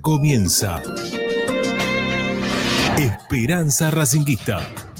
[0.00, 0.82] comienza
[2.96, 4.91] Esperanza Racinguista.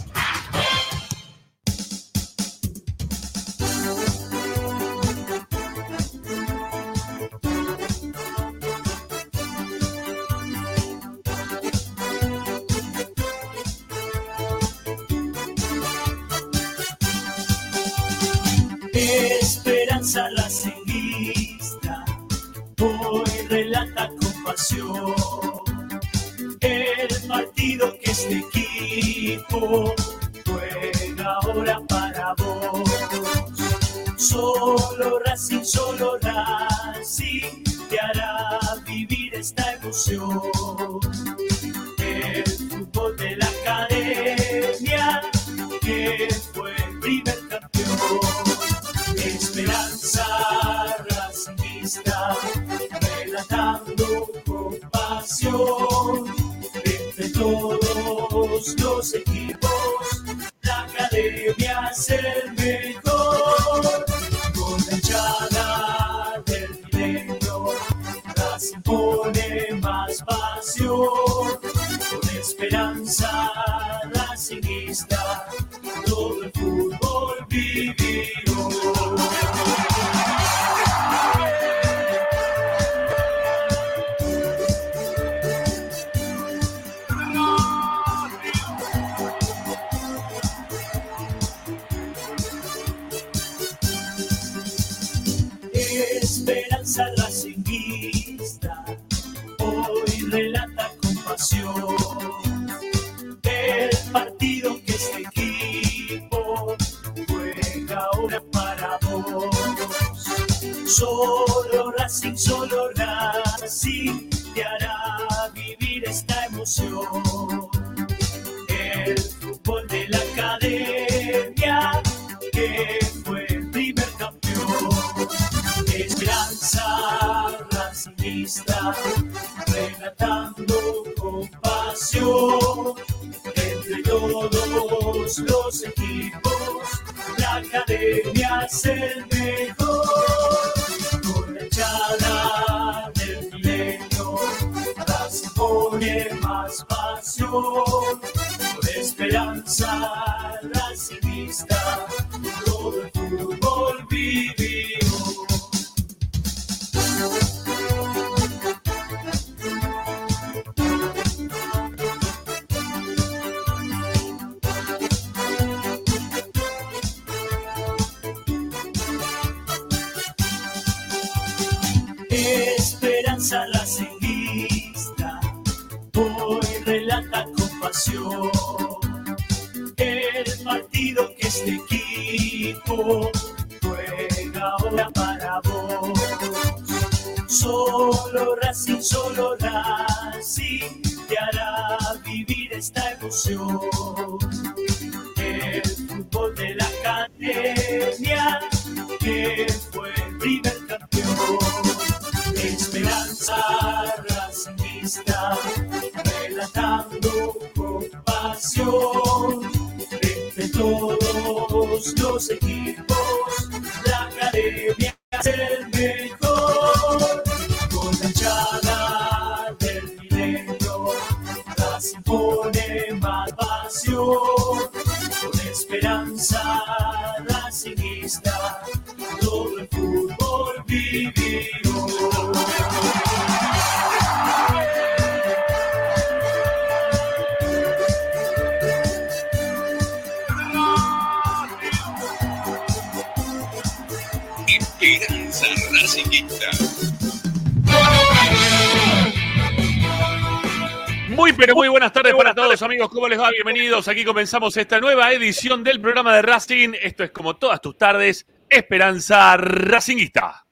[251.34, 253.08] Muy, pero muy buenas tardes para todos, amigos.
[253.08, 253.50] ¿Cómo les va?
[253.50, 254.06] Bienvenidos.
[254.06, 256.90] Aquí comenzamos esta nueva edición del programa de Racing.
[257.00, 260.66] Esto es como todas tus tardes, Esperanza Racinguista.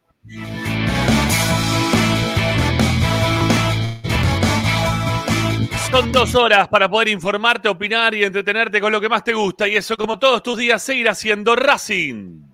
[5.90, 9.66] Son dos horas para poder informarte, opinar y entretenerte con lo que más te gusta.
[9.66, 12.49] Y eso, como todos tus días, seguirá siendo Racing.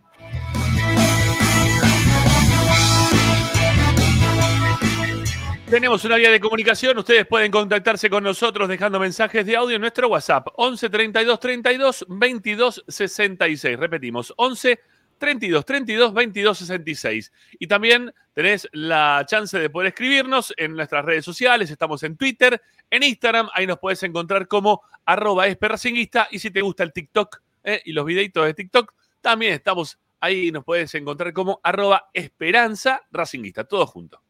[5.70, 9.80] Tenemos una vía de comunicación, ustedes pueden contactarse con nosotros dejando mensajes de audio en
[9.80, 10.46] nuestro WhatsApp.
[10.54, 13.76] 11 32 32 22 66.
[13.76, 14.78] Repetimos, 11
[15.18, 17.32] 32 32 22 66.
[17.58, 22.62] Y también tenés la chance de poder escribirnos en nuestras redes sociales, estamos en Twitter,
[22.88, 26.28] en Instagram, ahí nos puedes encontrar como arroba esperracinguista.
[26.30, 30.52] Y si te gusta el TikTok eh, y los videitos de TikTok, también estamos ahí,
[30.52, 34.22] nos puedes encontrar como arroba esperanza racinguista, todo junto.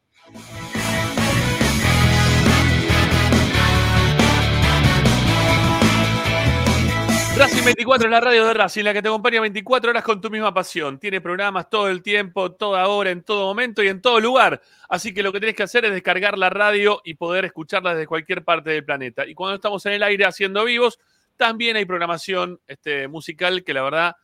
[7.37, 10.31] Racing 24 es la radio de Racing, la que te acompaña 24 horas con tu
[10.31, 10.97] misma pasión.
[10.97, 14.59] Tiene programas todo el tiempo, toda hora, en todo momento y en todo lugar.
[14.89, 18.07] Así que lo que tienes que hacer es descargar la radio y poder escucharla desde
[18.07, 19.27] cualquier parte del planeta.
[19.27, 20.97] Y cuando estamos en el aire haciendo vivos,
[21.35, 24.15] también hay programación este, musical que la verdad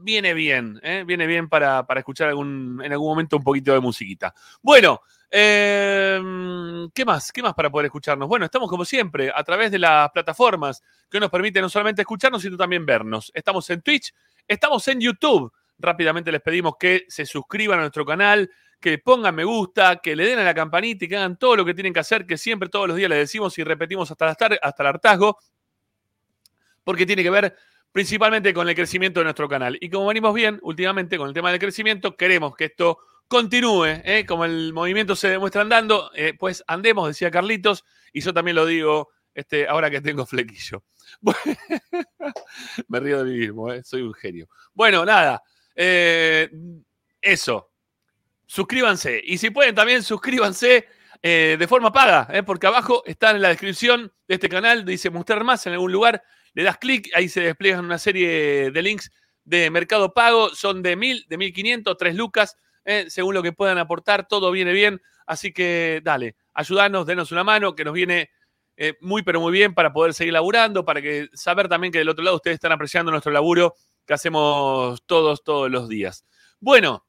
[0.00, 1.04] viene bien, ¿eh?
[1.06, 4.34] viene bien para, para escuchar algún, en algún momento un poquito de musiquita.
[4.62, 5.00] Bueno,
[5.30, 6.20] eh,
[6.94, 7.32] ¿Qué más?
[7.32, 8.28] ¿Qué más para poder escucharnos?
[8.28, 12.42] Bueno, estamos como siempre a través de las plataformas que nos permiten no solamente escucharnos,
[12.42, 13.30] sino también vernos.
[13.34, 14.14] Estamos en Twitch,
[14.46, 15.52] estamos en YouTube.
[15.78, 18.50] Rápidamente les pedimos que se suscriban a nuestro canal,
[18.80, 21.64] que pongan me gusta, que le den a la campanita y que hagan todo lo
[21.64, 24.82] que tienen que hacer, que siempre todos los días les decimos y repetimos hasta, hasta
[24.82, 25.38] el hartazgo,
[26.84, 27.54] porque tiene que ver
[27.98, 29.76] principalmente con el crecimiento de nuestro canal.
[29.80, 34.24] Y como venimos bien últimamente con el tema del crecimiento, queremos que esto continúe, ¿eh?
[34.24, 38.66] como el movimiento se demuestra andando, eh, pues andemos, decía Carlitos, y yo también lo
[38.66, 40.84] digo este, ahora que tengo flequillo.
[42.86, 43.82] Me río de mí mismo, ¿eh?
[43.82, 44.48] soy un genio.
[44.74, 45.42] Bueno, nada,
[45.74, 47.72] eso.
[48.46, 49.20] Suscríbanse.
[49.24, 50.86] Y si pueden también suscríbanse
[51.20, 55.66] de forma paga, porque abajo está en la descripción de este canal, dice mostrar más
[55.66, 56.22] en algún lugar.
[56.58, 59.12] Le das clic, ahí se despliegan una serie de links
[59.44, 63.04] de Mercado Pago, son de 1000, de 1500, 3 lucas ¿eh?
[63.08, 65.00] según lo que puedan aportar, todo viene bien.
[65.24, 68.30] Así que dale, ayúdanos, denos una mano, que nos viene
[68.76, 72.08] eh, muy, pero muy bien para poder seguir laburando, para que saber también que del
[72.08, 73.74] otro lado ustedes están apreciando nuestro laburo
[74.04, 76.24] que hacemos todos, todos los días.
[76.58, 77.06] Bueno,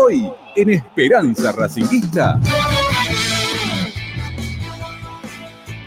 [0.03, 2.39] Hoy en Esperanza Racinguista.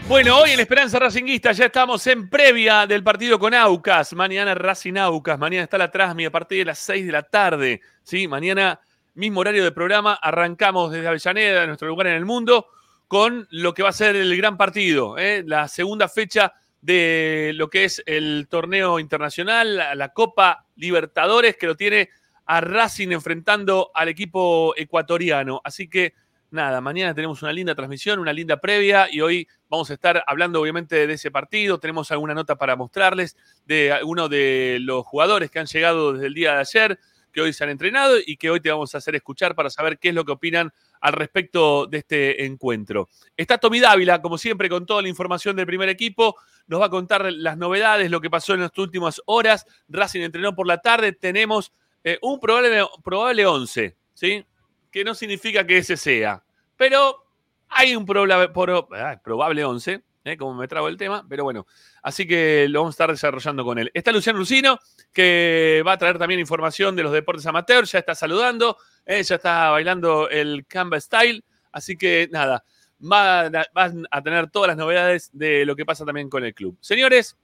[0.07, 4.13] Bueno, hoy en Esperanza Racinguista ya estamos en previa del partido con Aucas.
[4.13, 5.37] Mañana Racing Aucas.
[5.37, 7.81] Mañana está la Trasmi a partir de las 6 de la tarde.
[8.03, 8.25] ¿sí?
[8.25, 8.79] Mañana,
[9.15, 12.67] mismo horario de programa, arrancamos desde Avellaneda, nuestro lugar en el mundo,
[13.09, 15.17] con lo que va a ser el gran partido.
[15.17, 15.43] ¿eh?
[15.45, 21.75] La segunda fecha de lo que es el torneo internacional, la Copa Libertadores, que lo
[21.75, 22.11] tiene
[22.45, 25.61] a Racing enfrentando al equipo ecuatoriano.
[25.63, 26.13] Así que
[26.51, 30.61] nada, mañana tenemos una linda transmisión, una linda previa y hoy vamos a estar hablando
[30.61, 31.79] obviamente de ese partido.
[31.79, 36.33] Tenemos alguna nota para mostrarles de algunos de los jugadores que han llegado desde el
[36.33, 36.99] día de ayer,
[37.31, 39.99] que hoy se han entrenado y que hoy te vamos a hacer escuchar para saber
[39.99, 40.71] qué es lo que opinan
[41.01, 43.09] al respecto de este encuentro.
[43.35, 46.37] Está Tommy Dávila, como siempre, con toda la información del primer equipo.
[46.67, 49.67] Nos va a contar las novedades, lo que pasó en las últimas horas.
[49.89, 51.11] Racing entrenó por la tarde.
[51.11, 51.73] Tenemos
[52.05, 54.45] eh, un probable, probable 11, ¿sí?
[54.91, 56.43] Que no significa que ese sea.
[56.77, 57.25] Pero
[57.67, 58.47] hay un probable,
[58.93, 60.37] ah, probable 11, ¿eh?
[60.37, 61.65] como me trago el tema, pero bueno.
[62.03, 63.89] Así que lo vamos a estar desarrollando con él.
[63.91, 64.77] Está Luciano Lucino,
[65.11, 69.23] que va a traer también información de los deportes amateurs, ya está saludando, ¿eh?
[69.23, 71.43] ya está bailando el Canva Style.
[71.71, 72.63] Así que nada,
[72.99, 76.77] van a tener todas las novedades de lo que pasa también con el club.
[76.81, 77.35] Señores,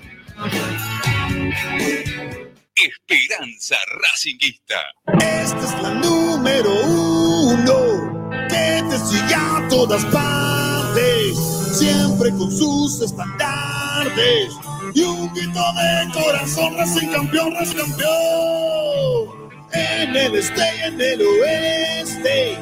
[2.75, 4.75] Esperanza Racinguista.
[5.19, 11.37] Esta es la número uno que te sigue a todas partes,
[11.77, 14.53] siempre con sus estandartes
[14.93, 19.49] y un grito de corazón, Racing campeón, Racing campeón.
[19.73, 22.57] en el este y en el oeste,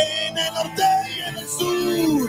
[0.00, 0.84] en el norte
[1.16, 2.28] y en el sur.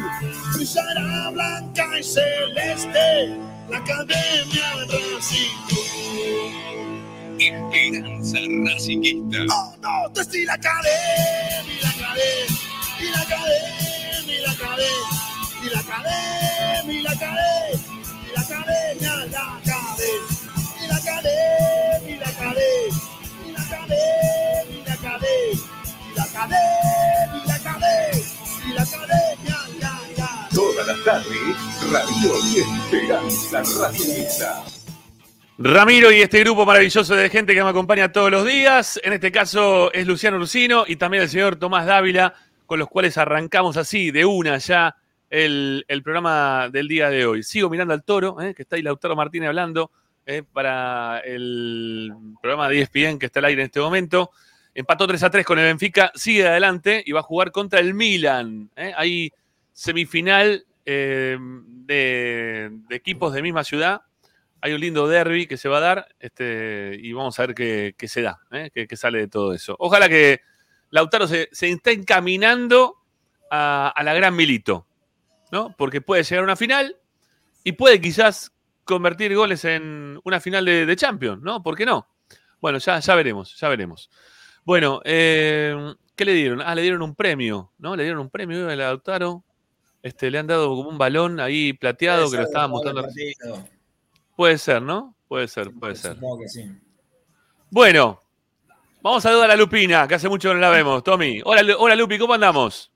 [0.55, 3.37] Brillará blanca y celeste
[3.69, 5.57] la academia Racing.
[7.39, 9.37] Esperanza Racingista.
[9.53, 12.57] Oh, no, te estoy la academia, la academia,
[12.99, 14.89] y la academia, y la academia,
[15.63, 17.83] y la academia, y la academia,
[18.23, 20.11] y la academia, la academia,
[20.81, 22.95] y la academia, y la academia,
[23.45, 25.67] y la academia, y la academia,
[26.11, 27.46] y la academia,
[30.53, 34.63] Todas las tardes, Radio y Esperanza Racingista.
[35.59, 38.99] Ramiro y este grupo maravilloso de gente que me acompaña todos los días.
[39.03, 42.33] En este caso es Luciano Ursino y también el señor Tomás Dávila,
[42.65, 44.95] con los cuales arrancamos así, de una ya,
[45.29, 47.43] el, el programa del día de hoy.
[47.43, 49.91] Sigo mirando al toro, eh, que está ahí Lautaro Martínez hablando,
[50.25, 54.31] eh, para el programa de ESPN que está al aire en este momento.
[54.77, 57.93] Empató 3 a 3 con el Benfica, sigue adelante y va a jugar contra el
[57.95, 58.69] Milan.
[58.75, 58.93] eh.
[58.95, 59.31] Hay
[59.73, 64.01] semifinal eh, de, equipos de misma ciudad
[64.61, 68.07] hay un lindo derby que se va a dar este, y vamos a ver qué,
[68.07, 68.69] se da, ¿eh?
[68.73, 69.75] qué, sale de todo eso.
[69.79, 70.41] Ojalá que
[70.89, 72.95] Lautaro se, se esté encaminando
[73.51, 74.87] a, la gran Milito,
[75.51, 75.75] ¿no?
[75.77, 76.97] Porque puede llegar a una final
[77.63, 78.51] y puede quizás
[78.83, 81.61] convertir goles en una final de, Champions, ¿no?
[81.61, 82.07] ¿Por qué no?
[82.59, 84.09] Bueno, ya veremos, ya veremos.
[84.67, 85.73] Bueno, eh,
[86.13, 86.61] ¿qué le dieron?
[86.61, 87.95] Ah, le dieron un premio, ¿no?
[87.95, 89.45] Le dieron un premio a Lautaro.
[90.03, 93.07] Este, le han dado como un balón ahí plateado que lo estaban mostrando.
[94.35, 95.15] Puede ser, ¿no?
[95.29, 96.15] Puede ser, puede ser.
[96.15, 96.69] Supongo que sí.
[97.69, 98.19] Bueno,
[99.01, 101.01] vamos a saludar a Lupina, que hace mucho que no la vemos.
[101.01, 101.41] Tommy.
[101.45, 102.91] Hola, hola Lupi, ¿cómo andamos?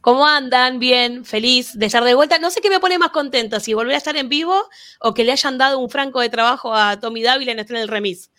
[0.00, 0.78] ¿Cómo andan?
[0.78, 2.38] Bien, feliz de estar de vuelta.
[2.38, 4.58] No sé qué me pone más contenta, si volver a estar en vivo
[4.98, 7.82] o que le hayan dado un franco de trabajo a Tommy Dávila en estar en
[7.82, 8.30] el remis.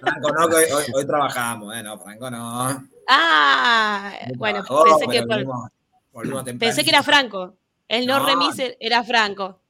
[0.00, 1.82] Franco no, que hoy, hoy- hoy trabajamos, ¿eh?
[1.82, 2.86] No, Franco no.
[3.08, 5.70] Ah, bueno, Trabajó, pensé que, volvimos-
[6.12, 7.02] volvimos pensé que era.
[7.02, 7.56] Franco.
[7.88, 8.26] El no, No.
[8.26, 9.60] remis era Franco.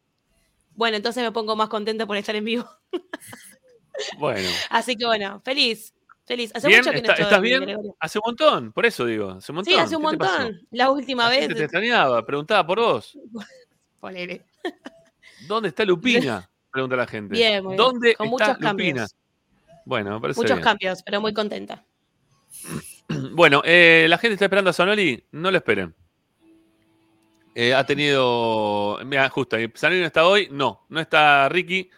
[0.75, 2.69] Bueno, entonces me pongo más contenta por estar en vivo.
[4.19, 4.47] Bueno.
[4.69, 5.95] Así que bueno, feliz,
[6.27, 6.51] feliz.
[6.55, 6.81] Hace ¿Bien?
[6.81, 7.61] mucho que no ¿Está- estoy, ¿Estás bien?
[7.63, 7.97] Gregorio.
[7.99, 9.31] Hace un montón, por eso digo.
[9.31, 9.73] Hace un montón.
[9.73, 10.61] Sí, hace un montón.
[10.71, 11.39] La última La vez.
[11.41, 13.19] gente te extrañaba, preguntaba por vos.
[14.01, 14.45] Ponele.
[15.47, 16.47] ¿Dónde está Lupina?
[16.71, 17.33] Pregunta la gente.
[17.35, 17.77] Bien, muy bien.
[17.79, 18.69] ¿Dónde Con está muchos Lupina?
[18.69, 19.15] cambios.
[19.87, 20.65] Bueno, me parece Muchos bien.
[20.65, 21.85] cambios, pero muy contenta.
[23.33, 25.95] Bueno, eh, la gente está esperando a Sanoli, no lo esperen.
[27.55, 28.99] Eh, ha tenido.
[29.07, 29.71] Mira, justo ahí.
[29.75, 31.89] Sanoli no está hoy, no, no está Ricky.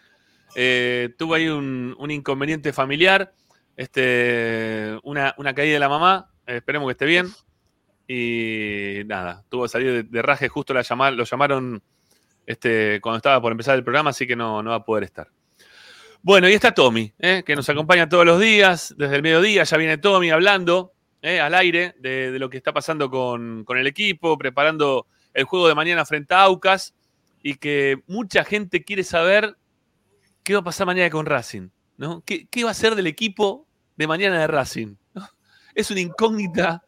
[0.55, 3.33] Eh, tuvo ahí un, un inconveniente familiar,
[3.75, 6.31] este, una, una caída de la mamá.
[6.47, 7.27] eh, esperemos que esté bien.
[8.07, 11.83] Y nada, tuvo que salir de, de raje, justo la llama- lo llamaron
[12.47, 15.29] este, cuando estaba por empezar el programa, así que no, no va a poder estar.
[16.29, 19.65] Bueno, y está Tommy, eh, que nos acompaña todos los días, desde el mediodía.
[19.65, 20.93] Ya viene Tommy hablando
[21.23, 25.45] eh, al aire de, de lo que está pasando con, con el equipo, preparando el
[25.45, 26.93] juego de mañana frente a Aucas
[27.43, 29.57] y que mucha gente quiere saber
[30.43, 32.23] qué va a pasar mañana con Racing, ¿no?
[32.27, 33.67] ¿Qué, qué va a ser del equipo
[33.97, 34.97] de mañana de Racing?
[35.15, 35.27] ¿no?
[35.75, 36.85] Es una incógnita,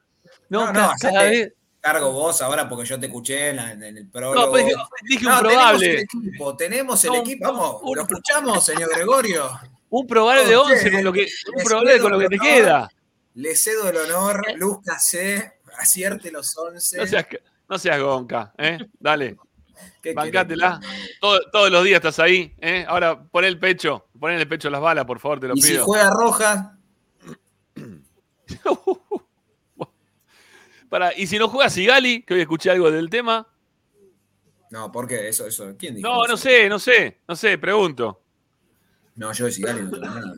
[0.50, 0.66] ¿no?
[0.66, 3.72] No, no, cada, cada hacete- vez- Cargo vos ahora porque yo te escuché en, la-
[3.72, 4.50] en el No, prólogo.
[4.50, 7.44] pues dije, dije un No, probable, Tenemos el equipo, tenemos el No, equipo.
[7.52, 9.50] Vamos, un- lo escuchamos, señor Gregorio.
[9.88, 12.34] un probable de No, 11 usted, con lo que, un probable con lo que te
[12.37, 12.46] honor.
[12.46, 12.90] queda.
[13.34, 16.99] Le cedo el honor, Luzca C, acierte los 11.
[16.99, 17.26] No seas,
[17.68, 18.78] no seas gonca, ¿eh?
[18.99, 19.37] Dale.
[20.02, 20.78] ¿Qué Bancátela.
[21.20, 22.54] Todo- todos los días estás ahí.
[22.60, 22.84] ¿eh?
[22.87, 24.06] Ahora pon el pecho.
[24.18, 25.84] Pon en el pecho las balas, por favor, te lo Y si pido.
[25.87, 26.76] juega roja,
[30.90, 33.47] Para, y si no juega Sigali, que hoy escuché algo del tema.
[34.70, 35.28] no, ¿por qué?
[35.28, 35.75] Eso, eso.
[35.78, 36.06] ¿Quién dijo?
[36.06, 36.32] No, eso?
[36.32, 38.23] no sé, no sé, no sé, pregunto.
[39.14, 40.35] No, yo de Sigali no tengo nada.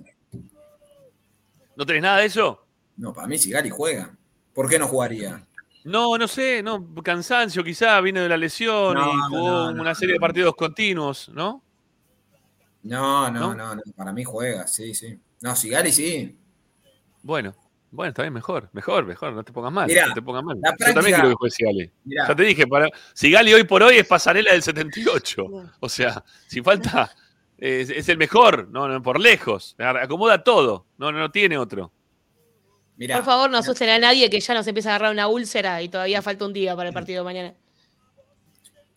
[1.75, 2.66] ¿No tenés nada de eso?
[2.97, 4.14] No, para mí Sigali juega.
[4.52, 5.42] ¿Por qué no jugaría?
[5.85, 9.80] No, no sé, no, cansancio quizá, viene de la lesión No, y jugó no, no,
[9.82, 11.30] una serie de partidos continuos.
[11.30, 11.64] No,
[12.82, 13.30] ¿No?
[13.30, 15.18] no, no, no, para mí juega, sí, sí.
[15.40, 16.38] No, Sigali sí.
[17.23, 17.54] Bueno,
[17.92, 19.87] bueno, está bien, mejor, mejor, mejor, no te pongas mal.
[19.87, 20.56] Mirá, no te pongas mal.
[20.56, 21.90] Yo también quiero que juegue Sigali.
[22.04, 25.46] Mirá, Ya te dije, para, Sigali hoy por hoy es pasarela del 78.
[25.80, 27.14] O sea, si falta,
[27.58, 29.76] es, es el mejor, no, no, por lejos.
[29.78, 31.92] Acomoda todo, no, no, no tiene otro.
[32.96, 33.16] mirá.
[33.16, 35.90] Por favor, no asusten a nadie que ya nos empieza a agarrar una úlcera y
[35.90, 37.54] todavía falta un día para el partido de mañana.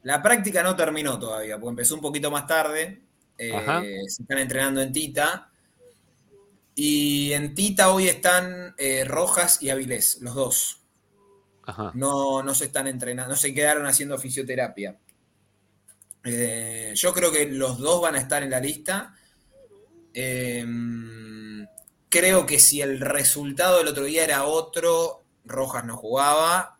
[0.03, 3.01] La práctica no terminó todavía, porque empezó un poquito más tarde.
[3.37, 3.81] Eh, Ajá.
[4.07, 5.51] se están entrenando en Tita.
[6.75, 10.81] Y en Tita hoy están eh, Rojas y Avilés, los dos.
[11.63, 11.91] Ajá.
[11.95, 14.99] No, no se están entrenando, no se quedaron haciendo fisioterapia.
[16.25, 19.15] Eh, yo creo que los dos van a estar en la lista.
[20.13, 20.65] Eh,
[22.09, 26.79] creo que si el resultado del otro día era otro, Rojas no jugaba.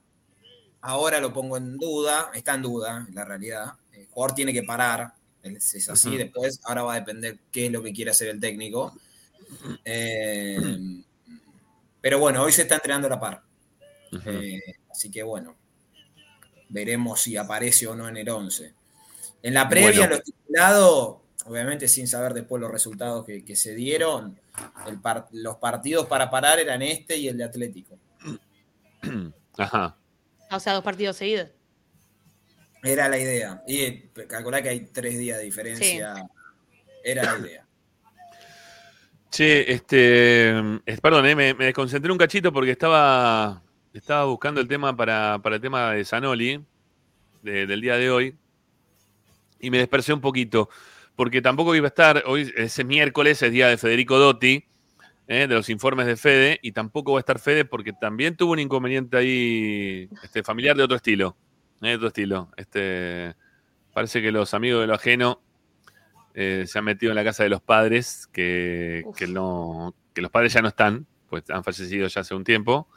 [0.82, 3.74] Ahora lo pongo en duda, está en duda, en la realidad.
[3.92, 6.16] El jugador tiene que parar, es así.
[6.16, 8.94] Después, ahora va a depender qué es lo que quiere hacer el técnico.
[9.84, 10.58] Eh,
[12.02, 13.42] pero bueno, hoy se está entrenando a la par.
[14.26, 14.62] Eh,
[14.92, 15.56] así que bueno,
[16.70, 18.74] veremos si aparece o no en el 11.
[19.44, 20.08] En la previa, Bueno.
[20.10, 24.40] lo estipulado, obviamente sin saber después los resultados que, que se dieron,
[24.88, 27.98] el par- los partidos para parar eran este y el de Atlético.
[29.58, 29.98] Ajá.
[30.52, 31.50] O sea, dos partidos seguidos.
[32.84, 33.64] Era la idea.
[33.68, 36.28] Y calculá que hay tres días de diferencia.
[37.04, 37.65] Era la idea.
[39.36, 40.50] Che, este.
[40.86, 43.62] es- perdón, eh, me, me desconcentré un cachito porque estaba,
[43.94, 46.64] estaba buscando el tema para, para el tema de Zanoli
[47.42, 48.38] de- del día de hoy.
[49.60, 50.70] Y me dispersé un poquito.
[51.18, 52.24] Porque tampoco iba a estar.
[52.28, 54.64] Hoy ese miércoles es día de Federico Dotti,
[55.28, 56.60] eh, de los informes de Fede.
[56.62, 60.84] Y tampoco va a estar Fede porque también tuvo un inconveniente ahí este, familiar de
[60.84, 61.36] otro estilo.
[61.82, 62.50] eh, de otro estilo.
[62.56, 63.36] Este,
[63.94, 65.42] parece que los amigos de lo ajeno
[66.38, 70.30] eh, se han metido en la casa de los padres, que, que no, que los
[70.30, 72.90] padres ya no están, pues han fallecido ya hace un tiempo.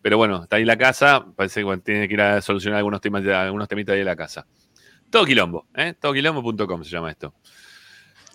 [0.00, 3.02] Pero bueno, está ahí la casa, parece que bueno, tiene que ir a solucionar algunos
[3.02, 4.46] temas, algunos temitas ahí de la casa.
[5.10, 5.94] Todo quilombo, ¿eh?
[6.00, 7.34] Todoquilombo.com se llama esto.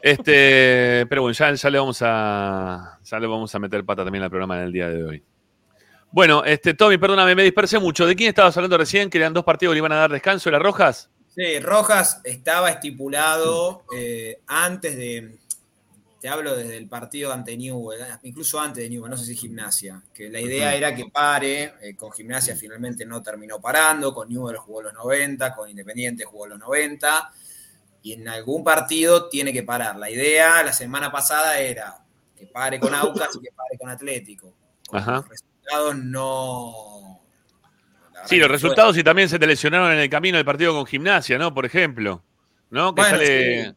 [0.02, 3.00] Este, pero bueno, ya, ya le vamos a.
[3.04, 5.24] Ya le vamos a meter pata también al programa del día de hoy.
[6.12, 8.06] Bueno, este, Tommy, perdóname, me dispersé mucho.
[8.06, 9.10] ¿De quién estabas hablando recién?
[9.10, 11.10] Que eran dos partidos que le iban a dar descanso, ¿era Rojas?
[11.36, 15.38] Sí, Rojas estaba estipulado eh, antes de.
[16.22, 20.02] Te hablo desde el partido ante Newell, incluso antes de Newell, no sé si gimnasia.
[20.13, 21.74] Que la idea era que pare.
[21.82, 24.13] eh, con gimnasia finalmente no terminó parando.
[24.13, 27.34] Con Newell jugó los 90, con Independiente jugó los 90.
[28.04, 29.98] Y en algún partido tiene que parar.
[29.98, 32.06] La idea la semana pasada era
[32.38, 34.54] que pare con Aucas y que pare con Atlético.
[34.88, 35.16] Con Ajá.
[35.16, 37.12] Los resultados no.
[38.25, 41.38] Sí, los resultados y también se te lesionaron en el camino del partido con gimnasia,
[41.38, 41.53] ¿no?
[41.53, 42.24] Por ejemplo.
[42.70, 42.94] ¿No?
[42.96, 43.65] Que Bueno, sale.
[43.65, 43.75] sí.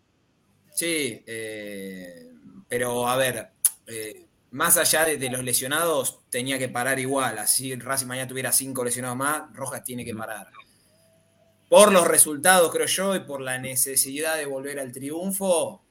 [0.74, 2.32] Sí, eh,
[2.68, 3.49] pero a ver,
[3.86, 7.38] eh, más allá de, de los lesionados, tenía que parar igual.
[7.38, 10.49] Así Racing mañana tuviera cinco lesionados más, Rojas tiene que parar.
[11.68, 15.82] Por los resultados, creo yo, y por la necesidad de volver al triunfo,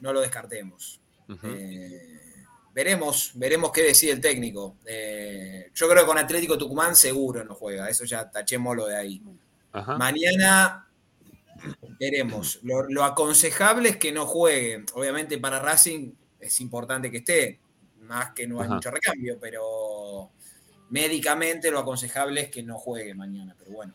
[0.00, 1.00] no lo descartemos.
[1.44, 2.17] Eh,
[2.78, 4.76] veremos, veremos qué decide el técnico.
[4.86, 9.20] Eh, yo creo que con Atlético Tucumán seguro no juega, eso ya tachémoslo de ahí.
[9.72, 9.98] Ajá.
[9.98, 10.88] Mañana
[11.98, 12.60] veremos.
[12.62, 14.84] Lo, lo aconsejable es que no juegue.
[14.94, 17.58] Obviamente para Racing es importante que esté,
[18.02, 18.76] más que no hay Ajá.
[18.76, 20.30] mucho recambio, pero
[20.90, 23.56] médicamente lo aconsejable es que no juegue mañana.
[23.58, 23.94] Pero bueno.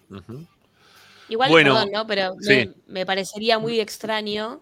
[1.30, 2.06] Igual, Bueno, perdón, ¿no?
[2.06, 2.74] Pero me, sí.
[2.88, 4.62] me parecería muy extraño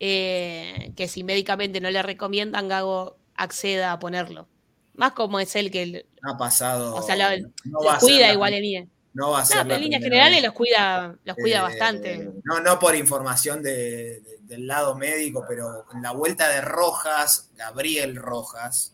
[0.00, 4.48] eh, que si médicamente no le recomiendan, Gago acceda a ponerlo.
[4.94, 6.94] Más como es él que el- ha pasado.
[6.94, 8.86] O sea, lo- no los cuida la- igual en línea.
[9.12, 11.62] No va a ser No, pero la en líneas generales los cuida, los cuida Eh,
[11.62, 12.30] bastante.
[12.44, 17.50] No, no por información de- de- del lado médico, pero en la vuelta de Rojas,
[17.56, 18.92] Gabriel Rojas,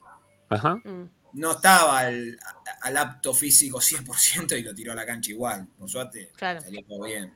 [0.51, 0.77] Ajá.
[0.85, 1.09] Mm.
[1.35, 2.39] no estaba al,
[2.83, 5.67] al apto físico 100% y lo tiró a la cancha igual.
[5.79, 6.61] Por suerte, Claro.
[6.61, 7.35] salió todo bien.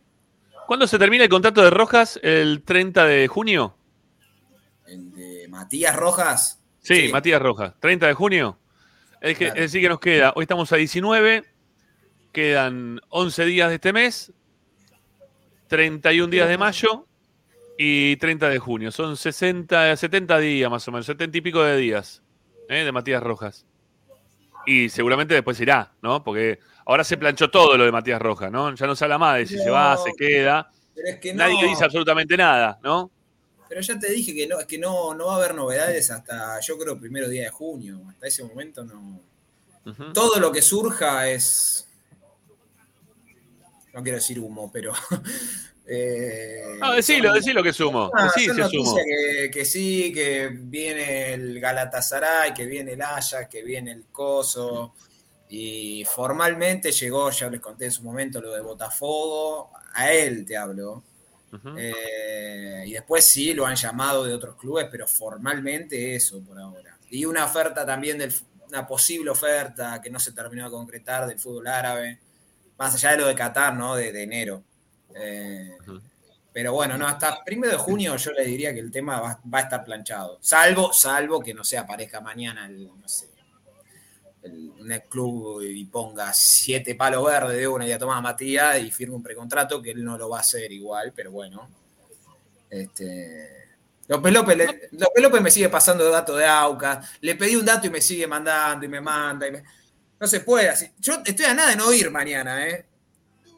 [0.67, 2.19] ¿Cuándo se termina el contrato de Rojas?
[2.23, 3.77] ¿El 30 de junio?
[4.87, 6.61] El de Matías Rojas.
[6.85, 7.13] Sí, Sí.
[7.13, 7.73] Matías Rojas.
[7.81, 8.59] ¿30 de junio?
[9.21, 9.55] Es, que, Claro.
[9.61, 10.33] es decir, que nos queda.
[10.37, 11.45] Hoy estamos a 19.
[12.31, 14.33] Quedan 11 días de este mes.
[15.69, 17.07] 31 días de mayo.
[17.79, 18.93] Y 30 de junio.
[18.93, 21.07] Son 60, 70 días más o menos.
[21.07, 22.23] 70 y pico de días.
[22.69, 22.85] ¿eh?
[22.85, 23.67] De Matías Rojas.
[24.67, 26.23] Y seguramente después irá, ¿no?
[26.23, 28.75] Porque ahora se planchó todo lo de Matías Rojas, ¿no?
[28.75, 30.71] Ya no se habla más de si se va, se queda.
[30.95, 31.39] Pero es que no.
[31.39, 33.11] Nadie dice absolutamente nada, ¿no?
[33.75, 36.61] Pero ya te dije que no, es que no, no va a haber novedades hasta,
[36.61, 38.03] yo creo, primero día de junio.
[38.09, 39.21] Hasta ese momento no.
[40.13, 41.89] Todo lo que surja es.
[43.93, 44.93] No quiero decir humo, pero.
[45.89, 47.71] eh, No, decilo, son- decilo que.
[47.71, 48.59] Ah, son si sumo.
[48.61, 54.05] noticias que, que sí, que viene el Galatasaray, que viene el Ajax, que viene el
[54.13, 54.95] Coso.
[55.49, 59.73] Y formalmente llegó, ya les conté en su momento, lo de Botafogo.
[59.95, 61.03] A él te hablo.
[61.77, 66.99] Eh, y después sí lo han llamado de otros clubes, pero formalmente eso por ahora.
[67.11, 68.33] Y una oferta también, del,
[68.69, 72.19] una posible oferta que no se terminó de concretar del fútbol árabe,
[72.79, 73.95] más allá de lo de Qatar, ¿no?
[73.95, 74.63] De, de enero.
[75.15, 75.77] Eh,
[76.53, 79.59] pero bueno, no, hasta primero de junio yo le diría que el tema va, va
[79.59, 80.39] a estar planchado.
[80.41, 83.34] Salvo, salvo que no se aparezca mañana el, no sé,
[84.45, 88.91] el, un club y ponga siete palos verdes de una y a Tomás Matías y
[88.91, 91.69] firme un precontrato, que él no lo va a hacer igual, pero bueno.
[92.71, 93.69] Este,
[94.09, 97.01] López López, le- López López me sigue pasando datos de AUCA.
[97.21, 99.47] Le pedí un dato y me sigue mandando y me manda.
[99.49, 99.63] y me-
[100.21, 100.91] No se puede así.
[100.99, 102.85] Yo estoy a nada de no ir mañana, ¿eh?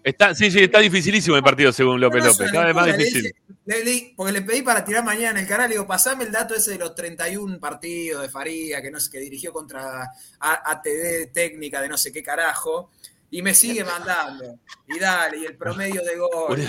[0.04, 2.52] Está, sí, sí, está dificilísimo el partido según López No, no, López.
[2.52, 3.22] Cada vez más le difícil.
[3.24, 3.34] dije-
[3.66, 6.32] le di- porque le pedí para tirar mañana en el canal, le digo, pasame el
[6.32, 10.08] dato ese de los 31 partidos de Faría, que no sé, que dirigió contra
[10.40, 12.90] ATD técnica de no sé qué carajo,
[13.30, 14.58] y me sigue mandando.
[14.88, 16.58] Y dale, y el promedio de gol.
[16.58, 16.68] Uni-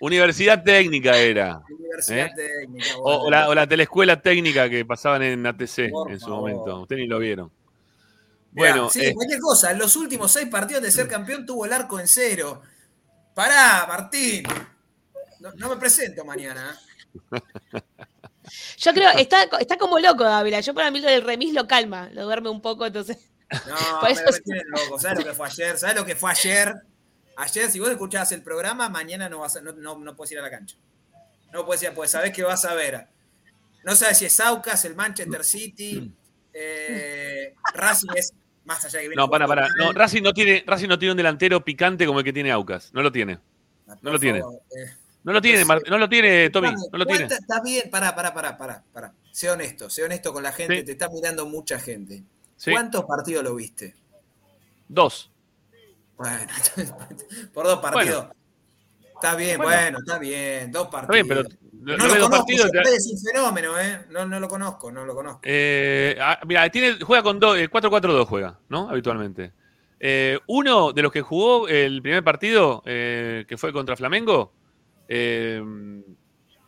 [0.00, 1.60] Universidad técnica era.
[1.68, 2.32] Universidad ¿Eh?
[2.36, 2.86] técnica.
[2.98, 3.22] O, bueno.
[3.24, 6.40] o la, o la telescuela técnica que pasaban en ATC Por en su favor.
[6.50, 6.80] momento.
[6.82, 7.50] Ustedes ni lo vieron.
[8.52, 9.70] Mirá, Bueno, sí, eh, cualquier cosa.
[9.70, 12.62] En los últimos seis partidos de ser campeón tuvo el arco en cero.
[13.34, 14.44] Pará, Martín.
[15.42, 16.78] No, no me presento mañana.
[18.78, 20.60] Yo creo, está, está como loco Dávila.
[20.60, 23.18] Yo para mí lo del remis lo calma, lo duerme un poco, entonces.
[23.66, 24.98] No, Por eso me loco.
[24.98, 25.78] ¿Sabes lo que fue ayer?
[25.78, 26.74] ¿Sabes lo que fue ayer?
[27.36, 30.38] Ayer, si vos escuchabas el programa, mañana no, vas a- no, no, no puedes ir
[30.38, 30.76] a la cancha.
[31.52, 33.06] No puedes ir, pues sabés que vas a ver.
[33.84, 36.12] No sabes si es Aucas, el Manchester City,
[36.52, 38.32] eh, Racing es
[38.64, 39.66] más allá de que viene no, para, para.
[39.76, 39.92] No.
[39.92, 42.92] Racing no tiene, Racing no tiene un delantero picante como el que tiene Aucas.
[42.92, 43.38] No lo tiene.
[43.86, 44.38] Por no lo tiene.
[44.38, 44.94] eh.
[45.24, 46.68] No lo tiene, Mar- no lo tiene, Tommy.
[46.72, 47.26] No lo tiene.
[47.26, 49.12] ¿Cuánta- Está bien, pará, pará, pará, pará, pará.
[49.30, 50.84] Sé honesto, sé honesto con la gente, Sí.
[50.84, 52.22] te está mirando mucha gente.
[52.56, 52.72] Sí.
[52.72, 53.94] ¿Cuántos partidos lo viste?
[54.88, 55.30] Dos.
[56.16, 56.46] Bueno,
[57.54, 58.26] por dos partidos.
[59.14, 59.70] Está bien, Bueno.
[59.70, 61.14] bueno, está bien, dos Está partidos.
[61.14, 62.70] bien, pero no lo conozco, partidos.
[62.92, 64.06] es un fenómeno, ¿eh?
[64.10, 65.40] No, no lo conozco, no lo conozco.
[65.44, 68.90] Eh, ah, mira, tiene, juega con dos, eh, 4-4-2 juega, ¿no?
[68.90, 69.52] Habitualmente.
[70.00, 74.52] Eh, uno de los que jugó el primer partido, eh, que fue contra Flamengo,
[75.14, 75.62] eh,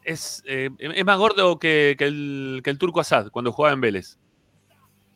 [0.02, 3.80] es, eh, es más gordo que, que el, que el turco Asad cuando jugaba en
[3.80, 4.18] Vélez.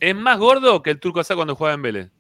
[0.01, 2.11] Es más gordo que el turco Asad cuando jugaba en Vélez.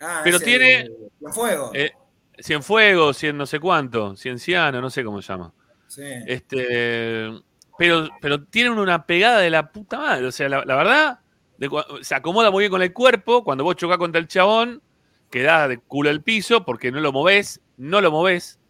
[0.00, 0.90] Ah, pero ese, tiene-
[1.20, 1.70] Los fuegos.
[1.74, 1.90] Eh,
[2.38, 5.52] Cienfuegos, cien no sé cuánto, Cienciano, no sé cómo se llama.
[5.88, 6.02] sí.
[6.26, 7.30] Este,
[7.78, 10.26] pero, pero tienen una pegada de la puta madre.
[10.26, 11.18] O sea, la, la verdad,
[11.58, 11.68] de
[12.02, 13.42] se acomoda muy bien con el cuerpo.
[13.42, 14.80] Cuando vos chocás contra el chabón,
[15.30, 18.60] quedás de culo al piso porque no lo movés, no lo movés.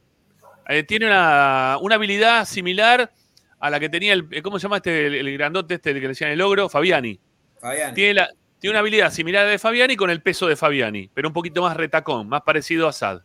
[0.68, 3.12] Eh, tiene una, una habilidad similar
[3.60, 4.26] a la que tenía el.
[4.30, 5.06] eh, ¿Cómo se llama este?
[5.06, 7.18] El, el grandote este el que le decían el ogro, Fabiani.
[7.60, 7.94] Fabián.
[7.94, 11.10] Tiene, la, tiene una habilidad similar a la de Fabiani con el peso de Fabiani,
[11.14, 13.20] pero un poquito más retacón, más parecido a Sad.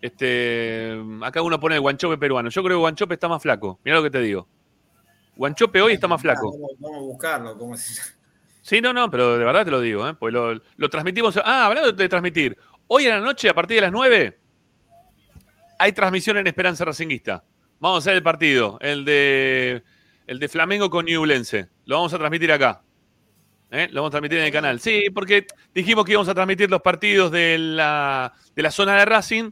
[0.00, 2.50] Este, acá uno pone el guanchope peruano.
[2.50, 3.78] Yo creo que Guanchope está más flaco.
[3.84, 4.48] Mira lo que te digo.
[5.36, 6.50] Guanchope hoy está más flaco.
[6.52, 7.58] Vamos, vamos a buscarlo.
[7.58, 8.02] ¿cómo se-
[8.62, 10.14] Sí, no, no, pero de verdad te lo digo, ¿eh?
[10.14, 11.36] Pues lo, lo transmitimos.
[11.44, 12.56] Ah, hablando de transmitir.
[12.88, 14.38] Hoy en la noche, a partir de las 9,
[15.82, 17.42] hay transmisión en Esperanza Racinguista.
[17.80, 19.82] Vamos a hacer el partido, el de,
[20.28, 21.70] el de Flamengo con Ñublense.
[21.86, 22.82] Lo vamos a transmitir acá.
[23.68, 23.88] ¿Eh?
[23.90, 24.78] Lo vamos a transmitir en el canal.
[24.78, 29.04] Sí, porque dijimos que íbamos a transmitir los partidos de la, de la zona de
[29.06, 29.50] Racing.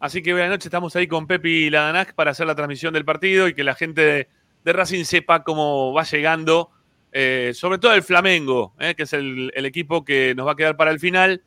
[0.00, 2.46] Así que hoy a la noche estamos ahí con Pepi y la Danac para hacer
[2.46, 4.30] la transmisión del partido y que la gente
[4.64, 6.70] de, Racing sepa cómo va llegando
[7.12, 10.78] eh, sobre todo el Flamengo, eh, que es el equipo que nos va a quedar
[10.78, 11.42] para el final.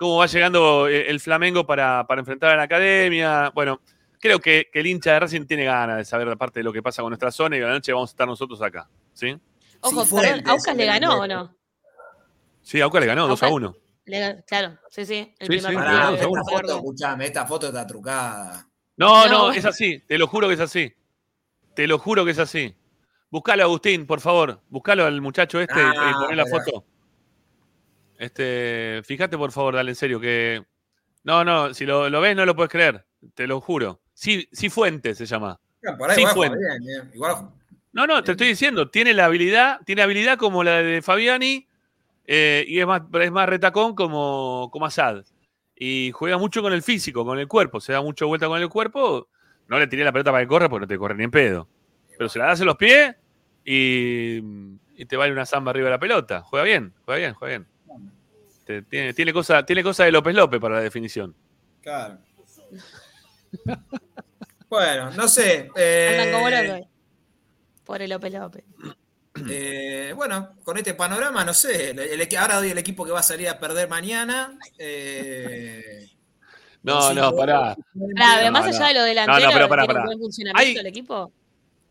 [0.00, 3.50] Cómo va llegando eh, el Flamengo para, para enfrentar a la academia.
[3.54, 3.82] Bueno,
[4.18, 6.82] creo que, que el hincha de Racing tiene ganas de saber parte de lo que
[6.82, 8.88] pasa con nuestra zona y a la noche vamos a estar nosotros acá.
[9.12, 9.36] ¿Sí?
[9.82, 11.54] Ojo, Sí, perdón, ¿Aucas le ganó o no?
[12.62, 13.76] Sí, Auca le ganó 2 a Aucas- 1.
[14.06, 15.34] Le gan- claro, sí, sí.
[15.38, 18.66] El Sí, primer sí, partido esta foto, escuchame, esta foto está trucada.
[18.96, 20.00] No, No, es así.
[20.08, 20.92] Te lo juro que es así.
[21.74, 22.74] Te lo juro que es así.
[23.30, 24.62] Buscalo, Agustín, por favor.
[24.70, 26.84] Buscalo al muchacho este y- Ah, y poné la foto.
[28.20, 30.62] Este, fíjate, por favor, dale en serio que.
[31.24, 33.06] No, no, si lo, lo ves, no lo puedes creer.
[33.34, 34.02] Te lo juro.
[34.12, 35.58] Sí, sí Fuente se llama.
[35.98, 36.48] Por ahí Sí, igual fue.
[36.48, 37.10] juega bien, eh.
[37.14, 37.48] Igual
[37.92, 41.66] No, no, te estoy diciendo, tiene la habilidad, tiene habilidad como la de Fabiani
[42.26, 45.24] eh, y es más, es más retacón como, como Assad.
[45.74, 48.68] Y juega mucho con el físico, con el cuerpo, se da mucha vuelta con el
[48.68, 49.28] cuerpo.
[49.66, 51.66] No le tiré la pelota para que corra porque no te corre ni en pedo.
[52.18, 53.16] Pero se la das en los pies
[53.64, 54.40] y,
[54.94, 56.42] y te vale una samba arriba de la pelota.
[56.42, 57.66] Juega bien, juega bien, juega bien.
[58.70, 61.34] Te- tiene, tiene, cosa, tiene cosa de López López para la definición.
[61.82, 62.18] Claro.
[64.68, 65.68] bueno, no sé.
[65.74, 66.88] eh, como locos.
[67.84, 68.64] Pobre López López.
[69.50, 71.90] eh, bueno, con este panorama, no sé.
[71.90, 74.56] el- el ahora doy el equipo que va a salir a perder mañana.
[74.78, 76.08] eh,
[76.84, 77.74] No, no, pará.
[77.94, 78.14] goles.
[78.16, 78.70] Pará, No, más no.
[78.76, 80.00] allá de lo delantero, No, no, pero pará, ¿tiene pará.
[80.02, 81.32] un buen funcionamiento Hay- el equipo?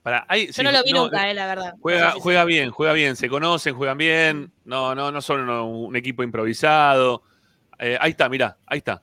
[0.05, 1.73] Yo sí, no lo vi no, nunca, eh, la verdad.
[1.81, 5.21] Juega, No sé si- juega bien, juega bien, se conocen, juegan bien, no, no, no
[5.21, 7.23] son un equipo improvisado.
[7.77, 9.01] Eh, ahí está, mirá, ahí está.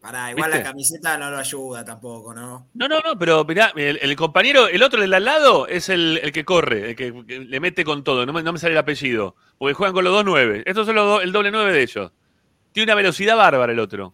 [0.00, 0.64] Pará, igual ¿Viste?
[0.64, 2.66] la camiseta no lo ayuda tampoco, ¿no?
[2.74, 6.18] No, no, no, pero mirá, el, el compañero, el otro del al lado es el,
[6.20, 8.72] el que corre, el que, que le mete con todo, no me, no me sale
[8.72, 10.64] el apellido, porque juegan con los dos nueve.
[10.66, 12.10] Estos son los do- el doble nueve de ellos.
[12.72, 14.12] Tiene una velocidad bárbara el otro.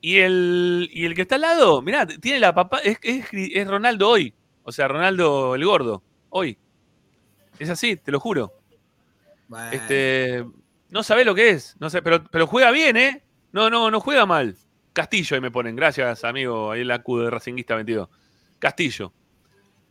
[0.00, 3.68] Y el, y el que está al lado, mirá, tiene la papá, es, es, es
[3.68, 4.32] Ronaldo hoy.
[4.68, 6.58] O sea, Ronaldo el gordo, hoy.
[7.60, 8.52] Es así, te lo juro.
[9.46, 10.44] Bueno, Este,
[10.90, 13.22] no sabe lo que es, no sé, pero, pero juega bien, ¿eh?
[13.52, 14.56] No, no, no juega mal.
[14.92, 18.08] Castillo ahí me ponen, gracias, amigo, ahí la Q de Racinguista 22.
[18.58, 19.12] Castillo.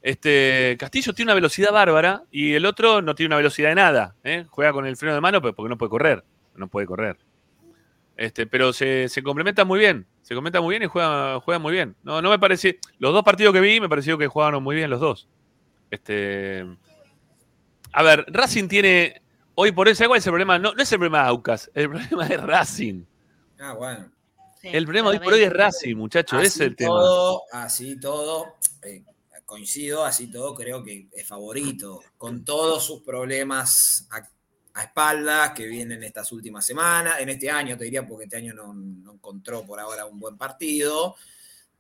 [0.02, 4.16] Este, Castillo tiene una velocidad bárbara y el otro no tiene una velocidad de nada.
[4.26, 4.46] ¿eh?
[4.50, 6.24] Juega con el freno de mano pero porque no puede correr.
[6.54, 7.18] No puede correr.
[8.18, 10.06] Este, pero se, se complementan muy bien.
[10.26, 11.96] Se complementan muy bien y juegan, juegan muy bien.
[12.02, 12.74] No, no me pareció.
[12.98, 15.28] Los dos partidos que vi me pareció que jugaron muy bien los dos.
[15.92, 16.66] Este.
[17.92, 19.22] A ver, Racing tiene.
[19.54, 20.58] Hoy por eso, ¿cuál es el problema?
[20.58, 23.04] No, no es el problema de Aucas, el problema es Racing.
[23.60, 24.12] ah, bueno.
[24.60, 25.54] Sí, El problema hoy por hoy es.
[25.54, 26.90] Racing, muchachos, es el tema.
[26.90, 29.04] todo, Así todo, eh,
[29.46, 34.28] coincido, así todo creo que es favorito, con todos sus problemas a,
[34.78, 38.54] a espaldas que vienen estas últimas semanas, en este año te diría, porque este año
[38.54, 41.16] no, no encontró por ahora un buen partido,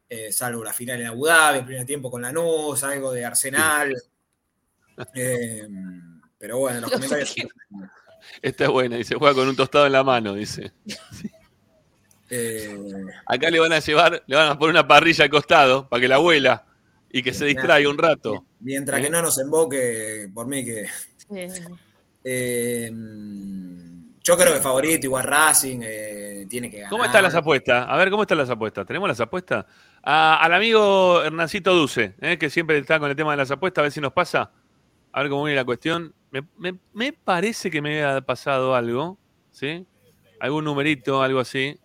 [0.07, 3.93] eh, salvo la final en Abu Dhabi, el primer tiempo con Lanús, algo de Arsenal.
[5.13, 5.67] Eh,
[6.37, 7.35] pero bueno, los No comentarios...
[8.41, 10.71] Esta es buena, dice, juega con un tostado en la mano, dice.
[12.29, 12.77] eh,
[13.25, 16.07] Acá le van a llevar, le van a poner una parrilla al costado para que
[16.07, 16.65] la abuela
[17.11, 18.45] y que se distraiga un rato.
[18.61, 19.03] mientras ¿Eh?
[19.03, 20.87] que no nos emboque, por mí que...
[22.27, 22.91] Eh,
[24.23, 26.89] yo creo que favorito, igual Racing, eh, tiene que ganar.
[26.89, 27.85] ¿Cómo están las apuestas?
[27.87, 28.85] A ver, ¿cómo están las apuestas?
[28.87, 29.65] ¿Tenemos las apuestas?
[30.01, 32.37] A- al amigo Hernancito Duce, ¿eh?
[32.39, 34.51] que siempre está con el tema de las apuestas, a ver si nos pasa.
[35.11, 36.15] A ver cómo viene la cuestión.
[36.31, 39.19] Me, me- me parece que me había pasado algo,
[39.51, 39.85] ¿sí?
[40.39, 41.79] Algún numerito, algo así.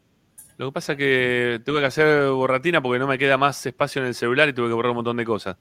[0.57, 4.01] Lo que pasa es que tuve que hacer borratina porque no me queda más espacio
[4.01, 5.57] en el celular y tuve que borrar un montón de cosas.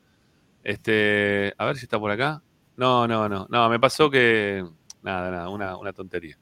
[0.64, 2.42] Este, a ver si está por acá.
[2.80, 3.46] No, no, no.
[3.50, 4.66] No, me pasó que.
[5.02, 6.38] Nada, nada, una, una tontería.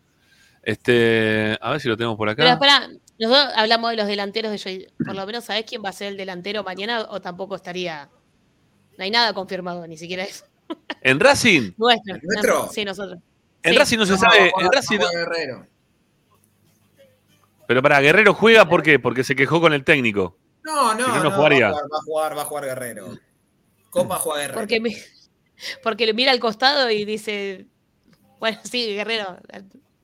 [0.63, 2.43] Este, a ver si lo tenemos por acá.
[2.43, 4.87] Pero espera, nosotros hablamos de los delanteros de Joy.
[5.05, 8.09] Por lo menos, ¿sabés quién va a ser el delantero mañana o tampoco estaría?
[8.97, 10.45] No hay nada confirmado, ni siquiera eso.
[11.01, 12.15] En Racing, Nuestro.
[12.15, 12.69] ¿El nuestro?
[12.71, 13.19] Sí, nosotros.
[13.63, 13.79] en Sí.
[13.79, 14.51] Racing no se No, sabe.
[14.59, 15.67] En Racing no- Guerrero.
[17.67, 18.99] pero para Guerrero juega ¿por qué?
[18.99, 20.37] Porque se quejó con el técnico.
[20.63, 21.71] No, no, Si no, no no, jugaría.
[21.71, 23.17] Va a jugar, va a jugar, va a jugar Guerrero.
[23.89, 24.59] Copa juega Guerrero.
[24.59, 24.95] Porque, mi-
[25.83, 27.65] porque le mira al costado y dice,
[28.39, 29.37] bueno, sí, Guerrero.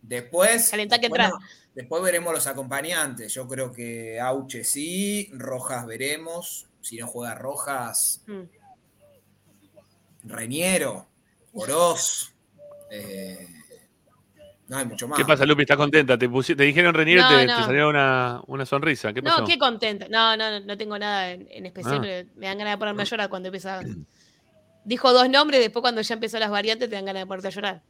[0.01, 1.39] Después, Calentá que bueno,
[1.73, 3.33] después veremos los acompañantes.
[3.33, 6.67] Yo creo que Auche sí, Rojas veremos.
[6.81, 8.41] Si no juega Rojas, Mm.
[10.25, 11.05] Reñero,
[11.53, 12.31] Oroz.
[12.89, 13.47] eh,
[14.67, 15.17] no hay mucho más.
[15.17, 15.63] ¿Qué pasa, Lupi?
[15.63, 16.17] ¿Estás contenta?
[16.17, 19.11] ¿Te, pusi- te dijeron Renier No, te, salió una, una sonrisa?
[19.13, 19.41] ¿Qué pasó?
[19.41, 20.07] No, qué contenta.
[20.09, 22.01] No, no, no tengo nada en, en especial, Ah.
[22.01, 23.81] pero me dan ganas de ponerme a llorar cuando empieza.
[24.85, 27.51] Dijo dos nombres, después cuando ya empezó las variantes te dan ganas de ponerte a
[27.51, 27.81] llorar.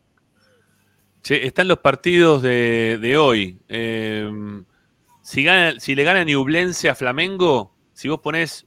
[1.23, 3.59] Che, están los partidos de, de hoy.
[3.69, 4.29] Eh,
[5.21, 8.65] si, gana, si le gana Ñublense a Flamengo, si vos ponés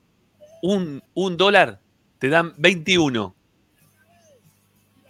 [0.63, 1.81] un, un dólar,
[2.19, 3.35] te dan 21.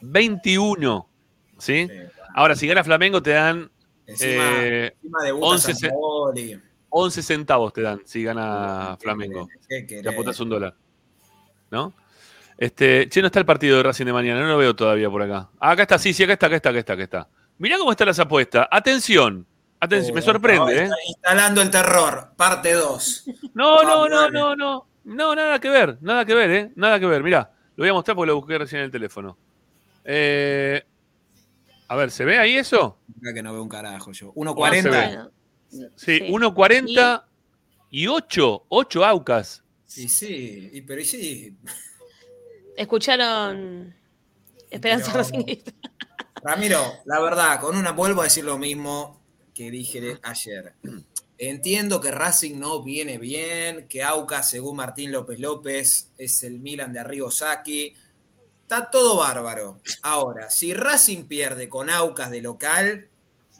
[0.03, 1.09] 21.
[1.59, 1.89] ¿Sí?
[2.35, 3.71] Ahora, si gana Flamengo, te dan
[4.07, 6.61] Encima, eh, encima debuta 11 se- Sampaoli.
[6.91, 9.49] 11 centavos, te dan si gana Flamengo.
[9.69, 10.75] ¿Qué Te apuntás un dólar.
[11.71, 11.93] ¿No?
[12.59, 15.23] Este, che, no está el partido de Racing de mañana, no lo veo todavía por
[15.23, 15.51] acá.
[15.61, 17.29] Ah, acá está, sí, sí, acá está, acá está, acá está, acá está.
[17.59, 18.67] Mirá cómo están las apuestas.
[18.71, 19.47] Atención,
[19.81, 20.83] atención, me Oh, sorprende, ¿eh?
[20.85, 23.25] está Instalando el terror, parte 2.
[23.55, 24.87] No, no, Ah, no, no, no.
[25.05, 26.73] No, nada que ver, nada que ver, ¿eh?
[26.75, 27.23] Nada que ver.
[27.23, 29.37] Mirá, lo voy a mostrar porque lo busqué recién en el teléfono.
[30.05, 30.83] Eh,
[31.89, 32.99] a ver, ¿se ve ahí eso?
[33.35, 34.33] que no veo un carajo yo.
[34.35, 34.83] se 1.40.
[34.85, 34.91] ve.
[34.91, 35.31] Bueno,
[35.69, 36.21] Sí, Sí.
[36.29, 37.23] 1.40
[37.91, 39.63] y 8, 8 Aucas.
[39.85, 41.57] Sí, sí, y, pero y sí.
[42.77, 43.95] Escucharon
[44.71, 45.73] Esperanza Pero- Racingista.
[46.43, 49.21] Ramiro, la verdad, con una vuelvo a decir lo mismo
[49.55, 50.75] que dije ayer.
[51.39, 56.93] Entiendo que Racing no viene bien, que Aucas, según Martín López López, es el Milan
[56.93, 57.95] de Arrigo Sacchi.
[58.63, 59.81] Está todo bárbaro.
[60.03, 63.09] Ahora, si Racing pierde con Aucas de local.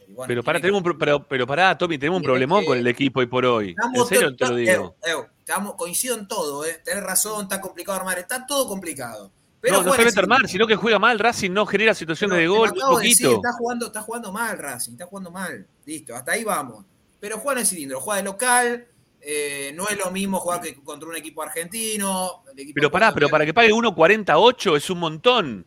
[0.09, 2.79] bueno, Pero para, tenemos un, pro- pero, pero pará, Tommy, tenemos un problemón que- con
[2.79, 3.67] el equipo hoy por hoy.
[3.71, 4.97] En Estamos serio te lo digo.
[5.07, 6.81] Ew, ew, estamos, coincido en todo, ¿eh?
[6.85, 9.31] Tenés razón, está complicado armar, está todo complicado.
[9.61, 11.19] Pero no, no armar, sino que juega mal.
[11.19, 13.35] Racing no genera situaciones de gol, de decir, poquito.
[13.37, 15.67] está, jugando, está jugando mal Racing, está jugando mal.
[15.85, 16.85] Listo, hasta ahí vamos.
[17.21, 18.87] Pero juega en el cilindro, juega de local,
[19.21, 22.43] eh, no es lo mismo jugar que contra un equipo argentino.
[22.57, 25.67] equipo Pero pará, pero para que pague 1.48 es un montón.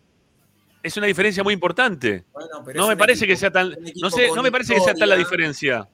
[0.83, 2.25] Es una diferencia muy importante.
[2.31, 3.75] Bueno, No me parece equipo- que sea tan.
[3.95, 5.87] No sé, no me parece que sea tal la diferencia.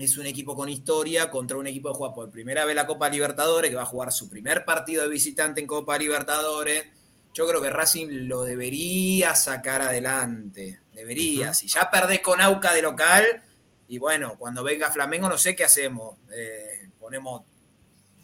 [0.00, 3.10] Es un equipo con historia contra un equipo que juega por primera vez la Copa
[3.10, 6.86] Libertadores, que va a jugar su primer partido de visitante en Copa Libertadores.
[7.34, 10.80] Yo creo que Racing lo debería sacar adelante.
[10.94, 11.52] Debería.
[11.52, 13.42] Si ya perdés con Auca de local,
[13.88, 16.16] y bueno, cuando venga Flamengo, no sé qué hacemos.
[16.32, 17.42] Eh, ponemos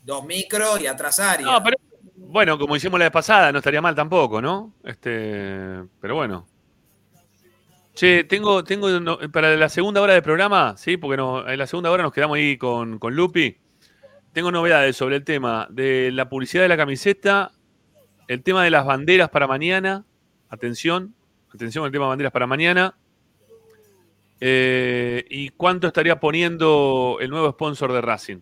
[0.03, 1.47] dos micros y atrás área.
[1.47, 1.77] No, pero
[2.17, 4.73] bueno, como hicimos la vez pasada, no estaría mal tampoco, ¿no?
[4.83, 6.47] Este, pero bueno.
[7.97, 8.89] Che, tengo, tengo
[9.33, 12.59] para la segunda hora del programa, sí, porque en la segunda hora nos quedamos ahí
[12.59, 13.57] con, con Lupi.
[14.35, 17.53] Tengo novedades sobre el tema de la publicidad de la camiseta,
[18.29, 20.05] el tema de las banderas para mañana.
[20.51, 21.15] Atención,
[21.55, 22.99] atención al tema de banderas para mañana.
[24.41, 28.41] Eh, ¿Y cuánto estaría poniendo el nuevo sponsor de Racing?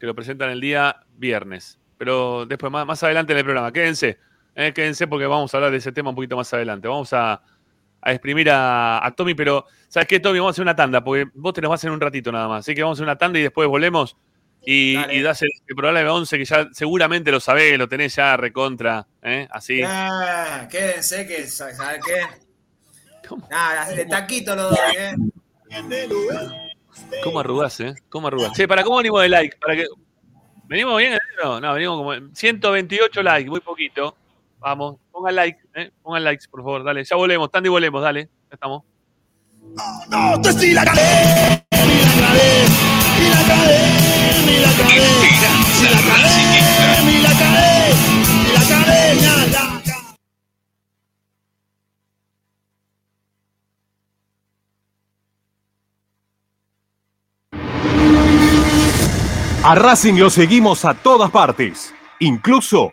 [0.00, 1.78] Que lo presentan el día viernes.
[1.98, 3.70] Pero después, más, más adelante en el programa.
[3.70, 4.18] Quédense,
[4.54, 6.88] eh, quédense porque vamos a hablar de ese tema un poquito más adelante.
[6.88, 7.42] Vamos a,
[8.00, 10.38] a exprimir a, a Tommy, pero ¿sabes qué, Tommy?
[10.38, 12.60] Vamos a hacer una tanda, porque vos te nos vas en un ratito nada más.
[12.60, 14.16] Así que vamos a hacer una tanda y después volvemos
[14.64, 18.36] y, y das el, el programa 11 que ya seguramente lo sabés, lo tenés ya
[18.36, 19.46] recontra, ¿eh?
[19.50, 19.80] Así.
[19.84, 22.22] Ah, quédense que, ¿sabes qué?
[23.48, 25.14] Nada, de taquito lo doy, ¿eh?
[27.22, 27.94] ¿Cómo arrugás, eh?
[28.08, 28.52] ¿Cómo arrugás?
[28.52, 29.56] Che, ¿para cómo venimos de like?
[29.58, 29.86] ¿Para que...
[30.64, 31.16] ¿Venimos bien?
[31.42, 34.16] No, no, venimos como 128 likes, muy poquito.
[34.58, 35.90] Vamos, pongan like, ¿eh?
[36.02, 37.04] Pongan likes, por favor, dale.
[37.04, 38.24] Ya volvemos, Tandy, volvemos, dale.
[38.24, 38.82] Ya estamos.
[40.08, 42.66] No, tú sí la cadena, y la cadena,
[43.18, 47.94] y la cadena, y la cadena, y la cadena, y la cadena,
[48.48, 49.66] y la cadena, la cadena.
[59.64, 62.92] A Racing lo seguimos a todas partes, incluso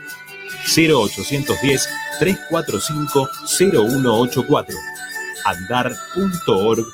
[0.65, 4.75] 0810 345 0184
[5.45, 6.91] andar.org.ar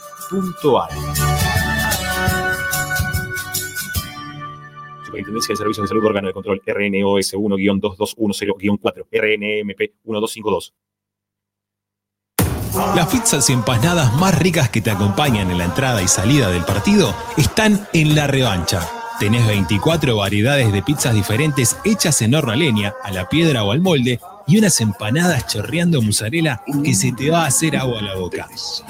[5.06, 10.73] Superintendencia de Servicios de Salud Órgano de Control RNOS 1-2210-4 RNMP 1252
[12.95, 16.63] Las pizzas y empanadas más ricas que te acompañan en la entrada y salida del
[16.63, 18.96] partido están en la revancha.
[19.19, 23.71] Tenés 24 variedades de pizzas diferentes hechas en horno a leña, a la piedra o
[23.71, 28.03] al molde y unas empanadas chorreando mozzarella que se te va a hacer agua a
[28.03, 28.47] la boca.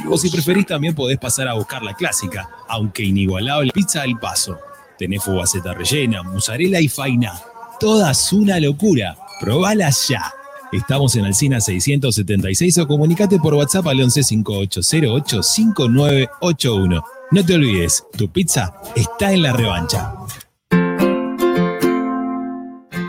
[0.09, 4.59] O si preferís también podés pasar a buscar la clásica, aunque inigualable pizza al paso.
[4.97, 7.33] Tenés fugaceta rellena, mozzarella y faina.
[7.79, 9.15] Todas una locura.
[9.39, 10.33] Probalas ya.
[10.71, 17.03] Estamos en Alcina 676 o comunicate por WhatsApp al 11 5808 5981.
[17.31, 20.13] No te olvides, tu pizza está en la revancha.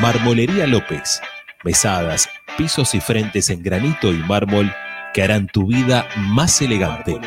[0.00, 1.20] Marmolería López.
[1.64, 4.72] Mesadas, pisos y frentes en granito y mármol
[5.12, 7.18] que harán tu vida más elegante.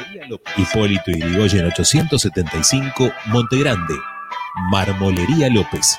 [0.55, 3.93] Hipólito Yrigoyen 875, Montegrande.
[4.71, 5.97] Marmolería López.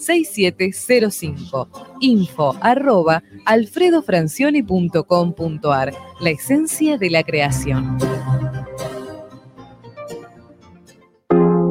[0.00, 1.68] 6705.
[2.00, 5.94] Info arroba alfredofrancioni.com.ar.
[6.20, 7.96] La esencia de la creación.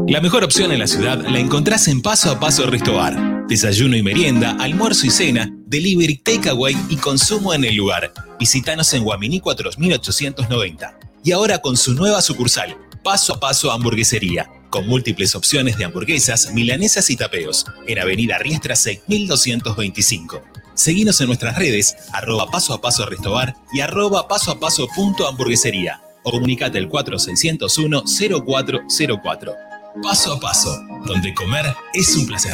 [0.08, 3.46] La mejor opción en la ciudad la encontrás en Paso a Paso Restobar.
[3.48, 8.12] Desayuno y merienda, almuerzo y cena, delivery, takeaway y consumo en el lugar.
[8.40, 10.98] Visítanos en Guaminí 4890.
[11.24, 16.52] Y ahora con su nueva sucursal, Paso a Paso Hamburguesería, con múltiples opciones de hamburguesas,
[16.54, 20.42] milanesas y tapeos, en Avenida Riestra 6225.
[20.74, 25.28] Seguinos en nuestras redes, arroba paso a paso restobar y arroba paso a paso punto
[25.28, 26.02] hamburguesería.
[26.24, 28.04] O comunicate al 4601
[28.46, 29.54] 0404.
[30.04, 32.54] Paso a paso, donde comer es un placer.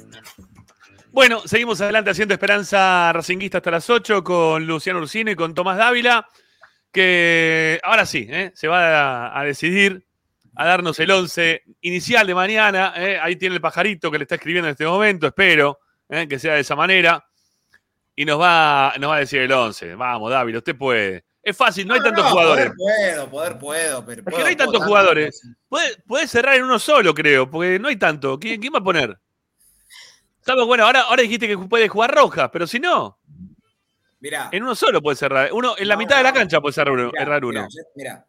[1.11, 5.77] Bueno, seguimos adelante haciendo Esperanza Racinguista hasta las 8 con Luciano Ursino y con Tomás
[5.77, 6.27] Dávila,
[6.91, 8.51] que ahora sí, ¿eh?
[8.55, 10.05] se va a, a decidir
[10.55, 12.93] a darnos el 11 inicial de mañana.
[12.95, 13.19] ¿eh?
[13.21, 16.27] Ahí tiene el pajarito que le está escribiendo en este momento, espero ¿eh?
[16.29, 17.25] que sea de esa manera.
[18.15, 19.95] Y nos va, nos va a decir el 11.
[19.95, 21.25] Vamos, Dávila, usted puede.
[21.43, 22.71] Es fácil, no hay tantos jugadores.
[22.77, 24.05] Poder puedo, poder puedo.
[24.05, 24.87] Pero Es que puedo, no hay tantos tanto.
[24.87, 25.41] jugadores.
[25.67, 28.39] Puede, puede cerrar en uno solo, creo, porque no hay tanto.
[28.39, 29.17] ¿Quién, quién va a poner?
[30.45, 33.19] Sabes, bueno, ahora, ahora dijiste que puede jugar Rojas, pero si no,
[34.19, 35.51] Mirá, en uno solo puede cerrar.
[35.51, 37.07] Uno, en la mitad de la cancha puede cerrar uno.
[37.07, 37.67] mirá, errar uno.
[37.95, 38.25] mirá.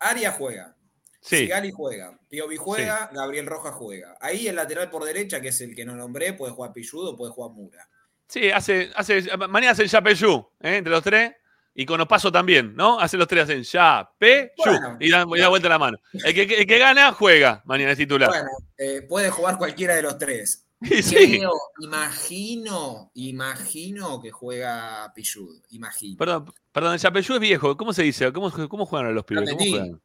[0.00, 0.74] Arias juega.
[1.20, 1.36] Sí.
[1.38, 2.18] Sigali juega.
[2.28, 3.10] Piovi juega.
[3.12, 4.16] Gabriel Rojas juega.
[4.20, 7.32] Ahí el lateral por derecha, que es el que no nombré, puede jugar Pilludo, puede
[7.32, 7.88] jugar Mura.
[8.28, 10.76] Sí, hace, hace, mañana hacen Yapeyú, ¿eh?
[10.76, 11.32] entre los tres.
[11.76, 13.00] Y con Opaso también, ¿no?
[13.00, 14.50] Hacen los tres, hacen Yapeyú.
[14.56, 14.96] Bueno.
[15.00, 15.98] y dan, y dan vuelta la mano.
[16.12, 17.62] El que, el que gana, juega.
[17.64, 18.28] Mañana es titular.
[18.28, 20.63] Bueno, eh, puede jugar cualquiera de los tres.
[20.90, 21.14] Y sí.
[21.38, 25.62] Creo, imagino, imagino que juega Pilludo.
[25.70, 26.16] Imagino.
[26.18, 27.76] Perdón, perdón, el Yapeyú es viejo.
[27.76, 28.32] ¿Cómo se dice?
[28.32, 29.50] ¿Cómo, cómo juegan los pibes?
[29.50, 30.00] ¿Cómo juegan?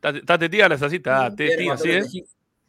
[0.00, 2.12] Tate- ahora es así, tatetí, así es.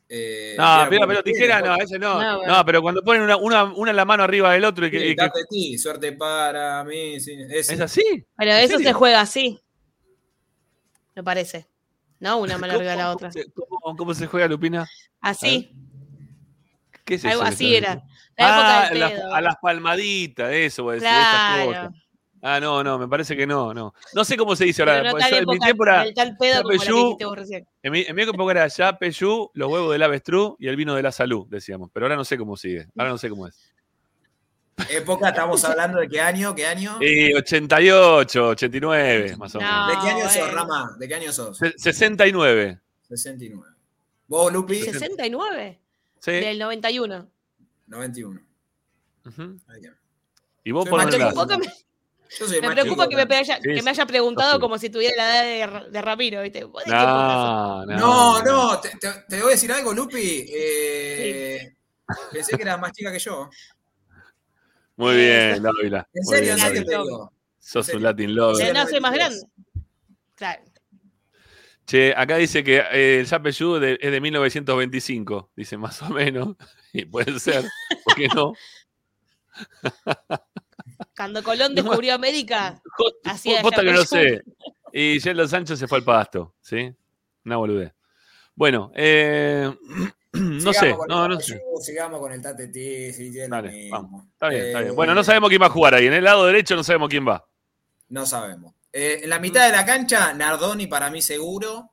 [0.07, 2.13] Eh, No, papel, pero tijera, no, ese no.
[2.21, 2.63] No, No, bueno.
[2.65, 4.99] pero cuando ponen una, una, una en la mano arriba del otro y que.
[4.99, 7.19] Sí, y que- Tatetí, suerte para mí.
[7.19, 7.73] sí, ese.
[7.73, 8.03] ¿Es así?
[8.38, 8.88] Pero ¿En eso serio?
[8.88, 9.59] se juega así.
[11.15, 11.67] Me parece.
[12.19, 12.38] ¿No?
[12.38, 13.32] Una mano arriba de la ¿Cómo- otra.
[13.55, 14.88] ¿Cómo, cómo- cómo se juega, Lupina?
[15.21, 15.71] Así.
[17.05, 17.91] ¿Qué es Algo eso que así era.
[17.93, 21.65] época Ah, del a las palmaditas, eso, voy a decir, estas Claro.
[21.67, 21.91] cosas.
[22.47, 23.93] Ah, no, no, me parece que no, no.
[24.13, 25.01] No sé cómo se dice ahora.
[25.01, 26.05] No yo en mi época, tiempo era.
[27.81, 30.93] En mi, en mi época era ya Peyú, los huevos del avestruz y el vino
[30.93, 31.89] de la salud, decíamos.
[31.93, 32.87] Pero ahora no sé cómo sigue.
[32.97, 33.73] Ahora no sé cómo es.
[34.89, 36.97] Época, estamos hablando de qué año, qué año.
[37.01, 39.65] Y 88, 89, más o No.
[39.65, 39.87] menos.
[39.89, 40.53] ¿De qué año sos.
[40.53, 40.95] Rama?
[40.99, 41.57] ¿De qué año sos?
[41.57, 42.79] Se- 69.
[43.07, 43.63] 69.
[44.27, 44.75] ¿Vos, Lupi?
[44.81, 45.79] 69
[46.26, 46.32] Sí.
[46.32, 47.30] del 91.
[47.88, 48.41] 91.
[49.26, 49.41] Ujú.
[49.67, 49.95] Ahí está.
[50.63, 50.99] ¿Y vos Soy por
[51.59, 54.59] me, me más preocupa que me, haya, que me preguntado Sí.
[54.59, 56.63] como si tuviera la edad de, de Ramiro, ¿viste?
[56.63, 57.97] ¿Vos de qué época No, no.
[57.97, 60.45] No, no, te, te- te voy a decir algo, Lupi.
[60.49, 61.76] Eh,
[62.32, 63.49] Pensé que eras más chica que yo.
[64.97, 66.07] Muy bien, Dávila.
[66.13, 67.34] En Muy serio, bien, en serio digo.
[67.59, 68.03] Sos un.
[68.03, 68.73] Latin lover.
[68.73, 69.13] No soy más 93.
[69.13, 69.84] grande.
[70.36, 70.63] Claro.
[71.86, 76.55] Che, acá dice que eh, el Yapeyú de- es de 1925, dice más o menos.
[76.93, 77.65] Y puede ser,
[78.05, 78.53] ¿por qué no?
[81.17, 82.81] Cuando Colón No, descubrió América,
[83.23, 84.43] Hacía Posta que no sé.
[84.93, 86.93] Y Sheldon Sánchez se fue al pasto, ¿sí?
[87.43, 87.93] Una boludez.
[88.55, 89.69] Bueno, eh,
[90.33, 91.55] no Sigamos sé, con no, el no sé.
[91.55, 94.25] Yu, Sigamos con el Tate lo Dale, vamos.
[94.31, 94.91] Está bien, está bien.
[94.91, 96.07] Eh, Bueno, no sabemos quién va a jugar ahí.
[96.07, 97.45] En el lado derecho no sabemos quién va.
[98.07, 98.73] No sabemos.
[98.97, 101.91] Eh, en la mitad de la cancha, Nardoni para mí seguro.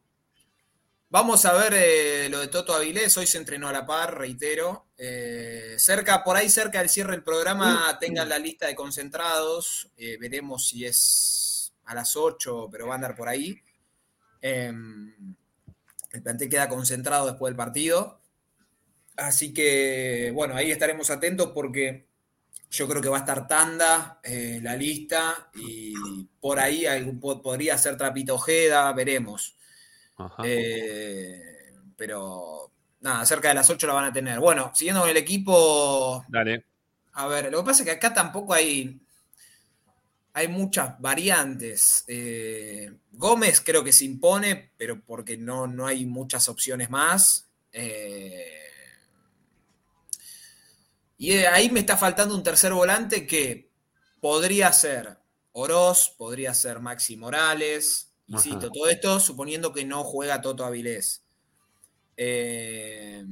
[1.11, 3.16] Vamos a ver eh, lo de Toto Avilés.
[3.16, 4.86] Hoy se entrenó a la par, reitero.
[4.96, 9.90] Eh, cerca, por ahí cerca del cierre del programa, tengan la lista de concentrados.
[9.96, 13.61] Veremos si es a las 8, pero va a andar por ahí.
[14.40, 14.72] Eh,
[16.12, 18.20] el plantel queda concentrado después del partido.
[19.16, 22.07] Así que, bueno, ahí estaremos atentos porque
[22.73, 27.41] yo creo que va a estar Tanda eh, la lista y por ahí algún, po-
[27.43, 29.55] podría ser Trapito Ojeda, veremos.
[30.45, 32.70] Eh, pero
[33.01, 34.41] nada, cerca de las 8 la van a tener.
[34.41, 36.64] Bueno, siguiendo con el equipo, Dale.
[37.12, 38.99] a ver, lo que pasa es que acá tampoco hay,
[40.33, 42.05] hay muchas variantes.
[42.09, 47.49] Eh, Gómez creo que se impone, pero porque no, no hay muchas opciones más.
[47.73, 48.61] Eh,
[51.23, 53.70] y eh, ahí me está faltando un tercer volante que
[54.18, 55.18] podría ser
[55.53, 58.70] Oroz, podría ser Maxi Morales, insisto, Ajá.
[58.75, 61.25] todo esto suponiendo que no juega Toto Avilés.
[62.16, 63.25] Eh,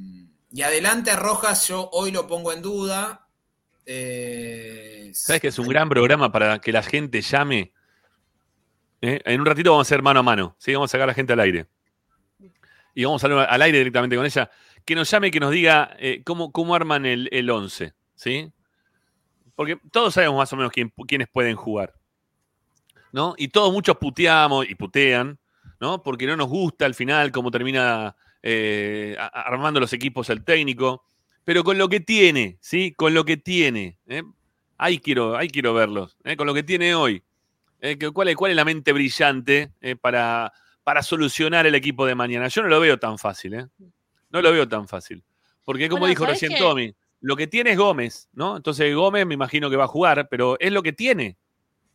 [0.53, 3.27] y adelante Rojas, yo hoy lo pongo en duda.
[3.85, 7.73] Eh, ¿Sabes que es un gran programa para que la gente llame?
[9.01, 9.19] ¿Eh?
[9.25, 10.55] En un ratito vamos a hacer mano a mano.
[10.59, 10.73] ¿sí?
[10.73, 11.67] Vamos a sacar a la gente al aire.
[12.95, 14.49] Y vamos a hablar al aire directamente con ella.
[14.85, 17.93] Que nos llame y que nos diga eh, cómo, cómo arman el, el 11.
[18.15, 18.51] ¿sí?
[19.55, 21.93] Porque todos sabemos más o menos quién- quiénes pueden jugar.
[23.11, 23.35] ¿no?
[23.37, 25.37] Y todos muchos puteamos y putean,
[25.79, 26.01] ¿no?
[26.01, 31.03] Porque no nos gusta al final cómo termina eh, armando los equipos el técnico.
[31.43, 32.93] Pero con lo que tiene, ¿sí?
[32.93, 33.97] Con lo que tiene.
[34.07, 34.23] ¿eh?
[34.77, 36.15] Ahí quiero, ahí quiero verlos.
[36.23, 36.37] ¿eh?
[36.37, 37.21] Con lo que tiene hoy.
[38.13, 39.71] ¿Cuál, es, ¿Cuál es la mente brillante
[40.01, 40.53] para,
[40.83, 42.47] para solucionar el equipo de mañana?
[42.47, 43.67] Yo no lo veo tan fácil, ¿eh?
[44.31, 45.23] No lo veo tan fácil.
[45.63, 46.59] Porque como Bueno, dijo ¿sabés recién?
[46.59, 48.57] Tommy, lo que tiene es Gómez, ¿no?
[48.57, 51.37] Entonces Gómez me imagino que va a jugar, pero es lo que tiene,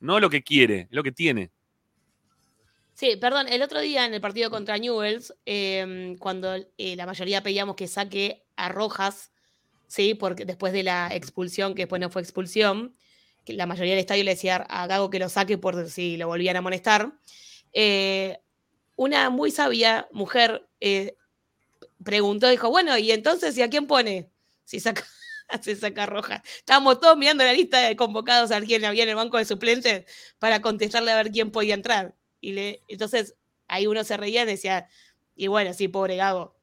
[0.01, 1.51] no lo que quiere, es lo que tiene.
[2.95, 7.43] Sí, perdón, el otro día en el partido contra Newells, eh, cuando eh, la mayoría
[7.43, 9.33] pedíamos que saque a Rojas,
[9.87, 10.15] ¿sí?
[10.15, 12.97] Porque después de la expulsión, que después no fue expulsión,
[13.45, 16.27] que la mayoría del estadio le decía a Gago que lo saque por si lo
[16.27, 17.13] volvían a amonestar.
[17.73, 18.39] eh,
[18.97, 21.17] una muy sabia mujer eh,
[22.07, 24.31] preguntó, dijo, bueno, ¿y entonces y a quién pone?
[24.65, 25.05] Si saca,
[25.61, 26.41] se saca a Rojas.
[26.59, 30.07] Estábamos todos mirando la lista de convocados a quién había en el banco de suplentes
[30.39, 32.15] para contestarle a ver quién podía entrar.
[32.41, 33.35] Y le, entonces
[33.69, 34.89] ahí uno se reía y decía,
[35.35, 36.57] y bueno, sí, pobre Gago.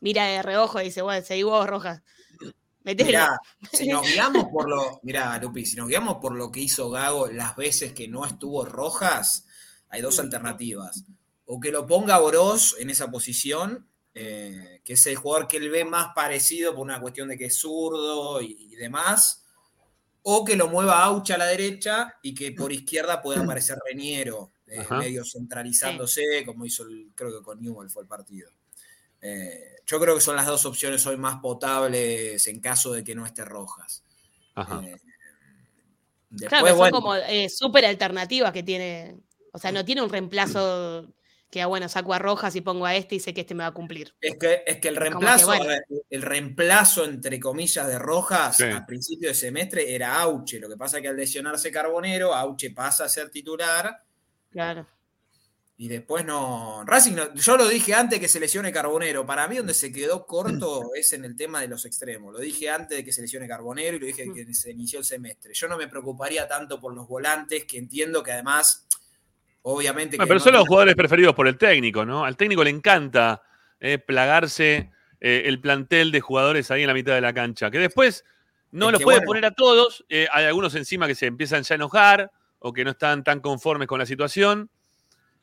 [0.00, 2.02] Mira de reojo y dice, bueno, seguí vos, Rojas.
[2.84, 3.38] Mirá,
[3.72, 5.00] si nos guiamos por lo.
[5.04, 8.64] Mirá, Lupi, si nos guiamos por lo que hizo Gago las veces que no estuvo
[8.64, 9.46] Rojas,
[9.88, 11.04] hay dos alternativas.
[11.44, 15.70] O que lo ponga Oroz en esa posición, eh, que es el jugador que él
[15.70, 19.44] ve más parecido por una cuestión de que es zurdo y, y demás.
[20.22, 24.52] O que lo mueva Aucha a la derecha y que por izquierda pueda aparecer Reñero,
[24.68, 28.50] eh, medio centralizándose, como hizo el, creo que con Newell fue el partido.
[29.20, 33.14] Eh, yo creo que son las dos opciones hoy más potables en caso de que
[33.14, 34.04] no esté Rojas.
[34.54, 34.82] Ajá.
[34.84, 34.96] Eh,
[36.38, 39.16] Claro, después, que son bueno, como eh, súper alternativas que tiene.
[39.52, 41.06] O sea, no tiene un reemplazo
[41.52, 43.62] que, ah, bueno, saco a Rojas y pongo a este y sé que este me
[43.62, 44.14] va a cumplir.
[44.22, 45.64] es que, es que el que, reemplazo, bueno.
[45.64, 48.64] a ver, el reemplazo entre comillas de Rojas Sí.
[48.64, 50.58] a principio de semestre era Auche.
[50.58, 53.98] Lo que pasa es que al lesionarse Carbonero, Auche pasa a ser titular
[54.50, 54.86] Claro.
[55.76, 56.84] y después no.
[56.86, 59.26] Racing, no- yo lo dije antes que se lesione Carbonero.
[59.26, 62.32] Para mí, donde se quedó corto es en el tema de los extremos.
[62.32, 65.04] Lo dije antes de que se lesione Carbonero y lo dije que se inició el
[65.04, 65.52] semestre.
[65.52, 68.86] Yo no me preocuparía tanto por los volantes, que entiendo que además,
[69.62, 70.16] obviamente.
[70.16, 72.24] Bueno, que pero no son los jugadores preferidos por el técnico, ¿no?
[72.24, 73.42] Al técnico le encanta
[73.80, 74.90] eh, plagarse
[75.20, 78.24] eh, el plantel de jugadores ahí en la mitad de la cancha, que después
[78.70, 79.26] no Es los puede bueno.
[79.28, 80.04] poner a todos.
[80.08, 83.40] eh, hay algunos encima que se empiezan ya a enojar o que no están tan
[83.40, 84.70] conformes con la situación.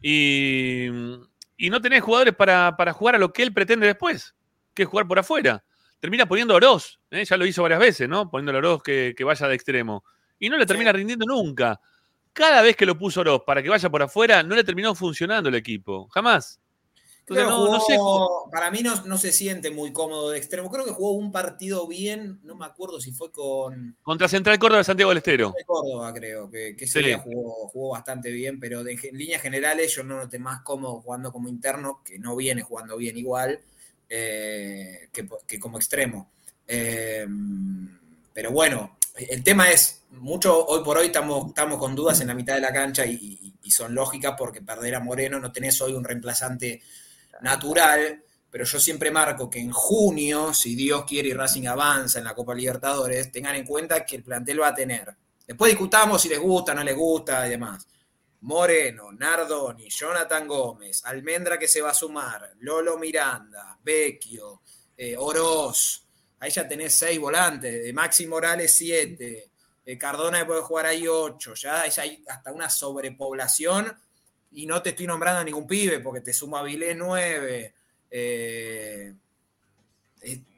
[0.01, 0.87] Y,
[1.57, 4.33] y no tenés jugadores para, para jugar a lo que él pretende después,
[4.73, 5.63] que es jugar por afuera.
[5.99, 8.29] Termina poniendo a Oroz, ya lo hizo varias veces, ¿no?
[8.29, 10.05] Poniendo a Oroz que, que vaya de extremo.
[10.39, 11.79] Y no le termina rindiendo nunca.
[12.39, 15.49] Cada vez que lo puso Oroz para que vaya por afuera, no le terminó funcionando
[15.49, 16.07] el equipo.
[16.07, 16.57] Jamás.
[17.19, 17.97] Entonces, Creo no, que no sé.
[17.97, 20.71] jugó- Para mí no, no se siente muy cómodo de extremo.
[20.71, 24.79] Creo que jugó un partido bien, no me acuerdo si fue con Contra Central Córdoba
[24.79, 25.53] de Santiago del Estero.
[25.55, 27.05] de Córdoba, creo, que, que ese Sí.
[27.05, 31.01] día jugó, jugó bastante bien, pero de- en líneas generales yo no noté más cómodo
[31.01, 33.59] jugando como interno, que no viene jugando bien igual,
[34.09, 36.31] eh, que como extremo.
[36.65, 37.27] Eh,
[38.33, 42.33] pero bueno, el tema es, mucho hoy por hoy estamos, estamos con dudas en la
[42.33, 46.03] mitad de la cancha y, son lógicas porque perder a Moreno no tenés hoy un
[46.03, 46.81] reemplazante
[47.41, 48.23] natural.
[48.49, 52.33] pero yo siempre marco que en junio, si Dios quiere y Racing avanza en la
[52.33, 55.15] Copa Libertadores, tengan en cuenta que el plantel va a tener.
[55.45, 57.87] Después discutamos si les gusta, no les gusta y demás.
[58.41, 64.61] Moreno, Nardoni, Jonathan Gómez, Almendra que se va a sumar, Lolo Miranda, Vecchio,
[64.97, 66.08] eh, Oroz.
[66.39, 69.49] Ahí ya tenés seis volantes, de Maxi Morales siete,
[69.97, 73.91] Cardona puede jugar ahí ocho, ya hay hasta una sobrepoblación
[74.51, 77.73] y no te estoy nombrando a ningún pibe porque te suma Vilés nueve.
[78.11, 79.13] eh,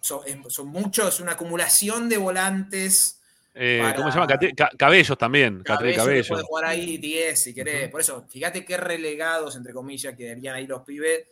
[0.01, 3.19] son, es- son muchos, una acumulación de volantes.
[3.53, 4.27] Eh, Para- ¿Cómo se llama?
[4.27, 5.61] Cate- Ca- Cabellos también.
[5.63, 6.29] Catriel Cabello, que Cabello.
[6.29, 7.89] puede jugar ahí 10 si querés.
[7.89, 11.27] Por eso, fíjate qué relegados, entre comillas, quedarían ahí los pibes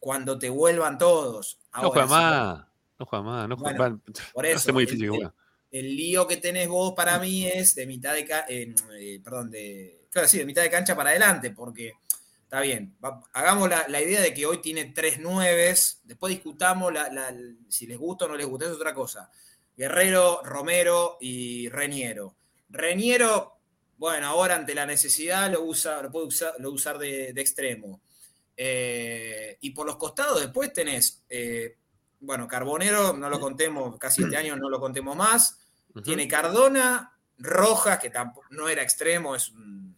[0.00, 1.58] cuando te vuelvan todos.
[1.74, 2.64] No Ahora, sí, más.
[2.98, 3.48] No juega más.
[3.48, 4.30] No juega Bueno, más.
[4.32, 5.30] por Hace eso, muy difícil el-.
[5.70, 10.06] El lío que tenés vos para mí es de mitad de eh, eh, perdón, de.
[10.10, 11.94] Claro, sí, de mitad de cancha para adelante, porque
[12.44, 12.96] está bien.
[13.04, 16.00] va- hagamos la, la idea de que hoy tiene tres nueves.
[16.04, 17.34] Después discutamos la- la-
[17.68, 18.66] si les gusta o no les gusta.
[18.66, 19.28] Es otra cosa.
[19.76, 22.36] Guerrero, Romero y Reniero.
[22.68, 23.54] Reniero,
[23.96, 28.00] bueno, ahora ante la necesidad lo usa, lo puede usar, lo usar de, de extremo.
[28.56, 31.76] Eh, y por los costados después tenés, eh,
[32.24, 35.58] bueno, Carbonero, no lo contemos, casi este año no lo contemos más.
[36.02, 39.94] Tiene Cardona, Rojas, que tampoco, no era extremo, es un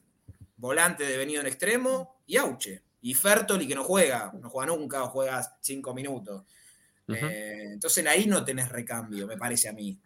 [0.57, 2.83] volante devenido en extremo, y Auche.
[3.03, 6.43] Y Fertoli, que no juega, no juega nunca, o juega cinco minutos.
[7.09, 9.97] Eh, entonces ahí no tenés recambio, me parece a mí.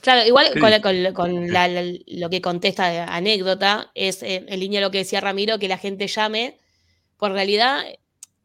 [0.00, 0.60] Claro, igual Sí.
[0.60, 4.80] con, con la- con la- la- lo que contesta de anécdota es eh, en línea
[4.80, 6.58] a lo que decía Ramiro, que la gente llame.
[7.16, 7.82] Por realidad,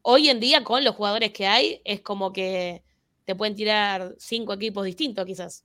[0.02, 2.82] hoy en día con los jugadores que hay, es como que
[3.24, 5.64] te pueden tirar cinco equipos distintos quizás.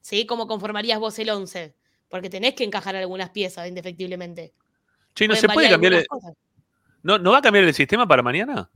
[0.00, 0.26] ¿Sí?
[0.26, 1.74] ¿Cómo conformarías vos el 11?
[2.08, 4.52] Porque tenés que encajar algunas piezas, indefectiblemente.
[5.14, 6.06] Che, ¿no Pueden se puede cambiar el.
[7.02, 8.70] ¿no, ¿No va a cambiar el sistema para mañana?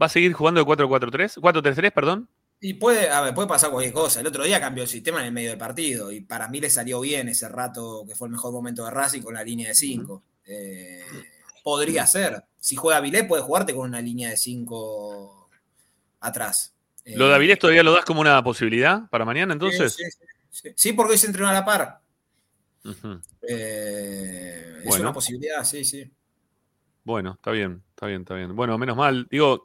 [0.00, 1.40] ¿Va a seguir jugando de 4-4-3?
[1.40, 2.28] 4-3-3, perdón.
[2.60, 4.20] Y puede, a ver, puede pasar cualquier cosa.
[4.20, 6.70] El otro día cambió el sistema en el medio del partido y para mí le
[6.70, 9.74] salió bien ese rato que fue el mejor momento de Racing con la línea de
[9.74, 10.22] 5.
[11.66, 12.44] Podría ser.
[12.60, 15.50] Si juega Vilés, puede jugarte con una línea de 5
[16.20, 16.72] atrás.
[17.04, 19.94] Eh, ¿Lo de Avilés todavía lo das como una posibilidad para mañana entonces?
[19.94, 20.72] Sí, sí, sí.
[20.76, 22.02] Sí, porque hoy se entrenó a la par.
[23.48, 25.02] Eh, es Bueno.
[25.02, 26.08] una posibilidad, sí, sí.
[27.02, 28.54] Bueno, está bien, está bien, está bien.
[28.54, 29.26] Bueno, menos mal.
[29.28, 29.60] Digo,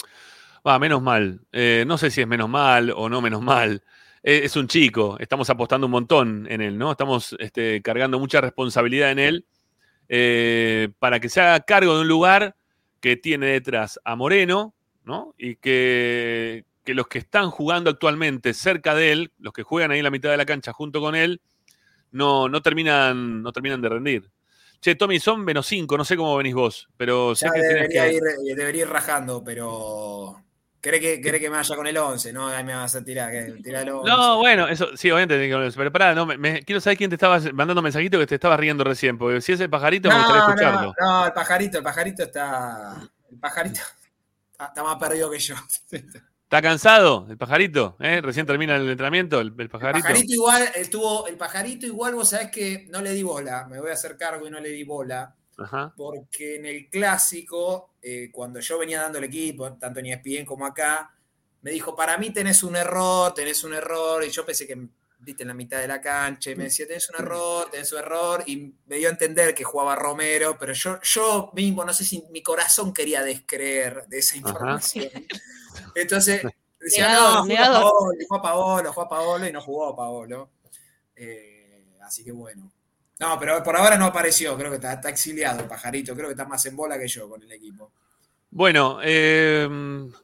[0.68, 1.40] va, menos mal.
[1.52, 3.84] Eh, no sé si es menos mal o no menos mal.
[4.24, 6.90] Eh, es un chico, estamos apostando un montón en él, ¿no?
[6.90, 9.46] Estamos este, cargando mucha responsabilidad en él
[10.14, 12.58] eh, para que se haga cargo de un lugar
[13.00, 15.34] que tiene detrás a Moreno, ¿no?
[15.38, 20.00] Y que, que los que están jugando actualmente cerca de él, los que juegan ahí
[20.00, 21.40] en la mitad de la cancha junto con él,
[22.12, 24.30] no, no, terminan, no terminan de rendir.
[24.82, 27.76] Che, Tommy, son menos 5, no sé cómo venís vos, pero sé Ya que tenés
[27.76, 28.14] debería, que...
[28.16, 30.44] ir, eh, debería ir rajando, pero.
[30.82, 32.34] ¿Cree que, cree que me vaya con el 11?
[32.34, 33.32] No, ahí me vas a tirar.
[33.34, 33.72] el 11.
[34.10, 37.40] No, bueno, eso sí, obviamente, pero pará, no, me- me- quiero saber quién te estaba
[37.54, 40.48] mandando mensajito que te estaba riendo recién, porque si es el pajarito me gustaría no,
[40.50, 40.94] escucharlo.
[41.00, 43.10] no, no, el pajarito, el pajarito está.
[43.32, 43.80] El pajarito
[44.52, 45.54] está, está más perdido que yo.
[45.92, 47.96] ¿Está cansado el pajarito?
[48.00, 48.20] ¿Eh?
[48.22, 50.04] Recién termina el entrenamiento, el, el El pajarito.
[50.04, 53.92] pajarito igual, estuvo, el pajarito igual, vos sabés que no le di bola, me voy
[53.92, 55.94] a hacer cargo y no le di bola, Ajá.
[55.96, 60.66] porque en el clásico, eh, cuando yo venía dando el equipo, tanto en ESPN como
[60.66, 61.16] acá,
[61.62, 64.78] me dijo, para mí tenés un error, tenés un error, y yo pensé que
[65.20, 68.00] viste en la mitad de la cancha, y me decía, tenés un error, tenés un
[68.00, 72.04] error, y me dio a entender que jugaba Romero, pero yo, yo mismo, no sé
[72.04, 75.10] si mi corazón quería descreer de esa información.
[75.96, 76.42] Entonces,
[76.80, 77.84] decía, no, jugó negador.
[77.84, 80.50] Paolo, jugó Paolo, jugó Paolo, y no jugó Paolo.
[81.16, 82.72] Eh, así que bueno.
[83.22, 86.34] No, pero por ahora no apareció, creo que está, está exiliado el pajarito, creo que
[86.34, 87.92] está más en bola que yo con el equipo.
[88.50, 89.70] Bueno, eh,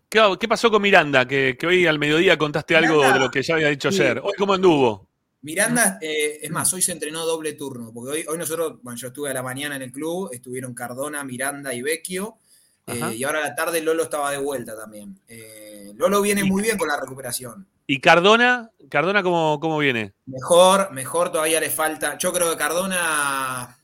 [0.09, 1.27] ¿qué, qué pasó con Miranda?
[1.27, 4.01] Que, que hoy al mediodía contaste algo Miranda, de lo que ya había dicho sí.
[4.01, 4.19] ayer.
[4.23, 5.07] ¿Hoy cómo anduvo?
[5.43, 9.09] Miranda, eh, es más, hoy se entrenó doble turno, porque hoy, hoy nosotros, bueno, yo
[9.09, 12.39] estuve a la mañana en el club, estuvieron Cardona, Miranda y Vecchio,
[12.87, 15.19] eh, y ahora a la tarde Lolo estaba de vuelta también.
[15.27, 17.67] Eh, Lolo viene muy bien con la recuperación.
[17.87, 18.69] ¿Y Cardona?
[18.89, 20.13] ¿Cardona cómo, cómo viene?
[20.25, 22.17] Mejor, mejor todavía le falta.
[22.17, 23.77] Yo creo que Cardona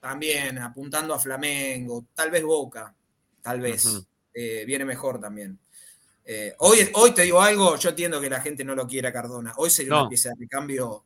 [0.00, 2.92] también apuntando a Flamengo, tal vez Boca,
[3.40, 4.04] tal vez.
[4.34, 5.58] Eh, viene mejor también.
[6.24, 9.12] Eh, hoy, hoy te digo algo, yo entiendo que la gente no lo quiere a
[9.12, 9.52] Cardona.
[9.56, 10.00] Hoy sería No.
[10.02, 11.04] una pieza de recambio.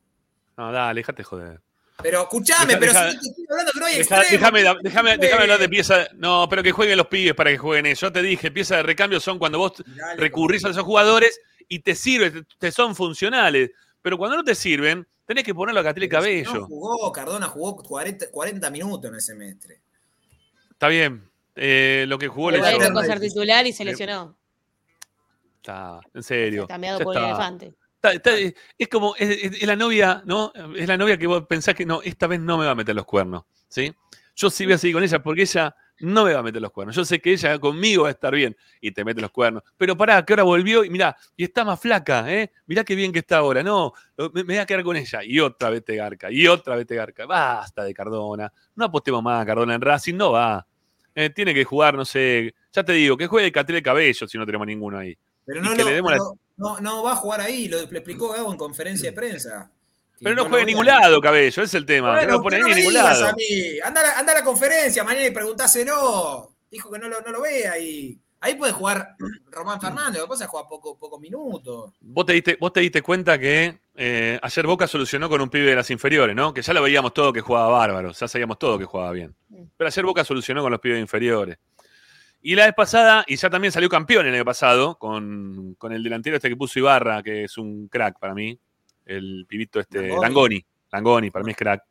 [0.57, 1.61] No, dale, déjate joder.
[2.01, 5.17] Pero escuchame, Deja- pero deja- si te estoy hablando que no hay Deja- déjame, déjame,
[5.17, 6.07] déjame hablar de pieza.
[6.15, 8.07] No, pero que jueguen los pibes para que jueguen eso.
[8.07, 11.79] Yo te dije, pieza de recambio son cuando vos Dale, recurrís a esos jugadores y
[11.79, 13.71] te sirven, te, te son funcionales.
[14.01, 16.65] Pero cuando no te sirven, tenés que ponerlo a Catriel No Cabello.
[16.65, 19.81] jugó, Cardona jugó 40, 40 minutos en el semestre.
[20.71, 21.29] Está bien.
[21.55, 24.37] Eh, lo que jugó le tocó ser titular y se lesionó.
[25.57, 26.67] está, en serio.
[26.69, 27.27] Ya por está.
[27.29, 27.73] elefante.
[27.95, 30.53] Está- está- es como, es, es- es la novia, ¿no?
[30.75, 32.95] Es la novia que vos pensás que no, esta vez no me va a meter
[32.95, 33.93] los cuernos, ¿sí?
[34.35, 36.71] Yo sí voy a seguir con ella porque ella no me va a meter los
[36.71, 36.95] cuernos.
[36.95, 39.63] Yo sé que ella conmigo va a estar bien y te mete los cuernos.
[39.77, 42.51] Pero pará, que ahora volvió y mirá, y está más flaca, ¿eh?
[42.67, 43.63] Mirá qué bien que está ahora.
[43.63, 45.23] No, me, me voy a quedar con ella.
[45.23, 47.25] Y otra vez te garca, y otra vez te garca.
[47.25, 48.51] Basta de Cardona.
[48.75, 50.65] No apostemos más a Cardona en Racing, no va.
[51.15, 54.45] Eh, tiene que jugar, no sé, ya te digo, que juegue Catriel Cabello si no
[54.45, 55.17] tenemos ninguno ahí.
[55.45, 58.29] Pero no, le demos la- no, no- no va a jugar ahí, lo, lo explicó
[58.33, 59.71] Gabo en conferencia de prensa.
[60.21, 62.11] Pero no lo juega en ningún lado, Cabello, ese es el tema.
[62.13, 63.27] Bueno, no lo pone ni en ningún lado.
[63.27, 63.79] a mí.
[63.83, 66.53] Anda, a la- anda a la conferencia mañana y preguntáselo.
[66.71, 68.19] Dijo que no lo, no lo ve ahí.
[68.39, 69.15] Ahí puede jugar
[69.49, 71.93] Román Fernández, lo que pasa es que juega poco, pocos minutos.
[72.01, 75.65] Vos te diste, vos te diste cuenta que eh, ayer Boca solucionó con un pibe
[75.65, 76.53] de las inferiores, ¿no?
[76.53, 79.33] Que ya lo veíamos todo que jugaba bárbaro, ya sabíamos todo que jugaba bien.
[79.75, 81.57] Pero ayer Boca solucionó con los pibes inferiores.
[82.39, 86.03] Y la vez pasada, y ya también salió campeón el año pasado, con, con el
[86.03, 88.57] delantero este que puso Ibarra, que es un crack para mí,
[89.07, 90.21] el pibito este, Langoni.
[90.21, 91.83] Langoni, Langoni, para mí es crack.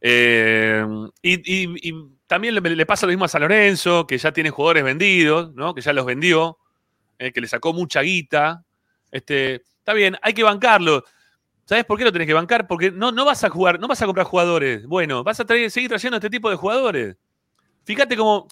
[0.00, 0.84] Eh,
[1.22, 1.94] y, y- y
[2.26, 5.74] también le, le pasa lo mismo a San Lorenzo, que ya tiene jugadores vendidos, ¿no?
[5.74, 6.58] Que ya los vendió,
[7.18, 8.64] eh, que le sacó mucha guita.
[9.10, 11.04] Este, está bien, hay que bancarlo.
[11.64, 12.66] ¿Sabes por qué lo tenés que bancar?
[12.66, 14.84] Porque no, no vas a jugar, no vas a comprar jugadores.
[14.86, 17.16] Bueno, vas a traer- seguir trayendo este tipo de jugadores.
[17.84, 18.48] Fíjate como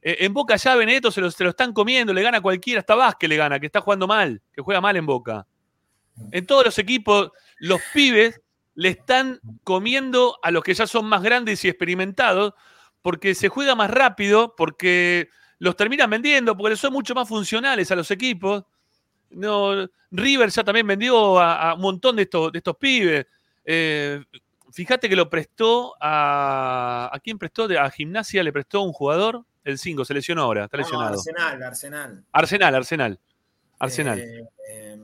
[0.00, 2.80] eh, en Boca ya Benedetto se lo, se lo están comiendo, le gana a cualquiera,
[2.80, 5.46] hasta Vázquez le gana, que está jugando mal, que juega mal en Boca.
[6.30, 8.40] En todos los equipos, los pibes
[8.74, 12.54] le están comiendo a los que ya son más grandes y experimentados,
[13.02, 17.96] porque se juega más rápido, porque los terminan vendiendo, porque son mucho más funcionales a
[17.96, 18.64] los equipos.
[19.30, 23.26] No, River ya también vendió a, a un montón de estos, de estos pibes.
[23.64, 24.22] Eh,
[24.72, 27.10] fíjate que lo prestó a.
[27.12, 27.68] ¿A quién prestó?
[27.78, 29.44] A Gimnasia le prestó un jugador.
[29.64, 31.14] El 5, se lesionó ahora, está No, lesionado.
[31.14, 32.24] Arsenal, Arsenal.
[32.32, 33.20] Arsenal, Arsenal.
[33.78, 34.18] Arsenal.
[34.20, 34.98] Eh, eh,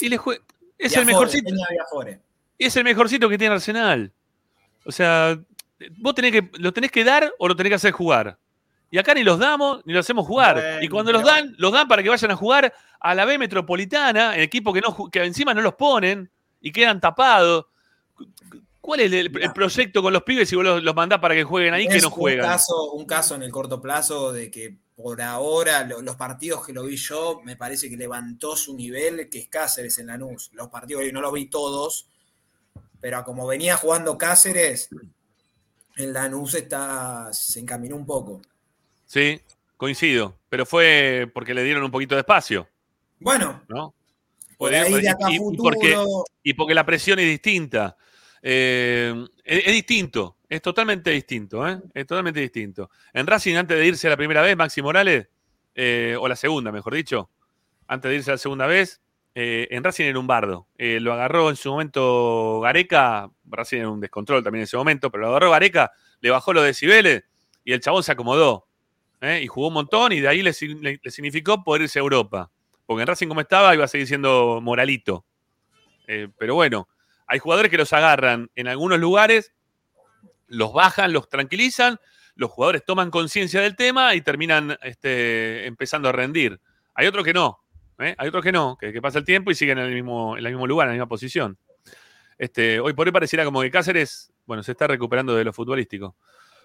[0.00, 0.18] y le
[0.78, 1.54] es el mejorcito.
[2.58, 4.12] Es el mejorcito que tiene Arsenal.
[4.84, 5.38] O sea,
[5.98, 8.38] vos tenés que, lo tenés que dar o lo tenés que hacer jugar.
[8.90, 10.54] Y acá ni los damos ni los hacemos jugar.
[10.54, 13.36] Bueno, y cuando los dan, los dan para que vayan a jugar a la B
[13.36, 17.66] Metropolitana, el equipo que, no, que encima no los ponen y quedan tapados.
[18.80, 21.42] ¿Cuál es el, el proyecto con los pibes si vos los, los mandás para que
[21.42, 22.46] jueguen ahí que Es no juegan?
[22.46, 26.66] Un caso, un caso en el corto plazo de que por ahora lo- los partidos
[26.66, 30.50] que lo vi yo, me parece que levantó su nivel, que es Cáceres en Lanús.
[30.54, 32.08] Los partidos no los vi todos,
[33.00, 34.88] pero como venía jugando Cáceres,
[35.96, 38.40] el Lanús está, se encaminó un poco.
[39.04, 39.40] Sí,
[39.76, 40.38] coincido.
[40.48, 42.66] Pero fue porque le dieron un poquito de espacio,
[43.20, 43.94] Bueno, ¿no?
[44.56, 45.96] por ahí de acá a y- y futuro, porque,
[46.42, 47.96] y porque la presión es distinta.
[48.42, 51.80] Eh, es, es distinto, es totalmente distinto, ¿eh?
[51.94, 52.90] Es totalmente distinto.
[53.12, 55.28] En Racing, antes de irse la primera vez, Maxi Morales,
[55.74, 57.30] eh, o la segunda, mejor dicho,
[57.88, 59.00] antes de irse la segunda vez,
[59.34, 60.68] eh, en Racing era un bardo.
[60.78, 65.24] Lo agarró en su momento Gareca, Racing era un descontrol también en ese momento, pero
[65.24, 67.24] lo agarró Gareca, le bajó los decibeles
[67.64, 68.66] y el chabón se acomodó.
[69.20, 72.50] Y jugó un montón y de ahí le, le- significó poder irse a Europa.
[72.86, 75.26] Porque en Racing como estaba iba a seguir siendo moralito.
[76.06, 76.88] Pero bueno,
[77.26, 79.52] hay jugadores que los agarran en algunos lugares,
[80.48, 81.98] los bajan, los tranquilizan,
[82.34, 86.60] los jugadores toman conciencia del tema y terminan este, empezando a rendir.
[86.94, 87.60] Hay otros que no,
[87.98, 88.14] ¿eh?
[88.16, 90.44] hay otros que no, que, que pasa el tiempo y siguen en el mismo, en
[90.44, 91.58] el mismo lugar, en la misma posición.
[92.38, 96.16] Este, hoy por hoy pareciera como que Cáceres, bueno, se está recuperando de lo futbolístico.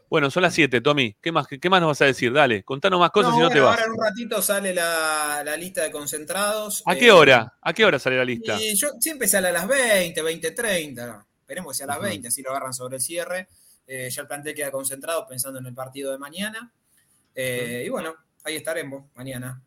[0.10, 1.16] Bueno, son las 7, Tommy.
[1.22, 2.34] ¿Qué más, qué más nos vas a decir?
[2.34, 3.80] Dale, contanos más cosas No, y no te vas.
[3.80, 6.84] Ahora en un ratito sale la, la lista de concentrados.
[6.86, 7.54] ¿A Eh, qué hora?
[7.62, 8.62] ¿A qué hora sale la lista?
[8.62, 11.26] Y yo siempre sale a las 20, 20, 30.
[11.40, 12.08] Esperemos que sea a las Ujú.
[12.08, 13.48] 20, así lo agarran sobre el cierre.
[13.88, 16.72] Eh, ya el plantel queda concentrado pensando en el partido de mañana.
[17.36, 18.14] Eh, y bueno,
[18.44, 19.62] ahí estaremos mañana.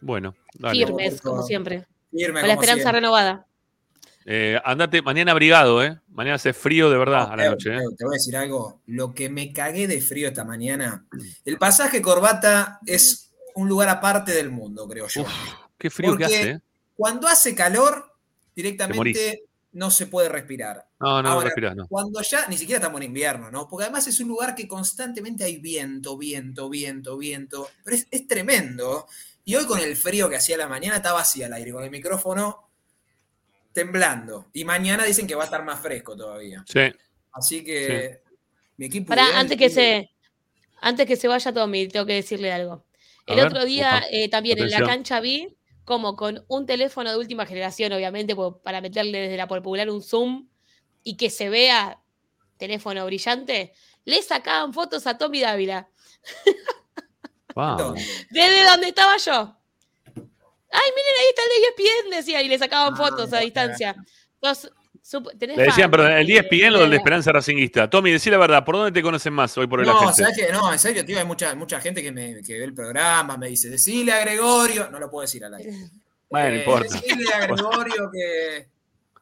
[0.00, 0.86] Bueno, dale.
[0.86, 1.86] Firmes, como siempre.
[2.10, 3.00] Firme Con la esperanza siempre.
[3.00, 3.46] renovada.
[4.26, 5.98] Eh, andate mañana abrigado, ¿eh?
[6.08, 7.80] Mañana hace frío de verdad a la noche, ¿eh?
[7.96, 8.80] Te voy a decir algo.
[8.86, 11.06] Lo que me cagué de frío esta mañana.
[11.44, 15.24] El pasaje Corbata es un lugar aparte del mundo, creo yo.
[15.78, 16.60] Qué frío que Porque hace, ¿eh?
[16.96, 18.14] Cuando hace calor, morís.
[18.54, 19.42] directamente
[19.72, 20.88] no se puede respirar.
[20.98, 21.86] No, no, no Ahora, respirás, no.
[21.86, 23.68] Cuando ya, ni siquiera estamos en invierno, ¿no?
[23.68, 27.68] Porque además es un lugar que constantemente hay viento, viento, viento, viento.
[27.84, 29.06] Pero es, es tremendo.
[29.44, 31.90] Y hoy con el frío que hacía la mañana estaba así al aire, con el
[31.90, 32.70] micrófono
[33.72, 34.50] temblando.
[34.52, 36.64] Y mañana dicen que va a estar más fresco todavía.
[36.66, 36.92] Sí.
[37.32, 38.22] Así que
[38.76, 39.08] mi equipo.
[39.08, 40.10] Pará, ideal antes que se,
[40.80, 42.84] antes que se vaya Tommy, tengo que decirle algo.
[43.26, 45.56] A El ver, otro día eh, también en la cancha vi
[45.90, 50.00] como con un teléfono de última generación, obviamente, po- para meterle desde la popular un
[50.04, 50.46] zoom
[51.02, 52.00] y que se vea
[52.58, 53.72] teléfono brillante,
[54.04, 55.88] le sacaban fotos a Tommy Dávila.
[57.56, 58.00] Vamos.
[58.30, 59.56] Desde donde estaba yo.
[60.72, 63.96] Ay, miren, ahí está el de ESPN, decía, y le Ah, sacaban fotos a distancia.
[64.34, 64.70] Entonces,
[65.40, 67.90] Le decían, perdón, el eh, 10 ESPN o el de la- Esperanza Racinguista.
[67.90, 70.22] Tommy, decí la verdad, ¿por dónde te conocen más hoy por hoy la No, gente?
[70.22, 70.52] ¿sabes qué?
[70.52, 73.48] No, en serio, tío, hay mucha, mucha gente que, me, que ve el programa, me
[73.48, 75.72] dice, decile a Gregorio, no lo puedo decir al aire.
[76.30, 76.94] Bueno, no Eh, importa.
[76.94, 78.68] Decile a Gregorio que.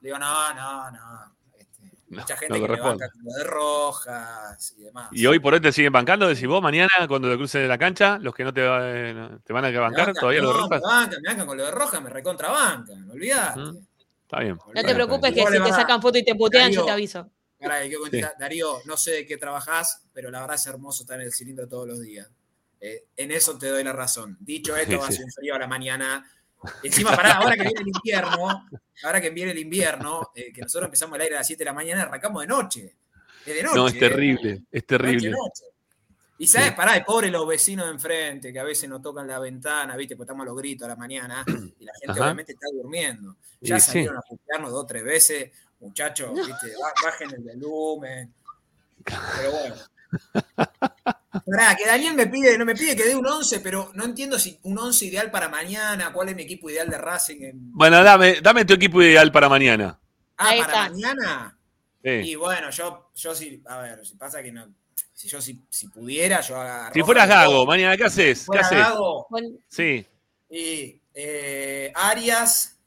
[0.02, 1.34] Le digo, no, no, no.
[1.58, 5.08] Este, No, mucha no gente que me banca con lo de rojas y demás.
[5.12, 7.78] Y hoy por hoy te siguen bancando, decís vos, mañana cuando te cruces de la
[7.78, 10.48] cancha, los que no te, eh, no- te van a Me bancar, bancan, todavía no,
[10.48, 10.82] los rojas.
[10.82, 13.60] Me bancan, me bancan con lo de rojas, me recontrabancan, me olvidaste.
[13.60, 13.86] Ujú.
[14.28, 14.58] Está bien.
[14.74, 17.30] No te preocupes que si te sacan foto y te putean, yo te aviso.
[17.58, 18.34] Contestar.
[18.38, 21.66] Darío, no sé de qué trabajás, pero la verdad es hermoso estar en el cilindro
[21.66, 22.28] todos los días.
[22.78, 24.36] Eh, en eso te doy la razón.
[24.38, 25.16] Dicho esto, Sí, va a sí.
[25.16, 26.30] ser un frío a la mañana.
[26.82, 28.68] Encima, pará, ahora que viene el invierno,
[29.02, 31.64] ahora que viene el invierno, eh, que nosotros empezamos el aire a las 7 de
[31.64, 32.96] la mañana, arrancamos de noche.
[33.46, 33.76] Es de noche.
[33.76, 33.98] No, es eh.
[33.98, 35.30] terrible, es terrible.
[35.30, 35.67] Noche, noche.
[36.40, 39.38] Y sabes, pará, y pobre los vecinos de enfrente, que a veces nos tocan la
[39.40, 42.22] ventana, viste, pues estamos a los gritos a la mañana, y la gente Ajá.
[42.22, 43.36] obviamente está durmiendo.
[43.60, 43.86] Ya sí.
[43.90, 48.32] salieron a putearnos dos o tres veces, muchachos, viste, ba- bajen el volumen.
[49.04, 49.74] Pero bueno.
[51.46, 54.38] Pará, que Daniel me pide, no me pide que dé un 11, pero no entiendo
[54.38, 57.42] si un 11 ideal para mañana, cuál es mi equipo ideal de Racing.
[57.42, 59.98] en- Bueno, dame, dame tu equipo ideal para mañana.
[60.36, 60.90] Ah, Ahí para está.
[60.90, 61.58] mañana.
[62.02, 62.10] Sí.
[62.10, 64.66] Y bueno, yo, yo sí, a ver, si pasa que no,
[65.18, 66.94] si yo si, si pudiera, yo agarro.
[66.94, 68.46] Si fueras Gago, mañana, ¿qué haces?
[68.48, 68.78] ¿Qué haces?
[68.78, 70.06] Gago, Bueno, Sí.
[70.48, 72.78] y eh, Arias,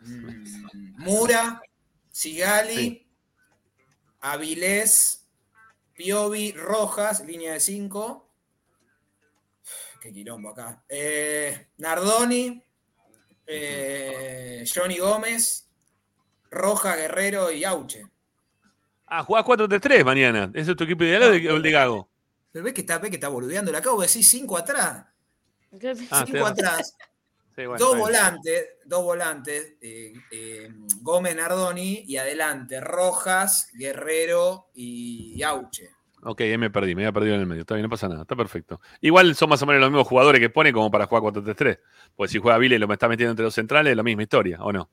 [0.00, 1.60] mm, Mura,
[2.10, 3.06] Sigali, Sí.
[4.22, 5.28] Avilés,
[5.94, 8.30] Piovi, Rojas, línea de 5.
[10.00, 10.82] Qué quilombo acá.
[10.88, 12.64] Eh, Nardoni,
[13.46, 15.68] eh, Johnny Gómez,
[16.50, 18.06] Roja, Guerrero y Auche.
[19.14, 20.50] Ah, jugás 4-3-3 mañana.
[20.54, 22.08] ¿Ese es tu equipo ideal o de- o el de Gago?
[22.50, 23.70] Pero ves que está, ves que está boludeando.
[23.70, 25.04] Le acabo de decir 5 atrás.
[26.10, 26.96] Ah, 5 tenés- atrás.
[27.54, 30.70] Sí, bueno, dos volantes, dos volantes, eh, eh,
[31.02, 35.90] Gómez Nardoni y adelante Rojas, Guerrero y Auche.
[36.22, 37.60] Ok, ahí me perdí, me había perdido en el medio.
[37.60, 38.80] Está bien, no pasa nada, está perfecto.
[39.02, 41.78] Igual son más o menos los mismos jugadores que pone como para jugar 4-3-3.
[42.16, 44.22] Pues si juega Vile y lo me está metiendo entre los centrales, es la misma
[44.22, 44.88] historia, ¿o no?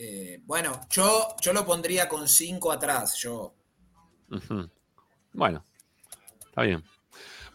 [0.00, 3.52] Eh, bueno, yo, yo lo pondría con 5 atrás, yo.
[5.32, 5.64] Bueno,
[6.46, 6.84] está bien.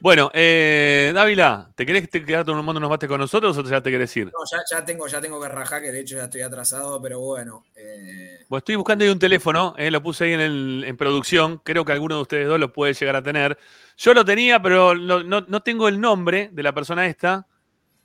[0.02, 3.90] Bueno, eh, Dávila, ¿te querés te quedar tomando unos mates con nosotros o ya te
[3.90, 4.26] querés ir?
[4.26, 7.22] No, ya, ya tengo, ya tengo que rajar, que de hecho ya estoy atrasado, pero
[7.22, 7.64] bueno.
[7.78, 11.60] eh, Pues estoy buscando ahí un teléfono, eh, lo puse ahí en, el- en producción,
[11.64, 13.58] creo que alguno de ustedes dos lo puede llegar a tener.
[13.96, 17.48] Yo lo tenía, pero no, no- no tengo el nombre de la persona esta.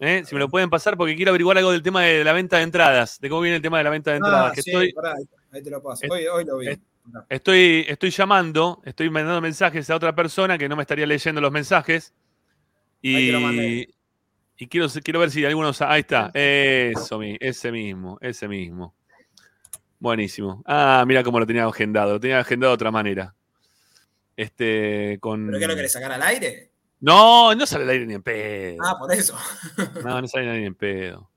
[0.00, 2.58] Eh, si me lo pueden pasar, porque quiero averiguar algo del tema de la venta
[2.58, 4.50] de entradas, de cómo viene el tema de la venta de entradas.
[4.50, 5.14] ah, que sí, estoy, pará,
[5.52, 6.06] ahí- te lo paso.
[6.10, 6.68] Hoy, hoy lo vi.
[6.68, 6.78] es-
[7.28, 11.50] estoy, estoy llamando, estoy mandando mensajes a otra persona que no me estaría leyendo los
[11.52, 12.14] mensajes.
[13.02, 13.94] Ahí te lo Y,
[14.58, 15.80] y quiero, quiero ver si algunos.
[15.82, 18.94] Ahí está, eso, ese mismo, ese mismo.
[20.00, 20.62] Buenísimo.
[20.66, 22.14] Ah, mira cómo lo tenía agendado.
[22.14, 23.34] Lo tenía agendado de otra manera.
[24.36, 25.46] Este, con.
[25.46, 26.70] ¿Pero qué lo querés sacar al aire?
[27.00, 28.78] No, no sale al aire ni en pedo.
[28.84, 29.36] Ah, por eso.
[30.04, 31.30] No, no sale ni en pedo.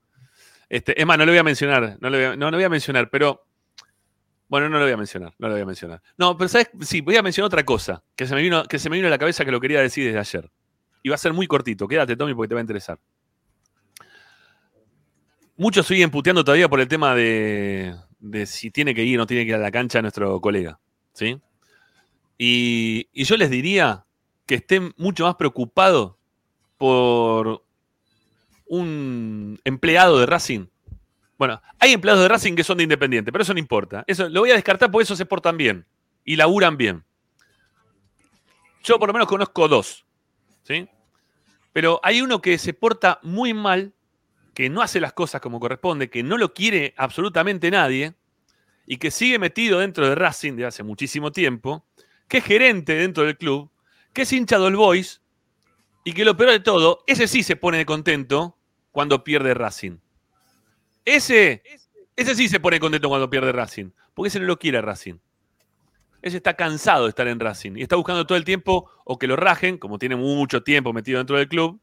[0.67, 1.97] Este, es más, no lo voy a mencionar.
[1.99, 3.45] No lo voy a, no, no voy a mencionar, pero.
[4.47, 5.33] Bueno, no lo voy a mencionar.
[5.37, 6.01] No lo voy a mencionar.
[6.17, 6.69] No, pero ¿sabes?
[6.81, 9.11] Sí, voy a mencionar otra cosa que se me vino, que se me vino a
[9.11, 10.51] la cabeza que lo quería decir desde ayer.
[11.03, 11.87] Y va a ser muy cortito.
[11.87, 12.99] Quédate, Tommy, porque te va a interesar.
[15.57, 19.27] Muchos siguen puteando todavía por el tema de, de si tiene que ir o no
[19.27, 20.79] tiene que ir a la cancha nuestro colega.
[21.13, 21.39] ¿Sí?
[22.37, 24.05] Y, y yo les diría
[24.51, 26.15] que estén mucho más preocupados
[26.77, 27.63] por
[28.65, 30.65] un empleado de Racing.
[31.37, 34.03] Bueno, hay empleados de Racing que son de Independiente, pero eso no importa.
[34.07, 35.85] Eso lo voy a descartar porque esos se portan bien
[36.25, 37.05] y laburan bien.
[38.83, 40.05] Yo por lo menos conozco dos.
[40.63, 40.85] ¿Sí?
[41.71, 43.93] Pero hay uno que se porta muy mal,
[44.53, 48.15] que no hace las cosas como corresponde, que no lo quiere absolutamente nadie
[48.85, 51.85] y que sigue metido dentro de Racing de hace muchísimo tiempo,
[52.27, 53.71] que es gerente dentro del club,
[54.13, 55.21] que es hincha del Boys
[56.03, 58.57] y que lo peor de todo, ese sí se pone contento
[58.91, 59.97] cuando pierde Racing.
[61.05, 61.63] Ese,
[62.15, 65.15] ese sí se pone contento cuando pierde Racing, porque ese no lo quiere Racing.
[66.21, 69.27] Ese está cansado de estar en Racing y está buscando todo el tiempo o que
[69.27, 71.79] lo rajen, como tiene mucho tiempo metido dentro del club.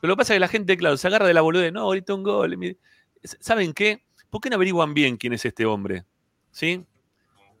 [0.00, 1.72] Pero lo que pasa es que la gente, claro, se agarra de la boludez.
[1.72, 2.76] No, ahorita un gol.
[3.22, 4.04] ¿Saben qué?
[4.30, 6.04] ¿Por qué no averiguan bien quién es este hombre?
[6.52, 6.86] ¿Sí?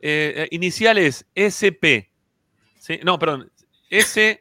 [0.00, 2.08] Eh, eh, iniciales SP.
[2.78, 3.00] ¿Sí?
[3.02, 3.50] No, perdón.
[3.90, 4.40] S,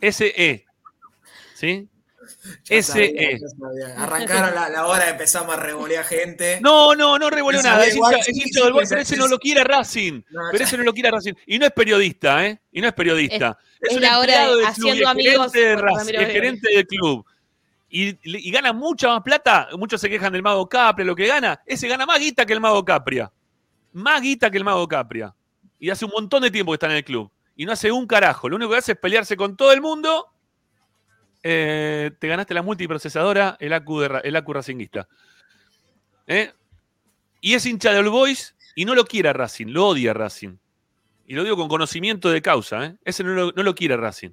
[0.00, 0.66] SE.
[1.54, 1.88] ¿Sí?
[2.64, 3.38] SE.
[3.96, 6.58] Arrancaron la, la hora, empezamos a revolear gente.
[6.60, 7.86] No, no, no revolvió Esa nada.
[7.86, 10.22] Es hincha, es hincha del pero ese no lo quiere Racing.
[10.30, 11.34] No, Pero ya- ese no lo quiere Racing.
[11.46, 12.60] Y no es periodista, ¿eh?
[12.72, 13.58] Y no es periodista.
[13.80, 16.32] Es, es un la hora empleado de del haciendo es amigos gerente de Racing, Gregorio.
[16.32, 17.26] gerente del club.
[17.88, 18.18] y,
[18.48, 21.86] y gana mucha más plata, muchos se quejan del mago Capria, lo que gana, ese
[21.86, 23.30] gana más guita que el mago Capria.
[23.92, 25.32] Más guita que el mago Capria.
[25.78, 27.30] Y hace un montón de tiempo que está en el club.
[27.56, 28.48] Y no hace un carajo.
[28.48, 30.28] Lo único que hace es pelearse con todo el mundo.
[31.42, 35.08] Eh, te ganaste la multiprocesadora, el Acu, el Acu Racinguista.
[36.26, 36.52] ¿Eh?
[37.40, 40.56] Y es hincha de All Boys y no lo quiere a Racing, lo odia Racing.
[41.26, 42.84] Y lo digo con conocimiento de causa.
[42.84, 42.96] ¿eh?
[43.04, 44.30] Ese no lo, no lo quiere Racing.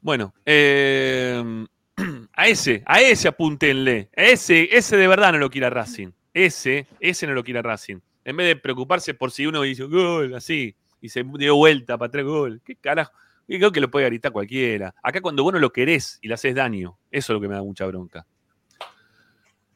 [0.00, 1.66] Bueno, eh,
[2.32, 4.10] a ese, a ese apúntenle.
[4.16, 6.10] A ese, ese de verdad no lo quiere a Racing.
[6.32, 7.98] Ese, ese no lo quiere a Racing.
[8.24, 12.10] En vez de preocuparse por si uno dice gol, así, y se dio vuelta para
[12.10, 12.60] tres gol.
[12.64, 13.12] ¿Qué carajo?
[13.46, 14.94] Y creo que lo puede gritar cualquiera.
[15.02, 17.54] Acá cuando vos no lo querés y le haces daño, eso es lo que me
[17.54, 18.26] da mucha bronca.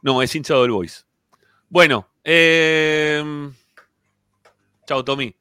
[0.03, 1.07] No, es hincha del Boys.
[1.69, 3.51] Bueno, eh,
[4.87, 5.35] chao Tommy.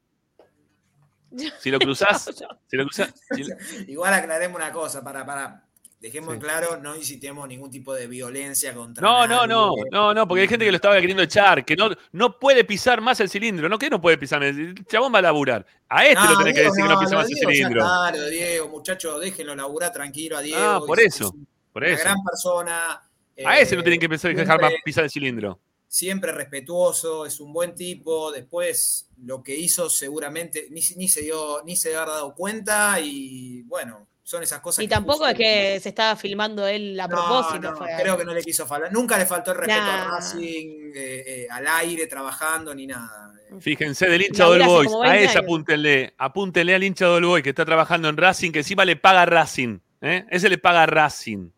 [1.60, 2.24] Si lo cruzás,
[2.68, 3.56] si lo cruzás, si lo-
[3.88, 5.66] Igual aclaremos una cosa, para, para.
[6.02, 6.40] Dejemos Sí.
[6.40, 9.48] claro, no incitemos ningún tipo de violencia contra No, no, nadie.
[9.50, 12.64] no, no, no, porque hay gente que lo estaba queriendo echar, que no, no puede
[12.66, 13.70] pisar más el cilindro.
[13.70, 13.78] ¿No?
[13.78, 14.42] ¿Qué no puede pisar?
[14.44, 15.64] El chabón va a laburar.
[15.88, 17.56] A este lo tenés que Diego, decir que no pisa lo más el Diego ya
[17.56, 17.86] cilindro.
[17.86, 20.60] lo de Diego, muchachos, déjenlo laburar tranquilo a Diego.
[20.60, 22.04] Ah, por es- eso, es por una eso.
[22.04, 23.02] gran persona.
[23.46, 25.60] A ese no eh, tienen que empezar a dejar más siempre- pisar el cilindro.
[25.88, 28.32] siempre respetuoso, es un buen tipo.
[28.32, 33.00] Después lo que hizo seguramente ni, se- ni se dio, ni se había dado cuenta
[33.00, 34.82] y bueno, son esas cosas.
[34.84, 37.72] Y que tampoco es que se estaba filmando él a No, propósito.
[37.72, 38.90] no, fue- creo que no le quiso faltar.
[38.94, 40.04] Nunca le faltó el respeto Nah.
[40.04, 43.34] a Racing eh, eh, al aire, trabajando, ni nada.
[43.60, 44.90] Fíjense, del hincha del Boys.
[44.94, 46.14] A 20 ese apúntenle.
[46.18, 49.80] Apúntenle al hincha del Boys que está trabajando en Racing, que encima le paga Racing.
[50.00, 50.26] ¿eh?
[50.30, 51.50] Ese le paga Racing.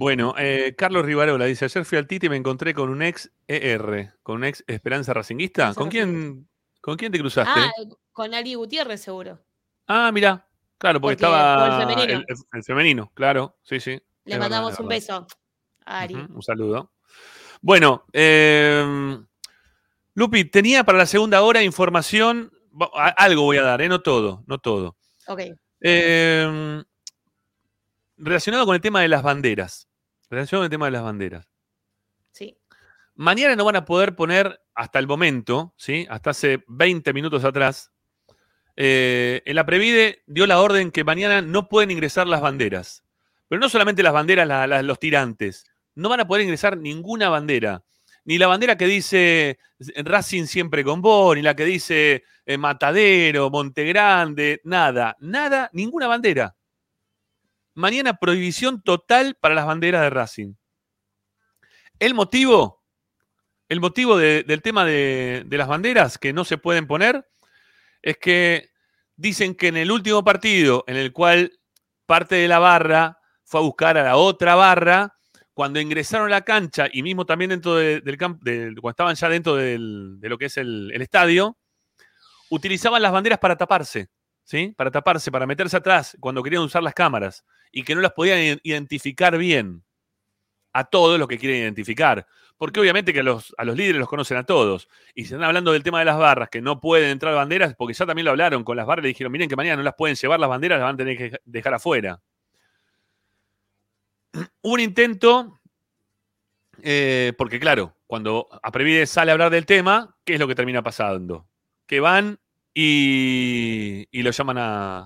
[0.00, 3.30] Bueno, eh, Carlos Rivarola dice, ayer fui al Tite y me encontré con un ex
[3.46, 5.74] ER, con un ex Esperanza Racinguista.
[5.74, 6.48] ¿Con quién,
[6.80, 7.60] ¿Con quién te cruzaste?
[7.60, 7.72] Ah,
[8.12, 9.38] con Ari Gutiérrez, seguro.
[9.86, 10.46] Ah, mira,
[10.78, 12.24] claro, porque, estaba el femenino.
[12.28, 13.90] el, el femenino, claro, sí, sí.
[13.90, 15.26] Le verdad, mandamos un beso
[15.84, 16.14] a Ari.
[16.14, 16.92] Un saludo.
[17.60, 19.18] Bueno, eh,
[20.14, 22.52] Lupi, tenía para la segunda hora información,
[22.94, 23.88] algo voy a dar, ¿eh?
[23.88, 24.96] no todo, no todo.
[25.26, 25.40] Ok.
[25.80, 26.82] Eh,
[28.16, 29.88] relacionado con el tema de las banderas.
[30.28, 31.49] Relacionado con el tema de las banderas.
[33.20, 36.06] Mañana no van a poder poner, hasta el momento, ¿sí?
[36.08, 37.92] hasta hace 20 minutos atrás,
[38.76, 43.04] eh, en la Previde dio la orden que mañana no pueden ingresar las banderas.
[43.46, 45.66] Pero no solamente las banderas, los tirantes.
[45.94, 47.84] No van a poder ingresar ninguna bandera.
[48.24, 49.58] Ni la bandera que dice
[49.96, 56.56] Racing siempre con vos, ni la que dice eh, Matadero, Montegrande, nada, nada, ninguna bandera.
[57.74, 60.54] Mañana prohibición total para las banderas de Racing.
[61.98, 62.79] El motivo,
[63.70, 67.26] el motivo de- del tema de, las banderas que no se pueden poner
[68.02, 68.68] es que
[69.16, 71.52] dicen que en el último partido en el cual
[72.04, 75.14] parte de la barra fue a buscar a la otra barra,
[75.54, 79.28] cuando ingresaron a la cancha y mismo también dentro de- del campo, cuando estaban ya
[79.28, 81.56] dentro del- de lo que es el, el estadio,
[82.50, 84.08] utilizaban las banderas para taparse,
[84.42, 84.74] ¿sí?
[84.76, 88.58] Para taparse, para meterse atrás cuando querían usar las cámaras y que no las podían
[88.64, 89.84] identificar bien
[90.72, 92.26] a todos los que quieren identificar.
[92.58, 94.88] Porque obviamente que a los, a los líderes los conocen a todos.
[95.14, 97.94] Y si están hablando del tema de las barras, que no pueden entrar banderas, porque
[97.94, 100.14] ya también lo hablaron con las barras, le dijeron, miren que mañana no las pueden
[100.16, 102.20] llevar las banderas, las van a tener que dejar afuera.
[104.62, 105.60] Un intento,
[106.82, 110.82] eh, porque claro, cuando Aprevide sale a hablar del tema, ¿qué es lo que termina
[110.82, 111.48] pasando?
[111.86, 112.38] Que van
[112.74, 114.98] y, y lo llaman a,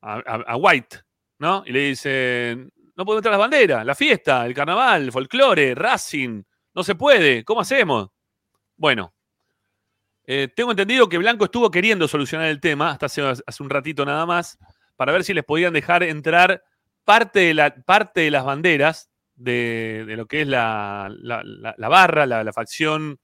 [0.00, 1.02] a- a White,
[1.38, 1.62] ¿no?
[1.66, 6.42] Y le dicen, no podemos entrar las banderas, la fiesta, el carnaval, folclore, Racing,
[6.74, 8.08] no se puede, ¿cómo hacemos?
[8.76, 9.14] Bueno,
[10.24, 13.22] eh, tengo entendido que Blanco estuvo queriendo solucionar el tema hasta hace,
[13.62, 14.58] un ratito nada más,
[14.96, 16.62] para ver si les podían dejar entrar
[17.04, 22.52] parte de, la, parte de las banderas de, lo que es la, la- barra, la,
[22.52, 23.18] facción,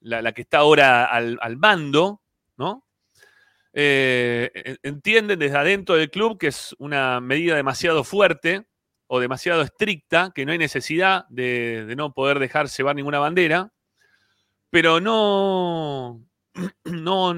[0.00, 2.22] la, que está ahora al, al mando,
[2.56, 2.84] ¿no?
[3.72, 8.66] Eh, en- entienden desde adentro del club que es una medida demasiado fuerte
[9.06, 13.72] o demasiado estricta, que no hay necesidad de, de no poder dejar llevar ninguna bandera,
[14.70, 16.24] pero no,
[16.84, 17.34] no,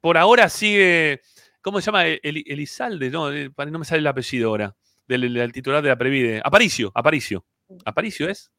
[0.00, 1.20] por ahora sigue,
[1.60, 2.06] ¿cómo se llama?
[2.06, 5.96] El- Elizalde, no, eh, no me sale el apellido ahora, del, del titular de la
[5.96, 6.40] Previde.
[6.44, 7.44] Aparicio, Aparicio.
[7.84, 8.50] ¿Aparicio es?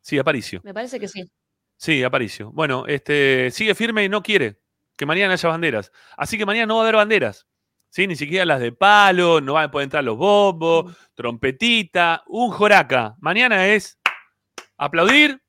[0.00, 0.60] Sí, Aparicio.
[0.64, 1.28] Me parece que sí.
[1.76, 2.52] Sí, Aparicio.
[2.52, 4.60] Bueno, este, sigue firme y no quiere
[4.96, 5.92] que mañana haya banderas.
[6.16, 7.46] Así que mañana no va a haber banderas.
[7.96, 8.06] ¿Sí?
[8.06, 13.14] Ni siquiera las de palo, no van a poder entrar los bombos, trompetita, un joraca.
[13.20, 13.98] Mañana es
[14.76, 15.40] aplaudir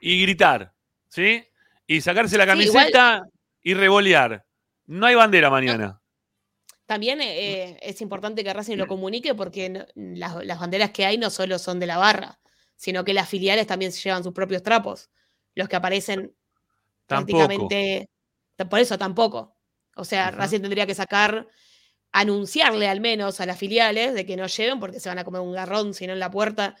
[0.00, 0.72] y gritar,
[1.08, 1.46] ¿sí?
[1.86, 3.22] Y sacarse la Sí, camiseta
[3.62, 4.44] y revolear.
[4.86, 6.00] No hay bandera mañana.
[6.84, 7.22] También Mm.
[7.22, 11.30] eh, es importante que Racing lo comunique porque no- las, las banderas que hay no
[11.30, 12.40] solo son de la barra,
[12.74, 15.10] sino que las filiales también se llevan sus propios trapos.
[15.54, 16.34] Los que aparecen
[17.06, 17.38] Tampoco.
[17.46, 18.08] prácticamente.
[18.68, 19.54] Por eso tampoco.
[19.96, 20.30] O sea.
[20.30, 21.46] Racing tendría que sacar,
[22.12, 25.40] anunciarle al menos a las filiales de que no lleven porque se van a comer
[25.40, 26.76] un garrón, si no en la puerta.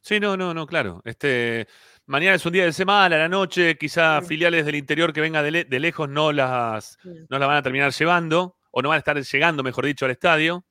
[0.00, 1.02] Sí, no, no, no, claro.
[1.04, 1.66] Este,
[2.06, 5.42] mañana es un día de semana, a la noche, quizá filiales del interior que venga
[5.42, 8.96] de, le- de lejos no las, no las van a terminar llevando, o no van
[8.96, 10.64] a estar llegando, mejor dicho, al estadio.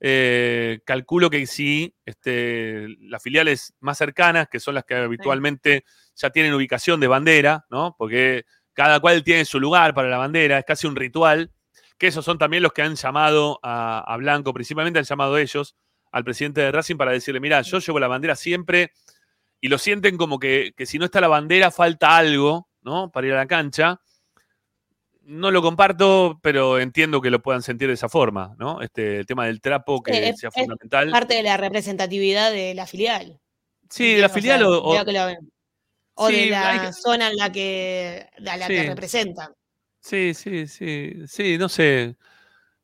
[0.00, 5.84] Eh, calculo que sí, este, las filiales más cercanas, que son las que habitualmente
[6.16, 7.94] ya tienen ubicación de bandera, ¿no?
[7.96, 8.44] Porque
[8.74, 11.50] cada cual tiene su lugar para la bandera, es casi un ritual,
[11.96, 15.76] que esos son también los que han llamado a, a Blanco, principalmente han llamado ellos
[16.12, 18.92] al presidente de Racing para decirle, mira, yo llevo la bandera siempre
[19.60, 23.10] y lo sienten como que, que si no está la bandera falta algo, ¿no?
[23.10, 24.00] Para ir a la cancha.
[25.22, 28.82] No lo comparto, pero entiendo que lo puedan sentir de esa forma, ¿no?
[28.82, 31.10] Este, el tema del trapo que Eh, es- sea es fundamental.
[31.10, 33.40] parte de la representatividad de la filial.
[33.88, 35.04] Sí, de la O filial sea, o,
[36.14, 39.52] o- Sí, de la que- zona en la que, a la que representan.
[40.00, 42.16] Sí, sí, sí, sí, no sé.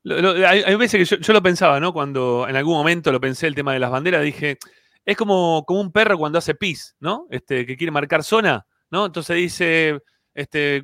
[0.03, 1.93] Lo- lo- hay, hay veces que yo, yo lo pensaba, ¿no?
[1.93, 4.59] Cuando en algún momento lo pensé el tema de las banderas, dije,
[5.05, 7.27] es como, como un perro cuando hace pis, ¿no?
[7.31, 9.07] Este, que quiere marcar zona, ¿no?
[9.07, 10.01] Entonces dice,
[10.35, 10.83] este,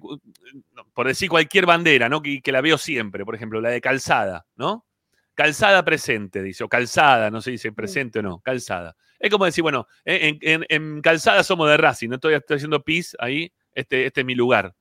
[0.92, 2.20] por decir cualquier bandera, ¿no?
[2.22, 4.86] Que, que la veo siempre, por ejemplo, la de calzada, ¿no?
[5.34, 8.96] Calzada presente, dice, o calzada, no se dice presente o no, calzada.
[9.18, 12.82] Es como decir, bueno, en, en- en calzada somos de Racing, no estoy, estoy haciendo
[12.82, 14.74] pis ahí, este, este es mi lugar.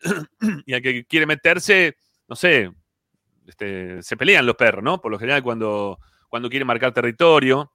[0.66, 1.96] y al que quiere meterse,
[2.28, 2.70] no sé,
[3.46, 5.00] este, se pelean los perros, ¿no?
[5.00, 5.98] Por lo general cuando,
[6.28, 7.72] cuando quieren marcar territorio.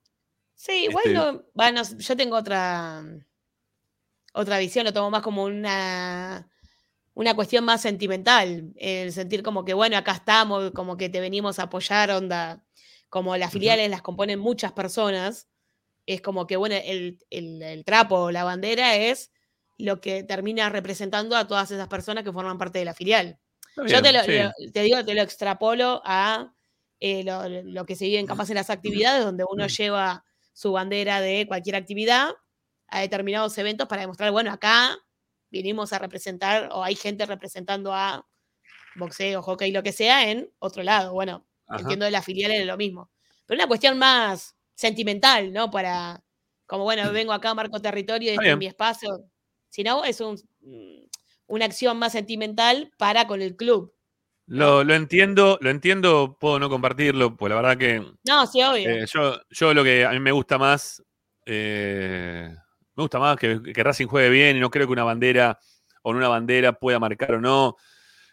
[0.56, 3.04] Sí, igual Este- no, bueno, yo tengo otra,
[4.34, 6.49] otra visión, lo tomo más como una,
[7.14, 11.60] una cuestión más sentimental, el sentir como que, bueno, acá estamos, como que te venimos
[11.60, 12.64] a apoyar, onda,
[13.10, 15.47] como las filiales las componen muchas personas,
[16.14, 19.32] es como que, bueno, el, el, el trapo, la bandera es
[19.78, 23.39] lo que termina representando a todas esas personas que forman parte de la filial.
[23.88, 24.32] Yo te, lo, sí.
[24.38, 26.53] lo- te digo, te lo extrapolo a
[26.99, 30.72] eh, lo, lo que se vive en capaz en las actividades, donde uno lleva su
[30.74, 32.32] bandera de cualquier actividad
[32.88, 34.97] a determinados eventos para demostrar, bueno, acá
[35.49, 38.27] vinimos a representar, o hay gente representando a
[38.95, 41.14] boxeo, hockey, lo que sea, en otro lado.
[41.14, 41.81] Bueno, Ajá.
[41.81, 43.10] entiendo de la filial es lo mismo.
[43.45, 45.70] Pero una cuestión más sentimental, ¿no?
[45.70, 46.24] Para,
[46.66, 49.10] como, bueno, vengo acá, marco territorio, Está este es mi espacio.
[49.70, 51.06] Si no, es un, mm,
[51.48, 53.94] una acción más sentimental para con el club.
[54.48, 58.90] Lo, lo entiendo, lo entiendo, puedo no compartirlo, pues la verdad que No, sí, obvio.
[58.90, 61.02] eh, yo, yo lo que a mí me gusta más,
[61.45, 62.53] eh,
[62.95, 65.58] me gusta más que, que Racing juegue bien y no creo que una bandera
[66.02, 67.78] o una bandera pueda marcar o no.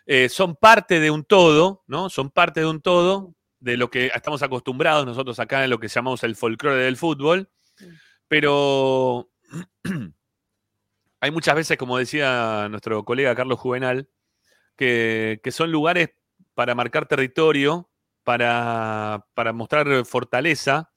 [0.07, 2.09] Eh, son parte de un todo, ¿no?
[2.09, 5.89] Son parte de un todo de lo que estamos acostumbrados nosotros acá en lo que
[5.89, 7.51] llamamos el folclore del fútbol,
[8.29, 9.31] pero
[11.21, 14.09] hay muchas veces, como decía nuestro colega Carlos Juvenal,
[14.77, 16.11] que, que son lugares
[16.55, 17.89] para marcar territorio,
[18.25, 20.91] para, para mostrar fortaleza.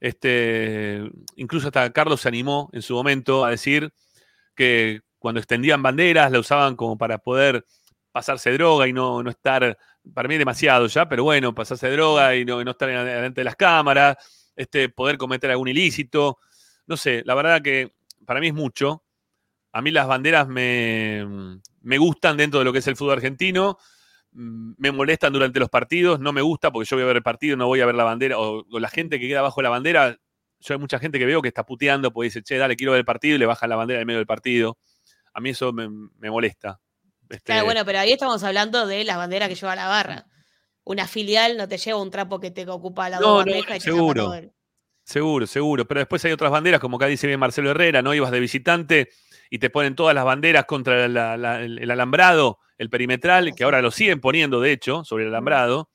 [0.00, 3.92] Este, incluso hasta Carlos se animó en su momento a decir
[4.54, 7.64] que cuando extendían banderas la usaban como para poder
[8.12, 9.78] pasarse droga y no, no estar,
[10.12, 14.16] para mí demasiado ya, pero bueno, pasarse droga y no, estar delante de las cámaras,
[14.56, 16.38] este, poder cometer algún ilícito.
[16.86, 17.92] No sé, la verdad que
[18.26, 19.02] para mí es mucho.
[19.72, 23.78] A mí las banderas me, me gustan dentro de lo que es el fútbol argentino,
[24.32, 27.22] mm, me molestan durante los partidos, no me gusta porque yo voy a ver el
[27.22, 30.16] partido, no voy a ver la bandera, o, la gente que queda bajo la bandera,
[30.60, 33.00] yo hay mucha gente que veo que está puteando porque dice, che, dale, quiero ver
[33.00, 34.78] el partido y le bajan la bandera en medio del partido.
[35.34, 36.80] A mí eso me molesta.
[37.34, 40.26] Este, Claro, bueno, pero ahí estamos hablando de las banderas que lleva la barra.
[40.84, 44.34] Una filial no te lleva un trapo que te ocupa la No, no, y seguro.
[45.06, 45.86] Seguro, seguro.
[45.86, 48.14] Pero después hay otras banderas, como acá dice bien Marcelo Herrera, ¿no?
[48.14, 49.08] Ibas de visitante
[49.50, 53.64] y te ponen todas las banderas contra la- la- el, el alambrado, el perimetral, que
[53.64, 55.90] ahora lo siguen poniendo, de hecho, sobre el alambrado.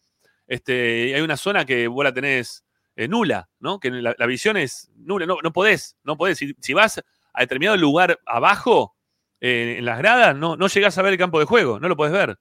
[0.48, 2.64] Este, hay una zona que vos la tenés
[2.96, 3.80] eh, nula, ¿no?
[3.80, 5.26] Que la, la visión es nula.
[5.26, 6.38] No, no podés, no podés.
[6.38, 7.00] Si, si vas
[7.34, 8.96] a determinado lugar abajo,
[9.42, 11.96] eh, en las gradas, no, no llegás a ver el campo de juego, no lo
[11.98, 12.38] podés ver.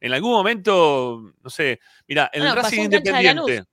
[0.00, 2.82] En algún momento, no sé, mira, el Bueno, Racing.
[2.84, 3.64] Independiente.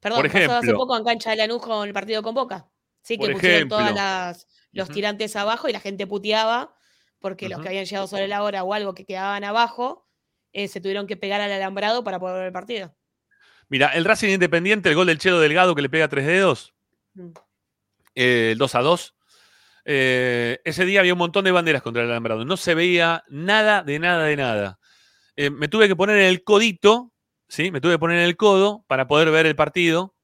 [0.00, 0.76] Perdón, Por pasó hace ejemplo.
[0.78, 2.66] poco en cancha de Lanús con el partido con Boca.
[3.02, 3.80] Sí, que pusieron ejemplo.
[3.94, 6.74] las los tirantes abajo y la gente puteaba
[7.20, 10.08] porque los que habían llegado sobre la hora o algo que quedaban abajo
[10.52, 12.94] eh, se tuvieron que pegar al alambrado para poder ver el partido.
[13.68, 16.74] Mira, el Racing Independiente, el gol del Chelo Delgado que le pega tres dedos,
[17.14, 17.28] Mm.
[18.14, 19.14] eh, el 2 a 2.
[19.84, 22.44] Eh, ese día había un montón de banderas contra el alambrado.
[22.44, 24.78] No se veía nada, de nada, de nada.
[25.36, 27.12] Eh, me tuve que poner el codito,
[27.48, 27.70] ¿sí?
[27.70, 30.14] Me tuve que poner el codo para poder ver el partido.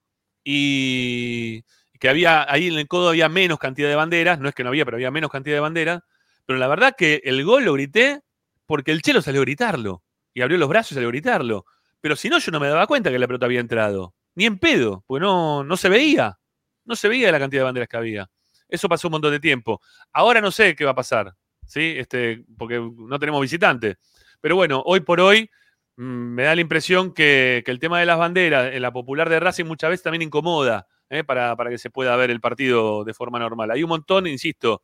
[0.45, 1.65] Y
[1.99, 4.39] que había, ahí en el codo había menos cantidad de banderas.
[4.39, 6.03] No es que no había, pero había menos cantidad de banderas.
[6.47, 8.21] Pero la verdad que el gol lo grité
[8.67, 10.03] porque el Chelo salió a gritarlo.
[10.35, 11.65] Y abrió los brazos y salió a gritarlo.
[12.01, 14.15] Pero si no, yo no me daba cuenta que la pelota había entrado.
[14.37, 16.39] Ni en pedo, porque no, no se veía.
[16.85, 18.31] No se veía la cantidad de banderas que había.
[18.69, 19.81] Eso pasó un montón de tiempo.
[20.13, 21.35] Ahora no sé qué va a pasar,
[21.67, 21.95] ¿sí?
[21.97, 23.97] Este, porque no tenemos visitantes.
[24.41, 25.51] Pero bueno, hoy por hoy
[25.97, 29.29] mm, me da la impresión que, que el tema de las banderas en la popular
[29.29, 31.25] de Racing muchas veces también incomoda ¿eh?
[31.25, 33.71] para, para que se pueda ver el partido de forma normal.
[33.71, 34.83] Hay un montón, insisto,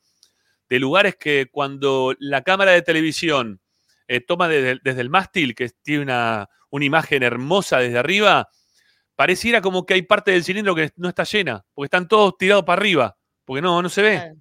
[0.69, 3.61] de lugares que cuando la cámara de televisión
[4.09, 8.48] eh, toma desde, desde el mástil, que tiene una, una imagen hermosa desde arriba,
[9.16, 12.65] pareciera como que hay parte del cilindro que no está llena, porque están todos tirados
[12.65, 14.35] para arriba, porque no, no se ve.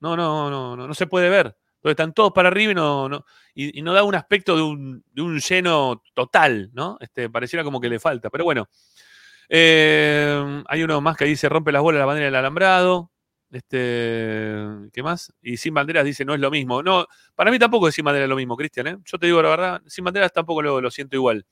[0.00, 1.56] No, no, no, no, no se puede ver.
[1.76, 3.24] Entonces están todos para arriba y no, no,
[3.54, 6.98] y, y no da un aspecto de un, de un lleno total, ¿no?
[7.00, 8.30] Este, pareciera como que le falta.
[8.30, 8.68] Pero bueno,
[9.48, 13.10] eh, hay uno más que dice rompe las bolas la bandera del alambrado.
[13.50, 14.54] Este,
[14.92, 15.32] ¿qué más?
[15.42, 16.82] Y sin banderas dice no es lo mismo.
[16.82, 18.98] No, para mí tampoco es sin banderas lo mismo, Cristian, ¿eh?
[19.04, 21.44] Yo te digo la verdad, sin banderas tampoco lo, lo siento igual.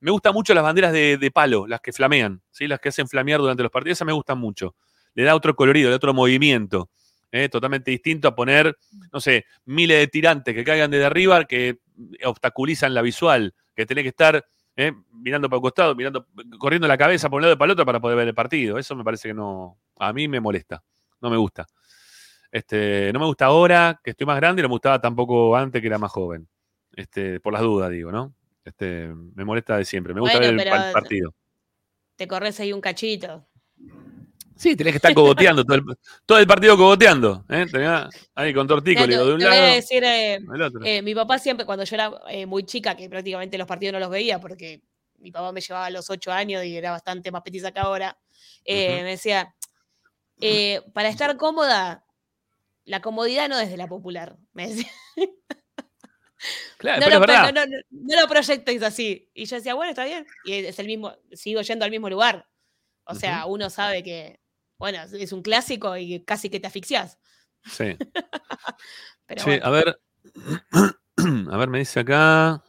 [0.00, 2.66] Me gustan mucho las banderas de, de palo, las que flamean, ¿sí?
[2.68, 4.74] las que hacen flamear durante los partidos, esas me gustan mucho.
[5.14, 6.90] Le da otro colorido, le da otro movimiento.
[7.34, 7.48] ¿eh?
[7.48, 8.76] Totalmente distinto a poner,
[9.12, 11.78] no sé, miles de tirantes que caigan desde arriba, que
[12.24, 14.44] obstaculizan la visual, que tenés que estar
[14.76, 14.92] ¿eh?
[15.12, 16.26] mirando para el costado, mirando,
[16.58, 18.78] corriendo la cabeza por un lado y para el otro para poder ver el partido.
[18.78, 20.82] Eso me parece que no, a mí me molesta,
[21.20, 21.66] no me gusta.
[22.52, 25.80] Este, no me gusta ahora que estoy más grande y no me gustaba tampoco antes
[25.80, 26.48] que era más joven.
[26.94, 28.32] Este, por las dudas, digo, ¿no?
[28.64, 30.14] Este, me molesta de siempre.
[30.14, 31.34] Me gusta Bueno, ver el, el partido.
[32.14, 33.44] Te corres ahí un cachito.
[34.56, 35.82] Sí, tenés que estar cogoteando todo el,
[36.24, 37.44] todo el partido cogoteando.
[37.48, 37.66] ¿eh?
[37.70, 39.74] Tenés ahí con tortícolis de un te voy a lado.
[39.74, 40.84] decir, eh, otro.
[40.84, 42.12] eh, mi papá siempre, cuando yo era
[42.46, 44.82] muy chica, que prácticamente los partidos no los veía porque
[45.18, 48.16] mi papá me llevaba a los ocho años y era bastante más petiza que ahora,
[48.66, 49.54] me decía,
[50.92, 52.04] para estar cómoda,
[52.84, 54.36] la comodidad no es de la popular.
[54.52, 54.90] Me decía.
[56.76, 57.52] Claro, no, pero lo, es verdad.
[57.54, 59.30] no, no, no lo proyectéis así.
[59.32, 60.26] Y yo decía, bueno, está bien.
[60.44, 62.46] Y es el mismo, sigo yendo al mismo lugar.
[63.06, 64.40] O sea, uno sabe que,
[64.84, 67.18] bueno, es un clásico y casi que te asfixias.
[67.64, 67.96] Sí.
[69.26, 69.64] Pero Sí, bueno.
[69.64, 69.98] a ver.
[71.50, 72.62] a ver, me dice acá.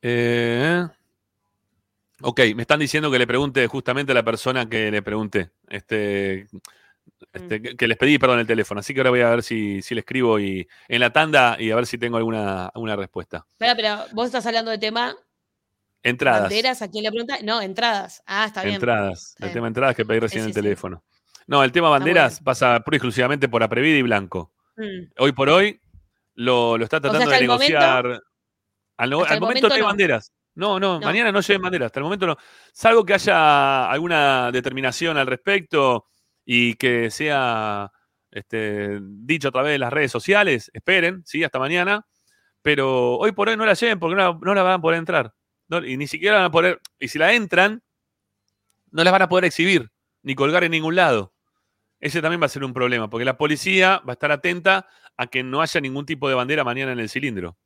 [0.00, 0.86] Eh,
[2.22, 5.50] ok, me están diciendo que le pregunte justamente a la persona que le pregunté.
[5.68, 6.46] Este,
[7.34, 8.80] este, que, que les pedí, perdón, el teléfono.
[8.80, 11.70] Así que ahora voy a ver si, si le escribo y, en la tanda y
[11.70, 13.46] a ver si tengo alguna, alguna respuesta.
[13.52, 15.14] Espera, pero vos estás hablando de tema
[16.02, 16.42] Entradas.
[16.44, 17.42] banderas, ¿a quién le preguntas?
[17.42, 18.22] No, entradas.
[18.24, 18.76] Ah, está bien.
[18.76, 19.32] Entradas.
[19.34, 19.54] Está El bien.
[19.54, 20.62] tema entradas que pedí recién en el sí.
[20.62, 21.04] teléfono.
[21.50, 24.52] No, el tema banderas pasa pura y exclusivamente por Aprevida y Blanco.
[24.76, 25.10] Mm.
[25.18, 25.80] Hoy por hoy
[26.34, 28.22] lo, lo está tratando de momento- negociar.
[28.96, 29.86] al, no- momento, no hay no.
[29.86, 30.32] banderas.
[30.54, 31.06] No, no, No.
[31.06, 31.86] mañana no lleven banderas.
[31.86, 32.36] Hasta el momento no.
[32.72, 36.06] Salvo que haya alguna determinación al respecto
[36.44, 37.90] y que sea
[38.30, 42.06] este, dicho a través de las redes sociales, esperen, sí, hasta mañana.
[42.62, 44.98] Pero hoy por hoy no la lleven porque no la, no la van a poder
[45.00, 45.34] entrar.
[45.66, 46.80] No, y ni siquiera van a poder.
[47.00, 47.82] Y si la entran,
[48.92, 49.90] no las van a poder exhibir
[50.22, 51.32] ni colgar en ningún lado.
[52.00, 55.26] Ese también va a ser un problema, porque la policía va a estar atenta a
[55.26, 57.58] que no haya ningún tipo de bandera mañana en el cilindro.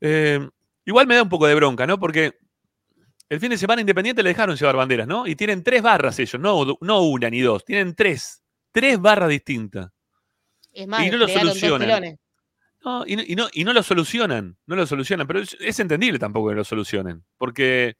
[0.00, 0.46] Eh,
[0.84, 1.98] igual me da un poco de bronca, ¿no?
[1.98, 2.38] Porque
[3.30, 5.26] el fin de semana Independiente le dejaron llevar banderas, ¿no?
[5.26, 8.42] Y tienen tres barras ellos, no, no una ni dos, tienen tres.
[8.70, 9.90] Tres barras distintas.
[10.72, 12.18] Es más, Y no lo solucionan.
[12.84, 15.80] No, y, no, y, no, y no lo solucionan, no lo solucionan, pero es, es
[15.80, 17.96] entendible tampoco que lo solucionen, porque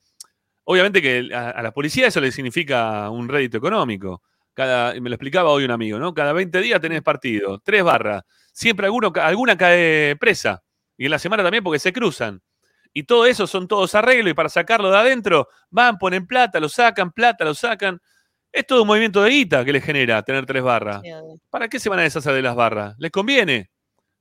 [0.64, 4.22] obviamente que a, a la policía eso le significa un rédito económico.
[4.55, 6.14] Cada, me lo explicaba hoy un amigo, ¿no?
[6.14, 8.22] Cada 20 días tenés partido, tres barras,
[8.52, 10.62] siempre alguno, alguna cae presa,
[10.97, 12.40] y en la semana también porque se cruzan.
[12.93, 16.68] Y todo eso son todos arreglos, y para sacarlo de adentro, van, ponen plata, lo
[16.68, 18.01] sacan, plata, lo sacan.
[18.52, 21.02] Es todo un movimiento de guita que les genera tener tres barras.
[21.51, 22.94] ¿Para qué se van a deshacer de las barras?
[22.98, 23.70] ¿Les conviene?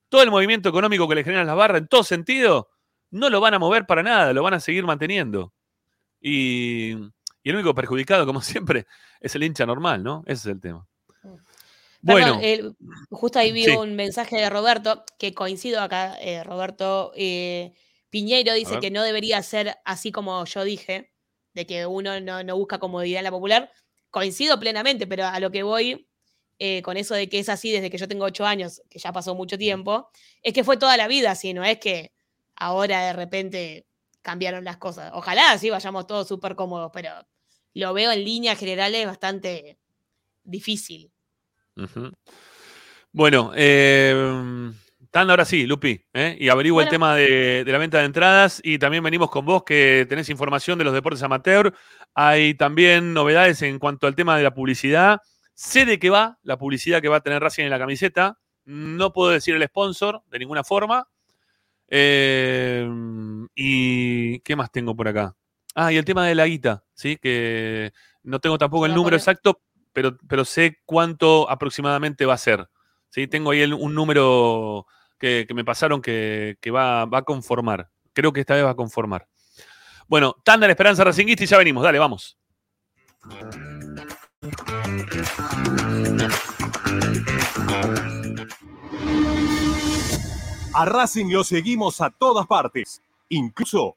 [0.08, 2.68] Todo el movimiento económico que les generan las barras, en todo sentido,
[3.12, 5.52] no lo van a mover para nada, lo van a seguir manteniendo.
[6.20, 6.96] Y,
[7.44, 8.86] y el único perjudicado, como siempre,
[9.20, 10.24] es el hincha normal, ¿no?
[10.26, 10.88] Ese es el tema.
[12.02, 12.76] Perdón, Bueno,
[13.10, 13.70] justo ahí vi sí.
[13.70, 17.12] un mensaje de Roberto, que coincido acá, eh, Roberto.
[17.14, 17.72] eh,
[18.10, 21.12] Piñeiro dice que no debería ser así como yo dije,
[21.54, 23.70] de que uno no, no busca comodidad en la popular.
[24.10, 26.08] Coincido plenamente, pero a lo que voy
[26.58, 29.12] eh, con eso de que es así desde que yo tengo ocho años, que ya
[29.12, 30.10] pasó mucho tiempo,
[30.42, 32.12] es que fue toda la vida así, no es que
[32.54, 33.86] ahora de repente
[34.22, 35.10] cambiaron las cosas.
[35.14, 37.10] Ojalá así vayamos todos súper cómodos, pero
[37.74, 39.78] lo veo en líneas generales bastante
[40.42, 41.12] difícil.
[43.12, 44.72] Bueno, eh,
[45.14, 46.36] Tan ahora sí, Lupi, ¿eh?
[46.40, 49.62] y averigua el tema de, de la venta de entradas y también venimos con vos
[49.62, 51.72] que tenés información de los deportes amateur.
[52.14, 55.20] Hay también novedades en cuanto al tema de la publicidad.
[55.54, 58.40] Sé de qué va la publicidad que va a tener Racing en la camiseta.
[58.64, 61.06] No puedo decir el sponsor de ninguna forma.
[61.86, 62.84] Eh,
[63.54, 65.36] ¿Y qué más tengo por acá?
[65.74, 67.16] Ah, y el tema de la guita, ¿sí?
[67.16, 67.92] Que
[68.22, 69.60] no tengo tampoco el número poner- exacto,
[69.92, 72.68] pero, pero sé cuánto aproximadamente va a ser.
[73.10, 73.26] ¿sí?
[73.26, 74.86] Tengo ahí el- un número
[75.18, 77.90] que, que me pasaron que, que va, va a conformar.
[78.12, 79.26] Creo que esta vez va a conformar.
[80.06, 81.82] Bueno, tanda la esperanza racinguista y ya venimos.
[81.82, 82.36] Dale, vamos.
[90.74, 93.96] A Racing lo seguimos a todas partes, incluso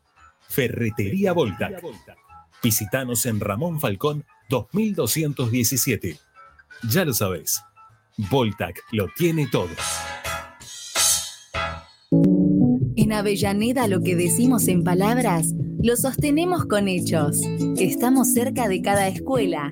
[0.51, 1.81] Ferretería Voltac.
[2.61, 6.19] Visítanos en Ramón Falcón 2217.
[6.89, 7.61] Ya lo sabes,
[8.29, 9.69] Voltac lo tiene todo.
[12.97, 17.39] En Avellaneda lo que decimos en palabras, lo sostenemos con hechos.
[17.77, 19.71] Estamos cerca de cada escuela,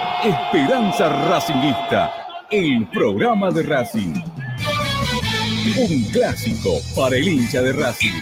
[0.23, 2.13] Esperanza Racingista,
[2.51, 4.13] el programa de Racing.
[5.77, 8.21] Un clásico para el hincha de Racing.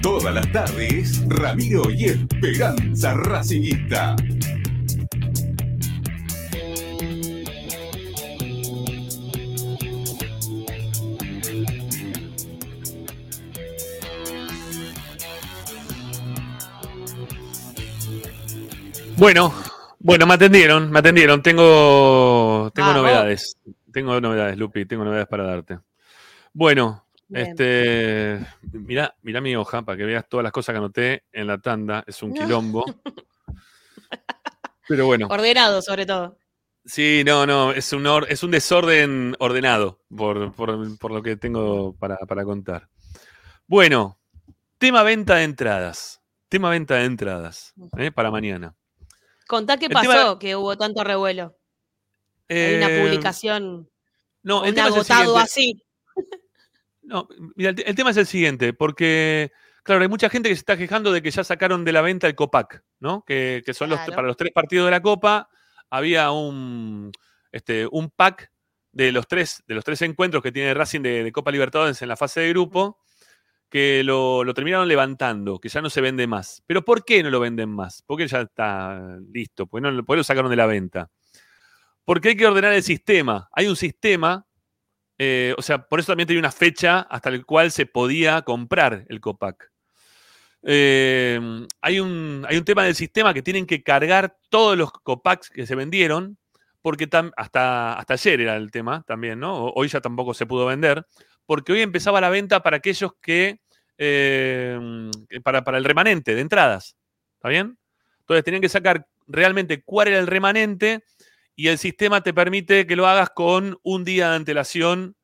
[0.00, 4.16] Todas las tardes, Ramiro y Esperanza Racingista.
[19.26, 19.52] Bueno,
[19.98, 21.42] bueno, me atendieron, me atendieron.
[21.42, 23.02] Tengo, tengo Vamos.
[23.02, 23.56] novedades.
[23.92, 25.80] Tengo novedades, Lupi, tengo novedades para darte.
[26.52, 27.48] Bueno, Bien.
[27.48, 31.58] este, mira, mira mi hoja para que veas todas las cosas que anoté en la
[31.58, 32.04] tanda.
[32.06, 32.84] Es un quilombo.
[34.86, 36.38] Pero bueno, Ordenado, sobre todo.
[36.84, 41.34] sí, no, no, es un, or- es un desorden ordenado por, por- por lo que
[41.36, 42.88] tengo para, para contar.
[43.66, 44.20] Bueno,
[44.78, 46.20] tema venta de entradas.
[46.48, 48.12] Tema venta de entradas ¿eh?
[48.12, 48.76] para mañana.
[49.46, 51.56] Contá qué El pasó tema- que hubo tanto revuelo.
[52.48, 53.90] Hay una Eh, publicación,
[54.42, 55.82] No, un agotado así.
[57.02, 59.52] No, mira, el, te- el tema es el siguiente, porque,
[59.84, 62.26] claro, hay mucha gente que se está quejando de que ya sacaron de la venta
[62.26, 63.22] el Copac, ¿no?
[63.24, 65.48] Que, que son los, para los tres partidos de la Copa,
[65.88, 67.12] había un,
[67.52, 68.50] este, un pack
[68.90, 72.08] de los tres, de los tres encuentros que tiene Racing de, de Copa Libertadores en
[72.08, 72.98] la fase de grupo,
[73.68, 76.62] que lo, lo terminaron levantando, que ya no se vende más.
[76.66, 78.02] ¿Pero por qué no lo venden más?
[78.06, 81.10] Porque ya está listo, porque no, por lo sacaron de la venta.
[82.04, 83.48] Porque hay que ordenar el sistema.
[83.52, 84.46] Hay un sistema
[85.18, 89.04] eh, o sea, por eso también tenía una fecha hasta la cual se podía comprar
[89.08, 89.70] el Copac.
[90.62, 91.40] Eh,
[91.80, 95.66] hay, un, hay un tema del sistema que tienen que cargar todos los Copacs que
[95.66, 96.38] se vendieron,
[96.82, 99.68] porque hasta, hasta ayer era el tema también, ¿no?
[99.74, 101.06] Hoy ya tampoco se pudo vender,
[101.46, 103.60] porque hoy empezaba la venta para aquellos que,
[103.96, 106.96] eh, que para, para el remanente de entradas,
[107.36, 107.78] ¿está bien?
[108.20, 111.04] Entonces tenían que sacar realmente cuál era el remanente
[111.54, 115.16] y el sistema te permite que lo hagas con un día de antelación,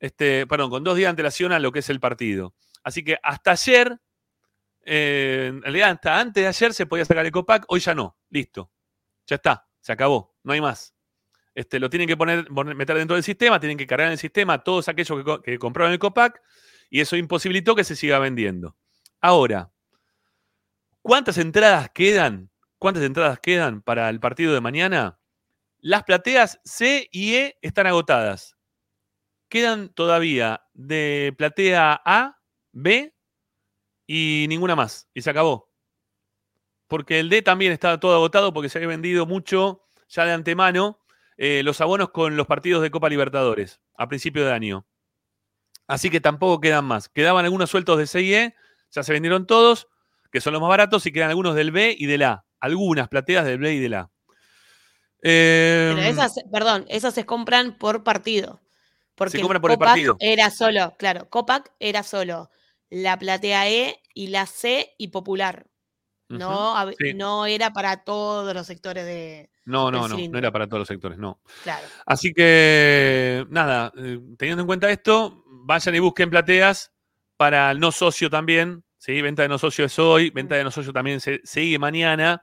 [0.00, 2.54] este, perdón, con dos días de antelación a lo que es el partido.
[2.82, 3.98] Así que hasta ayer,
[4.84, 8.18] eh, en realidad hasta antes de ayer se podía sacar el Copac, hoy ya no,
[8.28, 8.70] listo.
[9.26, 10.94] Ya está, se acabó, no hay más.
[11.58, 14.62] Este, lo tienen que poner, meter dentro del sistema, tienen que cargar en el sistema
[14.62, 16.40] todos aquellos que, que compraron el Copac
[16.88, 18.76] y eso imposibilitó que se siga vendiendo.
[19.20, 19.68] Ahora,
[21.02, 22.48] ¿cuántas entradas quedan?
[22.78, 25.18] ¿Cuántas entradas quedan para el partido de mañana?
[25.80, 28.56] Las plateas C y E están agotadas.
[29.48, 32.38] Quedan todavía de platea A,
[32.70, 33.12] B
[34.06, 35.08] y ninguna más.
[35.12, 35.72] Y se acabó.
[36.86, 41.00] Porque el D también estaba todo agotado porque se había vendido mucho ya de antemano
[41.38, 44.86] eh, los abonos con los partidos de Copa Libertadores a principio de año.
[45.86, 47.08] Así que tampoco quedan más.
[47.08, 48.54] Quedaban algunos sueltos de C y E,
[48.90, 49.88] ya se vendieron todos,
[50.30, 52.44] que son los más baratos, y quedan algunos del B y del A.
[52.60, 54.10] algunas plateas del B y del A.
[55.22, 58.60] Eh, Pero esas, perdón, esas se compran por partido.
[59.14, 60.16] Porque Se compran por el partido.
[60.20, 62.50] Era solo, claro, Copac era solo
[62.90, 65.66] la platea E y la C y popular.
[66.28, 67.14] No, sí.
[67.14, 69.50] no era para todos los sectores de.
[69.68, 71.42] No, no, no, no era para todos los sectores, no.
[71.62, 71.86] Claro.
[72.06, 76.90] Así que, nada, eh, teniendo en cuenta esto, vayan y busquen plateas
[77.36, 78.82] para el no socio también.
[78.96, 79.20] ¿sí?
[79.20, 82.42] Venta de no socio es hoy, venta de no socio también se sigue mañana.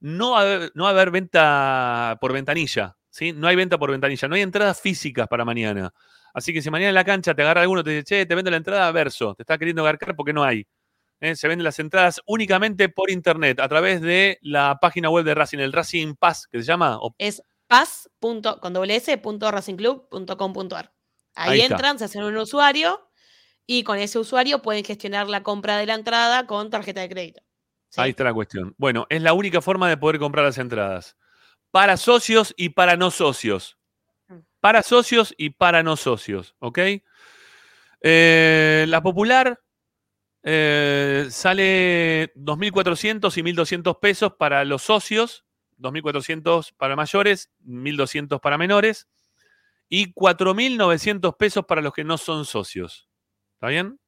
[0.00, 3.32] No va a haber, no va a haber venta por ventanilla, ¿sí?
[3.32, 5.90] No hay venta por ventanilla, no hay entradas físicas para mañana.
[6.34, 8.50] Así que si mañana en la cancha te agarra alguno te dice, che, te vendo
[8.50, 10.66] la entrada verso, te está queriendo garcar porque no hay.
[11.20, 11.36] ¿Eh?
[11.36, 15.58] Se venden las entradas únicamente por internet, a través de la página web de Racing,
[15.58, 18.08] el Racing Pass, que se llama, o Es paz.
[18.20, 20.92] punto- con doble S, punto racingclub.com.ar.
[21.34, 23.10] Ahí, entran, se hacen un usuario
[23.66, 27.42] y con ese usuario pueden gestionar la compra de la entrada con tarjeta de crédito.
[27.96, 28.74] Ahí está la cuestión.
[28.78, 31.16] Bueno, es la única forma de poder comprar las entradas.
[31.70, 33.78] Para socios y para no socios.
[34.60, 36.78] Para socios y para no socios, ¿ok?
[38.02, 39.60] Eh, la popular
[40.48, 45.44] eh, sale 2.400 y 1.200 pesos para los socios,
[45.78, 49.08] 2.400 para mayores, 1.200 para menores
[49.88, 53.08] y 4.900 pesos para los que no son socios.
[53.54, 53.98] ¿Está bien?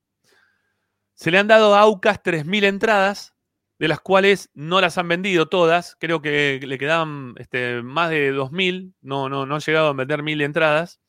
[1.14, 3.34] Se le han dado a Aucas 3.000 entradas,
[3.80, 5.96] de las cuales no las han vendido todas.
[5.98, 8.94] Creo que le quedaban este, más de 2.000.
[9.00, 11.00] No, no, no han llegado a vender 1.000 entradas.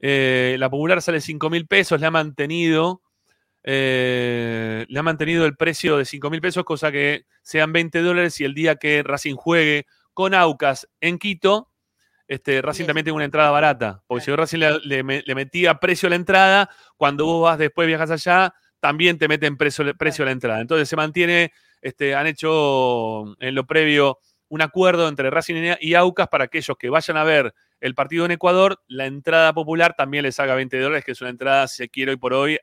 [0.00, 3.03] Eh, la popular sale 5.000 pesos, le ha mantenido.
[3.64, 8.44] Eh, le ha mantenido el precio de 5.000 pesos, cosa que sean 20 dólares y
[8.44, 11.70] el día que Racing juegue con Aucas en Quito,
[12.28, 14.02] este, Racing también tiene una entrada barata.
[14.06, 17.58] Porque si Racing le, le me- le metía precio a la entrada, cuando vos vas
[17.58, 20.60] después viajas allá, también te meten precio, precio a la entrada.
[20.60, 24.18] Entonces se mantiene, este, han hecho en lo previo
[24.48, 28.24] un acuerdo entre Racing y y Aucas para aquellos que vayan a ver el partido
[28.24, 31.88] en Ecuador, la entrada popular también les haga 20 dólares, que es una entrada, si
[31.88, 32.58] quiero hoy por hoy,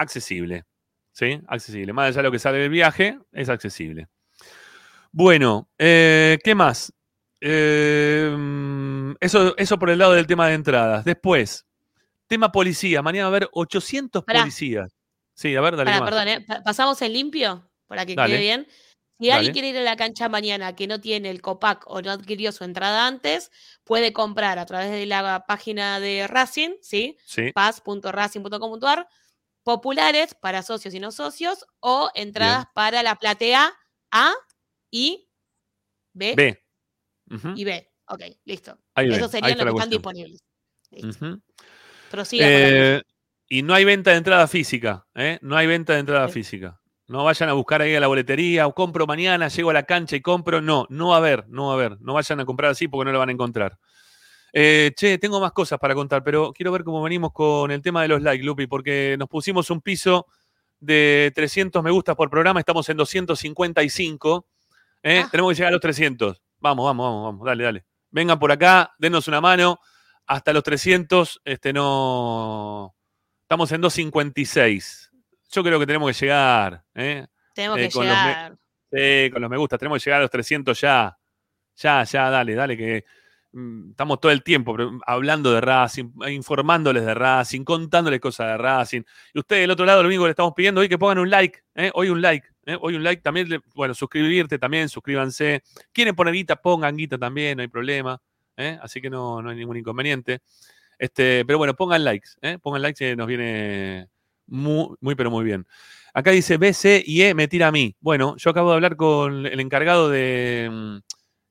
[0.00, 0.64] accesible.
[1.12, 1.40] ¿Sí?
[1.48, 1.92] Accesible.
[1.92, 4.08] Más allá de lo que sale del viaje, es accesible.
[5.12, 6.92] Bueno, eh, ¿qué más?
[7.40, 11.04] Eh, eso, eso por el lado del tema de entradas.
[11.04, 11.66] Después,
[12.26, 13.02] tema policía.
[13.02, 14.40] Mañana va a haber 800 Pará.
[14.40, 14.92] policías.
[15.34, 15.86] Sí, a ver, dale.
[15.90, 16.10] Pará, ¿qué más?
[16.10, 16.40] perdón, ¿eh?
[16.46, 18.32] Pa- pasamos en limpio para que Dale.
[18.34, 18.66] quede bien.
[19.18, 19.38] Si Dale.
[19.38, 22.52] alguien quiere ir a la cancha mañana que no tiene el COPAC o no adquirió
[22.52, 23.50] su entrada antes,
[23.84, 27.18] puede comprar a través de la página de Racing, ¿sí?
[27.26, 27.52] Sí.
[27.52, 29.08] paz.racing.com.ar,
[29.62, 33.72] populares para socios y no socios, o entradas para la platea
[34.10, 34.34] A
[34.90, 35.28] y
[36.12, 36.64] B, B.
[37.54, 37.88] Y B.
[38.06, 38.76] Ok, listo.
[38.94, 40.44] Ahí Esos serían los que están disponibles.
[40.90, 43.02] La Eh,
[43.48, 45.38] y no hay venta de entrada física, ¿eh?
[45.42, 46.80] No hay venta de entrada física.
[47.06, 50.14] No vayan a buscar ahí a la boletería o compro mañana, llego a la cancha
[50.14, 50.60] y compro.
[50.60, 52.00] No, no va a haber, no va a haber.
[52.00, 53.78] No vayan a comprar así porque no lo van a encontrar.
[54.52, 58.02] Eh, che, tengo más cosas para contar, pero quiero ver cómo venimos con el tema
[58.02, 60.26] de los likes, Lupi, porque nos pusimos un piso
[60.80, 64.46] de 300 me gustas por programa, estamos en 255.
[65.02, 65.24] ¿eh?
[65.30, 66.42] Tenemos que llegar a los 300.
[66.58, 67.84] Vamos, vamos, vamos, vamos, dale, dale.
[68.10, 69.78] Vengan por acá, denos una mano.
[70.26, 72.94] Hasta los 300, este no.
[73.42, 75.10] Estamos en 256.
[75.52, 76.84] Yo creo que tenemos que llegar.
[76.94, 77.26] ¿eh?
[77.54, 78.56] Tenemos Eh, que con los me- llegar.
[78.92, 79.78] Sí, con los me gusta.
[79.78, 81.16] Tenemos que llegar a los 300 ya.
[81.76, 83.04] Ya, ya, dale, dale, que
[83.90, 89.02] estamos todo el tiempo hablando de Racing, informándoles de Racing, contándoles cosas de Racing.
[89.34, 91.60] Y ustedes del otro lado, lo único le estamos pidiendo hoy que pongan un like.
[91.74, 91.90] ¿eh?
[91.94, 92.46] Hoy un like.
[92.66, 92.76] ¿eh?
[92.80, 93.22] Hoy un like.
[93.22, 95.62] También, bueno, suscribirte también, suscríbanse.
[95.92, 98.20] Quieren poner guita, pongan guita también, no hay problema.
[98.56, 98.78] ¿eh?
[98.82, 100.40] Así que no, no hay ningún inconveniente.
[100.98, 102.30] Este, pero bueno, pongan likes.
[102.42, 102.58] ¿eh?
[102.60, 104.08] Pongan likes nos viene
[104.46, 105.66] muy, muy, pero muy bien.
[106.12, 107.96] Acá dice B, C y E me tira a mí.
[108.00, 111.00] Bueno, yo acabo de hablar con el encargado de.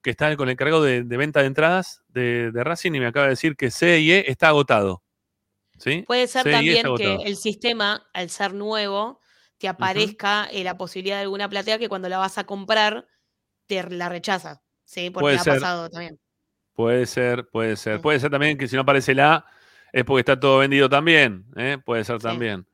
[0.02, 3.08] Que está con el encargado de, de venta de entradas de, de Racing y me
[3.08, 5.04] acaba de decir que C y E está agotado.
[5.78, 6.04] ¿Sí?
[6.08, 9.20] Puede ser E también que el sistema, al ser nuevo,
[9.58, 13.08] te aparezca eh, la posibilidad de alguna platea que cuando la vas a comprar
[13.66, 14.62] te la rechaza.
[14.86, 15.54] Sí, porque Puede ha ser.
[15.56, 16.20] pasado también.
[16.74, 18.02] Puede ser, puede ser.
[18.02, 19.46] Puede ser también que si no aparece la A
[19.92, 21.46] es porque está todo vendido también.
[21.56, 21.78] ¿eh?
[21.84, 22.66] Puede ser también.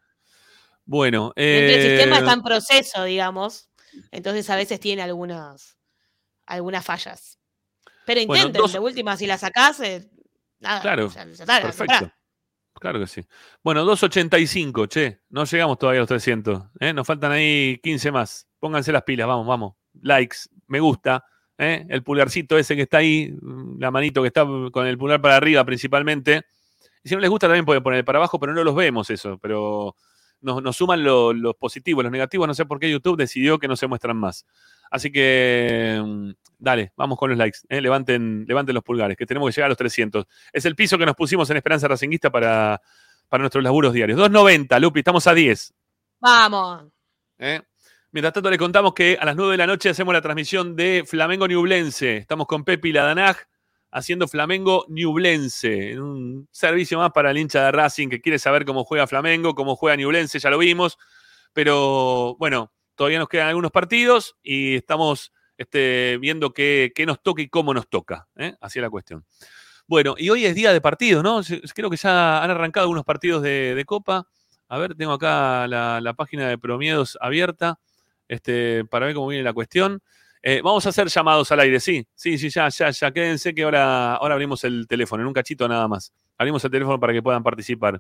[0.85, 3.69] Bueno, del sistema eh, está en proceso, digamos.
[4.11, 5.77] Entonces a veces tiene algunas,
[6.45, 7.39] algunas fallas.
[8.05, 10.09] Pero Bueno, intenten, dos- de última, si la sacás, eh,
[10.59, 10.81] nada.
[10.81, 12.11] Claro, ya- ya está, la perfecto.
[12.79, 13.25] Claro que sí.
[13.63, 15.21] Bueno, 2.85, che.
[15.29, 16.63] No llegamos todavía a los 300.
[16.79, 16.93] ¿eh?
[16.93, 18.47] Nos faltan ahí 15 más.
[18.59, 19.75] Pónganse las pilas, vamos, vamos.
[20.01, 21.23] Likes, me gusta.
[21.57, 21.85] ¿eh?
[21.89, 25.37] El pulgarcito ese que está ahí, mm, la manito que está con el pulgar para
[25.37, 26.43] arriba principalmente.
[27.01, 29.37] Y si no les gusta también pueden poner para abajo, pero no los vemos eso.
[29.41, 29.95] Pero
[30.41, 32.47] nos, nos suman lo- los positivos, los negativos.
[32.47, 34.45] No sé por qué YouTube decidió que no se muestran más.
[34.91, 36.29] Así que, mm,
[36.59, 37.59] dale, vamos con los likes.
[37.69, 40.25] eh, Levanten, levanten los pulgares, que tenemos que llegar a los 300.
[40.53, 42.81] Es el piso que nos pusimos en Esperanza Racinguista para,
[43.29, 44.17] para nuestros laburos diarios.
[44.19, 45.73] 2.90, Lupi, estamos a 10.
[46.19, 46.85] Vamos.
[47.39, 47.61] ¿eh?
[48.11, 51.03] Mientras tanto, le contamos que a las 9 de la noche hacemos la transmisión de
[51.05, 52.17] Flamengo Ñublense.
[52.17, 53.37] Estamos con Pepi Ladanaj
[53.95, 55.91] haciendo Flamengo Ñublense.
[55.91, 59.55] en Un servicio más para el hincha de Racing que quiere saber cómo juega Flamengo,
[59.55, 60.97] cómo juega Ñublense, ya lo vimos.
[61.53, 67.47] Pero bueno, todavía nos quedan algunos partidos y estamos este, viendo qué, nos toca y
[67.47, 68.27] cómo nos toca.
[68.35, 68.53] ¿eh?
[68.59, 69.25] Así es la cuestión.
[69.87, 71.41] Bueno, y hoy es día de partidos, ¿no?
[71.73, 74.27] Creo que ya han arrancado algunos partidos de, de Copa.
[74.67, 77.79] A ver, tengo acá la, la página de Promiedos abierta
[78.27, 80.01] este, para ver cómo viene la cuestión.
[80.47, 83.11] Eh, vamos a hacer llamados al aire, sí, sí, sí, ya, ya, ya.
[83.11, 86.13] Quédense que ahora, ahora abrimos el teléfono, en un cachito nada más.
[86.37, 87.99] Abrimos el teléfono para que puedan participar.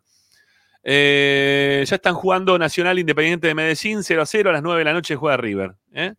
[0.83, 4.49] Eh, ya están jugando Nacional Independiente de Medellín 0 a 0.
[4.51, 5.75] A las 9 de la noche juega River.
[5.91, 6.13] ¿eh?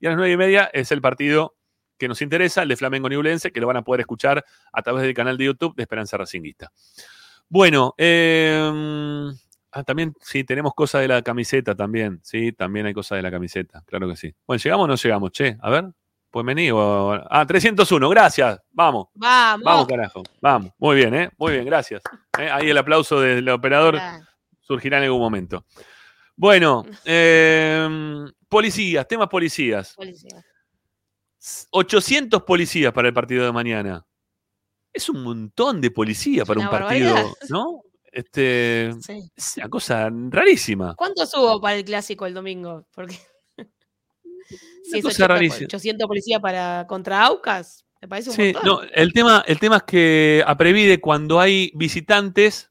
[0.00, 1.54] Y a las 9 y media es el partido
[1.96, 5.04] que nos interesa, el de Flamengo Ñublense, que lo van a poder escuchar a través
[5.04, 6.72] del canal de YouTube de Esperanza Racinguista.
[7.48, 9.30] Bueno, eh,
[9.72, 12.20] ah, también sí, tenemos cosas de la camiseta también.
[12.22, 14.34] Sí, también hay cosas de la camiseta, claro que sí.
[14.46, 15.30] Bueno, ¿llegamos o no llegamos?
[15.32, 15.84] Che, a ver,
[16.30, 16.70] pues vení.
[16.70, 18.60] o- Ah, 301, gracias.
[18.70, 19.06] Vamos.
[19.14, 19.64] Vamos.
[19.64, 20.22] Vamos, carajo.
[20.40, 20.72] Vamos.
[20.78, 21.30] Muy bien, ¿eh?
[21.38, 22.02] Muy bien, gracias.
[22.38, 22.48] ¿Eh?
[22.50, 23.98] Ahí el aplauso del operador
[24.60, 25.64] surgirá en algún momento.
[26.36, 27.88] Bueno, eh,
[28.48, 29.94] policías, temas policías.
[29.94, 30.44] Policía.
[31.70, 34.04] 800 policías para el partido de mañana.
[34.92, 37.32] Es un montón de policía para un partido, barbaridad.
[37.48, 37.82] ¿no?
[38.18, 39.30] Este, Sí.
[39.36, 40.94] es una cosa rarísima.
[40.96, 42.86] ¿Cuántos hubo para el clásico el domingo?
[42.94, 43.16] Porque.
[44.82, 45.66] Sí, cosa 80, rarísima.
[45.66, 47.84] 800 policías para contra Aucas.
[48.00, 48.64] Me parece un Sí, montón.
[48.64, 52.70] no, el tema, el tema es que a Previde, cuando hay visitantes,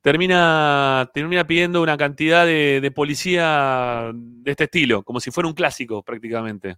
[0.00, 5.54] termina, termina pidiendo una cantidad de, de policía de este estilo, como si fuera un
[5.54, 6.76] clásico prácticamente.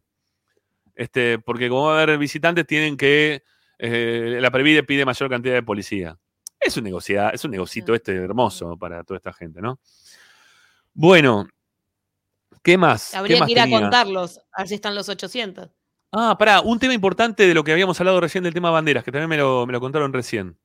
[0.94, 3.42] Este, porque como va a haber visitantes, tienen que.
[3.78, 6.16] eh, la Previde pide mayor cantidad de policía.
[6.60, 9.80] Es un negocia, es un negocito este hermoso para toda esta gente, ¿no?
[10.92, 11.46] Bueno,
[12.62, 13.10] ¿qué más?
[13.10, 13.80] ¿Qué Habría más que ir a tenía?
[13.80, 15.70] contarlos, a ver si están los 800.
[16.12, 19.12] Ah, pará, un tema importante de lo que habíamos hablado recién del tema banderas, que
[19.12, 20.58] también me lo, me lo contaron recién.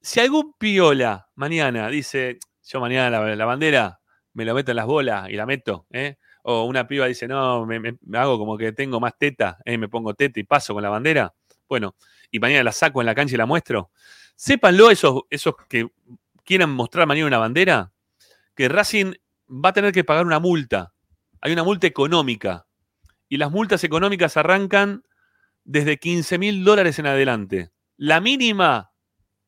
[0.00, 4.00] Si algún piola mañana dice, yo mañana la, la bandera
[4.34, 6.16] me la meto en las bolas y la meto, ¿eh?
[6.42, 9.78] o una piba dice, no, me, me- me hago como que tengo más teta, ¿eh?
[9.78, 11.32] me pongo teta y paso con la bandera,
[11.68, 11.96] bueno,
[12.30, 13.90] y mañana la saco en la cancha y la muestro,
[14.36, 15.88] sépanlo esos, esos que
[16.44, 17.92] quieran mostrar mañana una bandera,
[18.54, 19.14] que Racing
[19.48, 20.92] va a tener que pagar una multa,
[21.40, 22.66] hay una multa económica,
[23.28, 25.04] y las multas económicas arrancan
[25.64, 27.70] desde 15 mil dólares en adelante.
[27.96, 28.92] La mínima,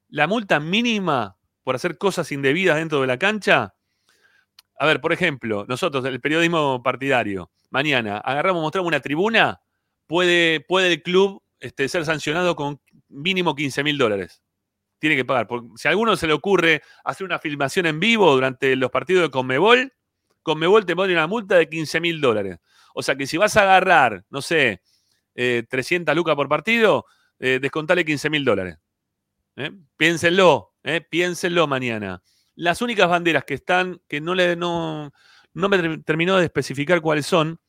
[0.08, 3.74] la multa mínima por hacer cosas indebidas dentro de la cancha.
[4.78, 9.60] A ver, por ejemplo, nosotros, el periodismo partidario, mañana agarramos, mostramos una tribuna,
[10.06, 14.42] puede, puede el club este, ser sancionado con mínimo 15 mil dólares.
[14.98, 15.46] Tiene que pagar.
[15.76, 19.30] Si a alguno se le ocurre hacer una filmación en vivo durante los partidos de
[19.30, 19.92] Conmebol,
[20.42, 22.58] Conmebol te pone una multa de 15 mil dólares.
[22.94, 24.80] O sea que si vas a agarrar, no sé,
[25.34, 27.04] eh, 300 lucas por partido,
[27.38, 28.78] eh, descontale 15 mil dólares.
[29.56, 29.70] ¿eh?
[29.96, 31.00] Piénsenlo, ¿eh?
[31.02, 32.22] piénsenlo mañana.
[32.54, 35.12] Las únicas banderas que están, que no, le, no,
[35.52, 37.60] no me ter- terminó de especificar cuáles son,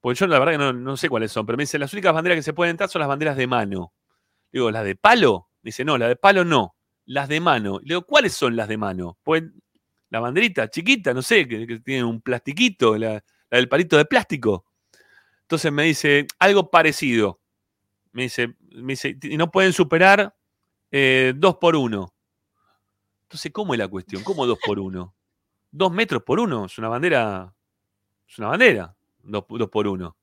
[0.00, 2.12] porque yo la verdad que no, no sé cuáles son, pero me dice, las únicas
[2.12, 3.92] banderas que se pueden entrar son las banderas de mano.
[4.52, 5.48] Digo, ¿las de palo?
[5.64, 6.76] Dice, no, las de palo no,
[7.06, 7.80] las de mano.
[7.80, 9.18] Le digo, ¿cuáles son las de mano?
[9.22, 9.42] Pues
[10.10, 13.14] la banderita chiquita, no sé, que, tiene un plastiquito, la,
[13.50, 14.66] la del palito de plástico.
[15.40, 17.40] Entonces me dice, algo parecido.
[18.12, 20.36] Me dice, me dice y no pueden superar
[20.90, 22.14] eh, dos por uno.
[23.22, 24.22] Entonces, ¿cómo es la cuestión?
[24.22, 25.16] ¿Cómo dos por uno?
[25.70, 27.52] Dos metros por uno, es una bandera,
[28.28, 30.16] es una bandera, dos, dos por uno.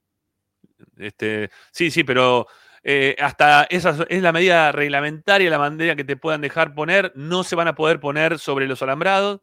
[0.96, 2.48] Este, sí, sí, pero
[2.84, 7.44] eh, hasta esa es la medida reglamentaria, la bandera que te puedan dejar poner, no
[7.44, 9.42] se van a poder poner sobre los alambrados.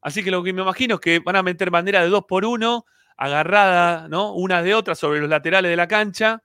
[0.00, 2.44] Así que lo que me imagino es que van a meter bandera de dos por
[2.44, 2.84] uno,
[3.16, 4.34] agarrada, ¿no?
[4.34, 6.42] Una de otra sobre los laterales de la cancha,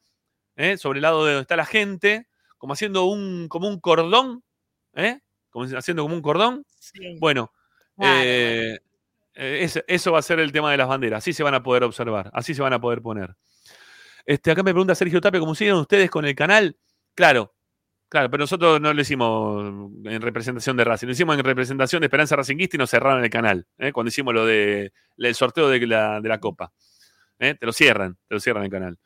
[0.56, 0.78] ¿eh?
[0.78, 2.28] sobre el lado de donde está la gente,
[2.58, 4.44] como haciendo un, como un cordón,
[4.94, 5.20] ¿eh?
[5.50, 6.66] Como haciendo como un cordón.
[7.20, 7.52] Bueno,
[8.00, 8.80] Claro, eh,
[9.88, 11.18] eso va a ser el tema de las banderas.
[11.20, 13.36] Así se van a poder observar, así se van a poder poner.
[14.30, 16.78] Este, acá me pregunta Sergio Tapia, ¿cómo siguen ustedes con el canal?
[17.16, 17.56] Claro,
[18.08, 19.74] claro, pero nosotros no lo hicimos
[20.06, 23.30] en representación de Racing, lo hicimos en representación de Esperanza Racinguista y nos cerraron el
[23.32, 23.92] canal, ¿eh?
[23.92, 26.72] cuando hicimos lo de el sorteo de la, de la Copa.
[27.40, 27.56] ¿eh?
[27.56, 29.00] Te lo cierran, te lo cierran el canal.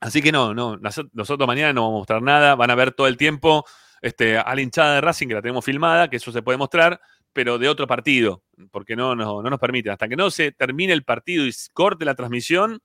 [0.00, 2.92] Así que no, no, noso- nosotros mañana no vamos a mostrar nada, van a ver
[2.92, 3.64] todo el tiempo
[4.02, 7.00] este, a la hinchada de Racing, que la tenemos filmada, que eso se puede mostrar,
[7.32, 9.88] pero de otro partido, porque no, no, no nos permite.
[9.88, 12.82] Hasta que no se termine el partido y corte la transmisión,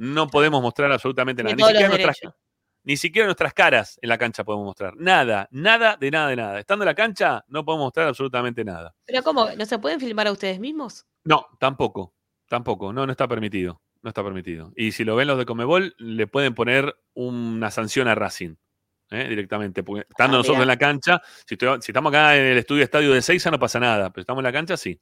[0.00, 1.54] no podemos mostrar absolutamente nada.
[1.54, 2.40] Ni siquiera, nuestras, derechos.
[2.84, 4.94] ni siquiera nuestras caras en la cancha podemos mostrar.
[4.96, 6.58] Nada, nada de nada de nada.
[6.58, 8.94] Estando en la cancha, no podemos mostrar absolutamente nada.
[9.06, 9.50] Pero ¿cómo?
[9.56, 11.04] ¿No se pueden filmar a ustedes mismos?
[11.24, 12.14] No, tampoco.
[12.48, 12.92] Tampoco.
[12.92, 13.80] No, no está permitido.
[14.02, 14.72] No está permitido.
[14.74, 18.54] Y si lo ven los de Comebol, le pueden poner una sanción a Racing.
[19.10, 19.28] ¿eh?
[19.28, 19.82] Directamente.
[19.82, 22.82] Porque estando Ah, nosotros en la cancha, si, estoy- si estamos acá en el estudio
[22.82, 24.08] estadio de Seiza, no pasa nada.
[24.10, 24.98] Pero estamos en la cancha, sí.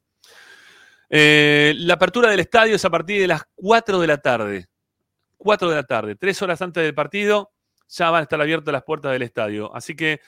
[1.11, 4.67] Eh, la apertura del estadio es a partir de las 4 de la tarde.
[5.39, 6.15] 4 de la tarde.
[6.17, 7.51] Tres horas antes del partido,
[7.89, 9.75] ya van a estar abiertas las puertas del estadio.
[9.75, 10.21] Así que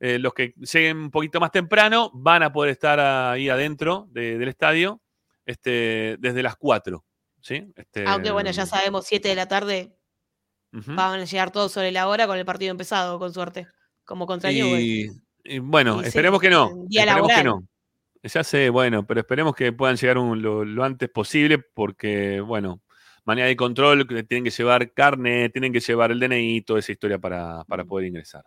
[0.00, 4.38] eh, los que lleguen un poquito más temprano van a poder estar ahí adentro de-
[4.38, 5.00] del estadio
[5.44, 7.04] este, desde las 4.
[7.40, 7.70] ¿sí?
[7.76, 9.92] Este, Aunque bueno, ya sabemos, 7 de la tarde
[10.70, 13.66] van a llegar todos sobre la hora con el partido empezado, con suerte.
[14.04, 14.80] Como contra Newell.
[14.80, 15.10] y,
[15.44, 16.70] y bueno, Y sí, esperemos que no.
[16.88, 17.44] día Esperemos que laboral.
[17.62, 17.68] no.
[18.24, 22.80] Ya sé, bueno, pero esperemos que puedan llegar un- lo, lo antes posible porque, bueno,
[23.24, 26.92] manera de control, que tienen que llevar carne, tienen que llevar el DNI, toda esa
[26.92, 28.44] historia para, para poder ingresar.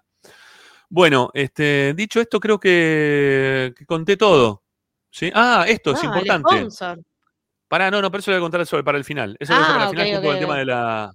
[0.90, 4.64] Bueno, este, dicho esto, creo que, que conté todo.
[5.12, 5.32] ¿sí?
[5.34, 6.58] Ah, esto es Ah, el importante.
[6.60, 7.00] sponsor.
[7.68, 9.36] Pará, no, no, pero eso lo voy a contar sobre- para el final.
[9.40, 11.14] Eso lo dejo Ah, para el final ok, junto con el tema de la.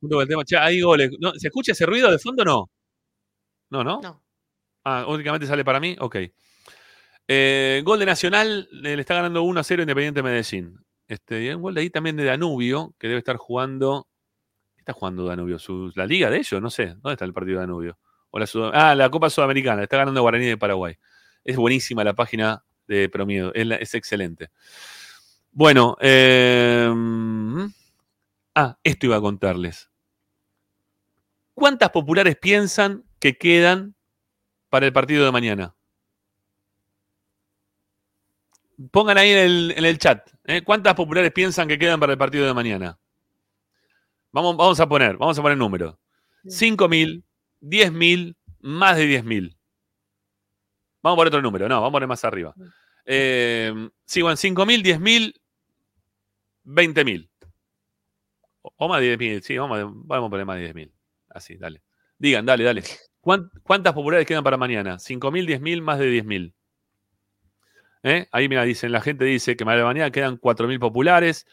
[0.00, 0.44] Junto con el tema.
[0.44, 1.10] Che, hay goles.
[1.18, 2.70] No, ¿Se escucha ese ruido de fondo o no?
[3.70, 4.00] No, ¿no?
[4.00, 4.22] No.
[4.84, 5.96] Ah, únicamente sale para mí.
[5.98, 6.16] Ok.
[7.28, 10.78] Eh, gol de Nacional, le le está ganando 1 a 0 Independiente Medellín.
[11.08, 14.08] Este, un gol de ahí también de Danubio, que debe estar jugando.
[14.74, 15.58] ¿Qué está jugando Danubio?
[15.58, 16.60] ¿Su- ¿La liga de ellos?
[16.62, 16.88] No sé.
[16.88, 17.98] ¿Dónde está el partido de Danubio?
[18.30, 19.82] O la ah, la Copa Sudamericana.
[19.82, 20.96] Está ganando Guaraní de Paraguay.
[21.44, 23.52] Es buenísima la página de Promiedo.
[23.54, 24.50] Es, excelente.
[25.52, 26.88] Bueno, eh,
[28.54, 29.90] ah, esto iba a contarles.
[31.54, 33.94] ¿Cuántas populares piensan que quedan
[34.70, 35.75] para el partido de mañana?
[38.90, 40.28] Pongan ahí en el, en el chat.
[40.44, 40.62] ¿eh?
[40.62, 42.98] ¿Cuántas populares piensan que quedan para el partido de mañana?
[44.32, 45.94] Vamos, vamos a poner, vamos a poner números.
[46.44, 47.22] 5.000,
[47.60, 49.56] 10.000, más de 10.000.
[51.02, 52.54] Vamos por otro número, no, vamos a poner más arriba.
[53.06, 53.72] Eh,
[54.04, 55.34] sí, bueno, 5.000, 10.000,
[56.64, 57.28] 20.000.
[58.62, 60.92] O, más de 10.000, sí, vamos, a- vamos a poner más de 10.000.
[61.28, 61.82] Así, dale.
[62.18, 62.82] Digan, dale, dale.
[63.20, 64.98] ¿Cuán- ¿Cuántas populares quedan para mañana?
[64.98, 66.52] 5.000, 10.000, más de 10.000.
[68.02, 68.28] ¿Eh?
[68.30, 71.46] Ahí, mira, dicen, la gente dice que para mañana quedan 4.000 populares.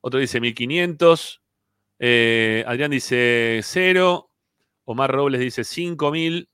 [0.00, 1.40] Otro dice 1.500.
[1.98, 4.30] Eh, Adrián dice 0.
[4.84, 6.48] Omar Robles dice 5.000.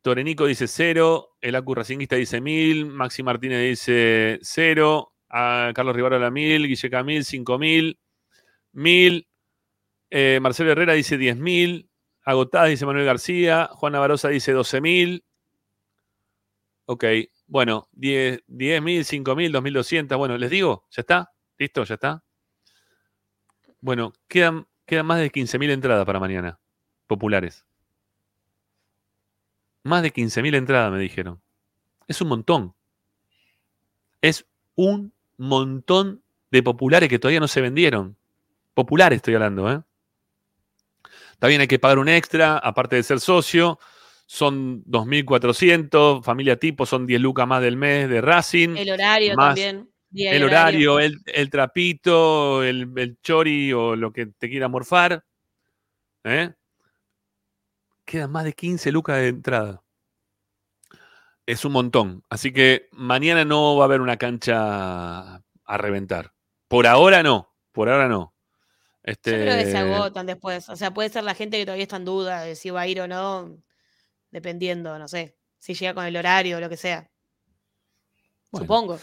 [0.00, 1.36] Torenico dice 0.
[1.40, 2.86] El Acu Racinguista dice 1.000.
[2.86, 5.12] Maxi Martínez dice 0.
[5.28, 6.66] A Carlos Rivarola 1.000.
[6.66, 7.98] Guille Camil 5.000.
[8.74, 9.26] 1.000.
[10.10, 11.88] Eh, Marcelo Herrera dice 10.000.
[12.24, 13.68] Agotadas dice Manuel García.
[13.72, 15.22] Juan Navarroza dice 12.000.
[16.86, 17.04] Ok,
[17.52, 20.16] bueno, 10 10.000, 5.000, 2.200.
[20.16, 21.34] Bueno, les digo, ¿ya está?
[21.58, 21.84] ¿Listo?
[21.84, 22.24] ¿Ya está?
[23.82, 26.58] Bueno, quedan, quedan más de 15.000 entradas para mañana,
[27.06, 27.66] populares.
[29.82, 31.42] Más de 15.000 entradas, me dijeron.
[32.08, 32.74] Es un montón.
[34.22, 38.16] Es un montón de populares que todavía no se vendieron.
[38.72, 39.82] Populares estoy hablando, ¿eh?
[41.46, 43.78] Bien, hay que pagar un extra, aparte de ser socio.
[44.32, 46.22] Son 2.400.
[46.22, 48.78] Familia tipo son 10 lucas más del mes de Racing.
[48.78, 49.90] El horario más también.
[50.14, 55.22] el horario, el, el trapito, el, el chori o lo que te quiera morfar.
[56.24, 56.50] ¿eh?
[58.06, 59.82] Quedan más de 15 lucas de entrada.
[61.44, 62.24] Es un montón.
[62.30, 66.32] Así que mañana no va a haber una cancha a reventar.
[66.68, 67.52] Por ahora no.
[67.70, 68.34] Por ahora no.
[69.02, 70.70] Este, Yo creo que se agotan después.
[70.70, 72.86] O sea, puede ser la gente que todavía está en duda de si va a
[72.86, 73.58] ir o no,
[74.32, 77.08] dependiendo, no sé, si llega con el horario o lo que sea.
[78.50, 78.64] Bueno.
[78.64, 78.98] Supongo.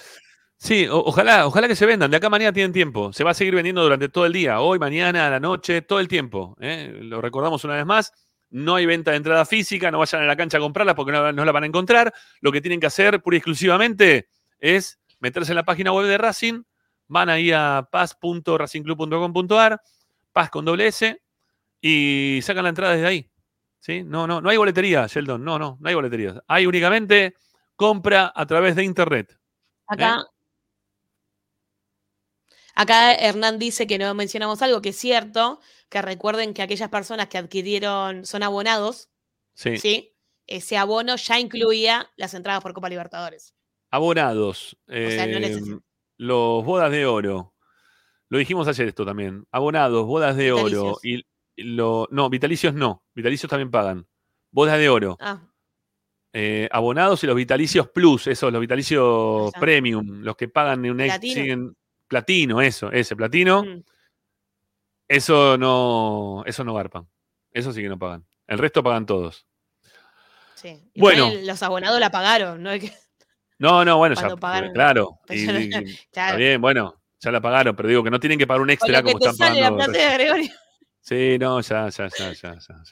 [0.57, 2.11] Sí, o- ojalá, ojalá que se vendan.
[2.11, 3.13] De acá a mañana tienen tiempo.
[3.13, 4.59] Se va a seguir vendiendo durante todo el día.
[4.59, 6.57] Hoy, mañana, a la noche, todo el tiempo.
[6.59, 6.99] ¿eh?
[7.01, 8.11] Lo recordamos una vez más.
[8.49, 11.31] No hay venta de entrada física, no vayan a la cancha a comprarla porque no,
[11.31, 12.13] no la van a encontrar.
[12.41, 14.27] Lo que tienen que hacer pura y exclusivamente
[14.59, 16.63] es meterse en la página web de Racing.
[17.07, 19.81] Van ahí a paz.racingclub.com.ar,
[20.31, 21.21] paz con doble S,
[21.81, 23.28] y sacan la entrada desde ahí.
[23.79, 24.03] ¿Sí?
[24.03, 25.43] No, no, no hay boletería, Sheldon.
[25.43, 26.43] No, no, no hay boletería.
[26.47, 27.35] Hay únicamente
[27.75, 29.37] compra a través de internet.
[29.87, 30.23] Acá.
[32.75, 37.27] Acá Hernán dice que no mencionamos algo que es cierto, que recuerden que aquellas personas
[37.27, 39.09] que adquirieron, son abonados,
[39.53, 39.77] Sí.
[39.77, 40.15] ¿sí?
[40.47, 43.53] Ese abono ya incluía las entradas por Copa Libertadores.
[43.91, 44.77] Abonados.
[44.87, 45.79] sea, no eh,
[46.17, 47.53] los bodas de oro.
[48.29, 49.45] Lo dijimos ayer esto también.
[49.51, 50.63] Abonados, bodas de oro.
[50.63, 51.05] Vitalicios.
[51.05, 51.25] Y
[51.63, 53.03] lo, no, vitalicios no.
[53.13, 54.05] Vitalicios también pagan.
[54.51, 55.17] Bodas de oro.
[55.19, 55.41] Ah,
[56.33, 61.13] eh, abonados y los vitalicios plus, esos, los vitalicios premium, los que pagan un ex,
[61.13, 61.33] Platino.
[61.33, 61.77] siguen
[62.07, 63.83] platino, eso, ese, platino, Mm.
[65.07, 67.07] eso no, eso no garpan.
[67.51, 68.25] Eso sí que no pagan.
[68.47, 69.45] El resto pagan todos.
[70.55, 70.79] Sí.
[70.95, 71.27] Bueno.
[71.29, 72.69] Igual Los abonados la pagaron, ¿no?
[72.79, 72.91] Que-
[73.57, 75.19] No, no, bueno, ya, Cuando pagaron- claro.
[75.29, 76.37] Y- ya- y- y- Está claro.
[76.37, 78.99] bien, bueno, ya la pagaron, pero digo que no tienen que pagar un Con extra
[79.01, 79.93] lo que como te están sale la pagando.
[79.93, 80.51] plata de Gregorio.
[81.09, 82.83] Sí, no, ya, ya, ya, ya, ya.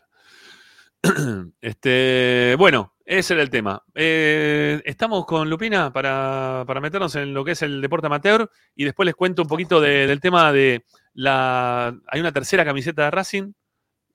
[1.62, 3.84] Este, bueno, ese era el tema.
[3.94, 8.86] Eh, estamos con Lupina para, para meternos en lo que es el deporte amateur y
[8.86, 10.84] después les cuento un poquito de- del tema de
[11.14, 11.96] la...
[12.08, 13.52] Hay una tercera camiseta de Racing.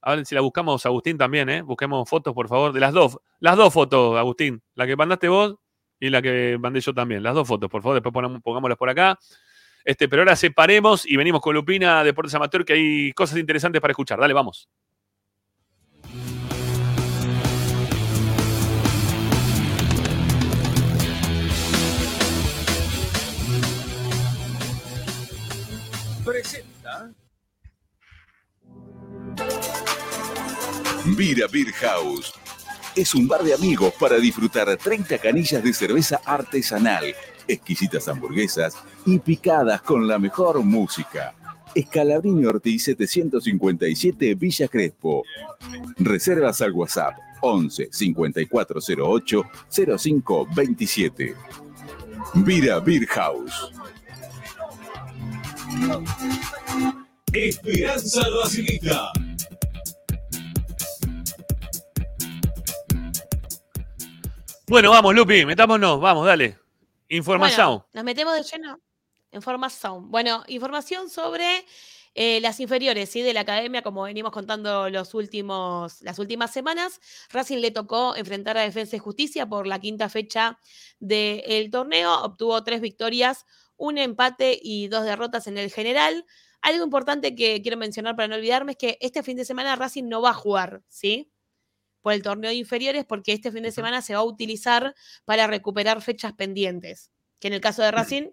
[0.01, 1.63] A ver si la buscamos, Agustín, también, ¿eh?
[1.63, 3.19] Busquemos fotos, por favor, de las dos.
[3.39, 4.61] Las dos fotos, Agustín.
[4.75, 5.55] La que mandaste vos
[6.01, 7.23] y la que mandé yo también.
[7.23, 9.17] Las dos fotos, por favor, después pongámoslas por acá.
[9.85, 13.93] Este, pero ahora separemos y venimos con Lupina Deportes Amateur, que hay cosas interesantes para
[13.93, 14.19] escuchar.
[14.19, 14.69] Dale, vamos.
[26.25, 27.13] Presenta.
[31.17, 32.33] Vira Beer House.
[32.95, 37.15] Es un bar de amigos para disfrutar 30 canillas de cerveza artesanal,
[37.49, 41.35] exquisitas hamburguesas y picadas con la mejor música.
[41.75, 45.25] Escalabrini Ortiz 757 Villa Crespo.
[45.97, 51.35] Reservas al WhatsApp 11 5408 0527.
[52.35, 53.73] Vira Beer House.
[57.33, 59.13] Esperanza Racingista.
[64.69, 66.62] Bueno, vamos, Lupi, metámonos, vamos, dale.
[67.13, 67.85] Información.
[67.93, 68.81] Nos metemos de lleno.
[69.33, 70.11] Información.
[70.11, 71.67] Bueno, información sobre
[72.15, 73.21] eh, las inferiores ¿sí?
[73.21, 77.01] de la academia, como venimos contando los últimos, las últimas semanas.
[77.31, 80.59] Racing le tocó enfrentar a Defensa y Justicia por la quinta fecha
[81.01, 82.23] del torneo.
[82.23, 83.45] Obtuvo tres victorias,
[83.77, 86.25] un empate y dos derrotas en el general.
[86.63, 90.05] Algo importante que quiero mencionar para no olvidarme es que este fin de semana Racing
[90.05, 91.32] no va a jugar, ¿sí?
[92.03, 95.47] Por el torneo de inferiores, porque este fin de semana se va a utilizar para
[95.47, 98.31] recuperar fechas pendientes, que en el caso de Racing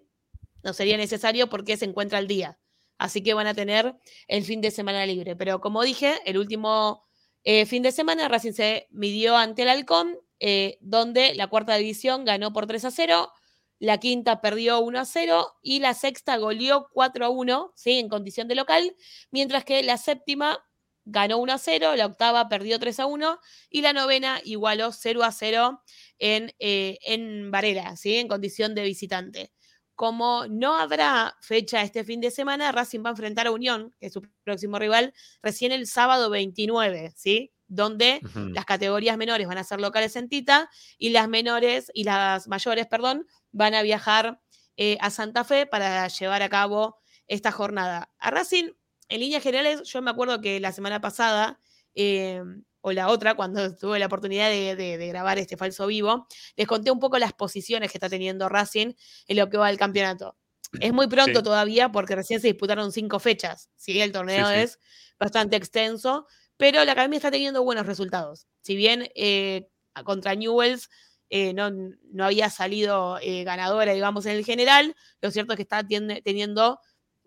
[0.62, 2.58] no sería necesario porque se encuentra al día.
[2.98, 3.96] Así que van a tener
[4.28, 5.34] el fin de semana libre.
[5.34, 7.02] Pero como dije, el último
[7.44, 12.24] eh, fin de semana Racing se midió ante el Halcón, eh, donde la cuarta división
[12.24, 13.32] ganó por 3 a 0,
[13.78, 17.98] la quinta perdió 1 a 0 y la sexta goleó 4 a 1, ¿sí?
[17.98, 18.94] en condición de local,
[19.30, 20.62] mientras que la séptima
[21.10, 23.38] ganó 1 a 0, la octava perdió 3 a 1
[23.68, 25.82] y la novena igualó 0 a 0
[26.18, 28.16] en, eh, en Varela, ¿sí?
[28.16, 29.52] en condición de visitante.
[29.94, 34.06] Como no habrá fecha este fin de semana, Racing va a enfrentar a Unión, que
[34.06, 35.12] es su próximo rival,
[35.42, 37.52] recién el sábado 29, ¿sí?
[37.66, 42.48] Donde las categorías menores van a ser locales en Tita y las menores y las
[42.48, 44.40] mayores, perdón, van a viajar
[44.76, 48.10] eh, a Santa Fe para llevar a cabo esta jornada.
[48.18, 48.70] A Racing,
[49.10, 51.60] en líneas generales, yo me acuerdo que la semana pasada,
[51.94, 52.42] eh,
[52.80, 56.26] o la otra, cuando tuve la oportunidad de, de- de grabar este falso vivo,
[56.56, 58.94] les conté un poco las posiciones que está teniendo Racing
[59.26, 60.36] en lo que va del campeonato.
[60.80, 61.44] Es muy pronto Sí.
[61.44, 64.00] todavía porque recién se disputaron cinco fechas, ¿sí?
[64.00, 64.60] El torneo Sí, sí.
[64.60, 64.78] es
[65.18, 66.26] bastante extenso,
[66.56, 68.46] pero la academia está teniendo buenos resultados.
[68.62, 69.68] Si bien eh,
[70.04, 70.88] contra Newells
[71.28, 75.62] eh, no, no había salido eh, ganadora, digamos, en el general, lo cierto es que
[75.62, 76.78] está tiende- teniendo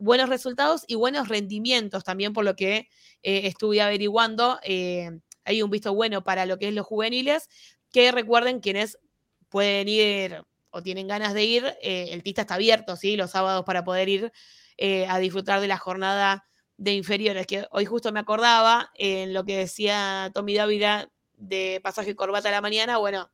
[0.03, 2.89] buenos resultados y buenos rendimientos también por lo que
[3.23, 4.59] eh, estuve averiguando.
[4.63, 5.11] eh,
[5.45, 7.49] hay un visto bueno para lo que es los juveniles,
[7.91, 8.97] que recuerden quienes
[9.49, 13.15] pueden ir o tienen ganas de ir, eh, el Tista está abierto, ¿sí?
[13.17, 14.31] Los sábados para poder ir
[15.07, 16.45] a disfrutar de la jornada
[16.77, 22.11] de inferiores, que hoy justo me acordaba en lo que decía Tommy Dávila de pasaje
[22.11, 23.31] y corbata a la mañana, bueno,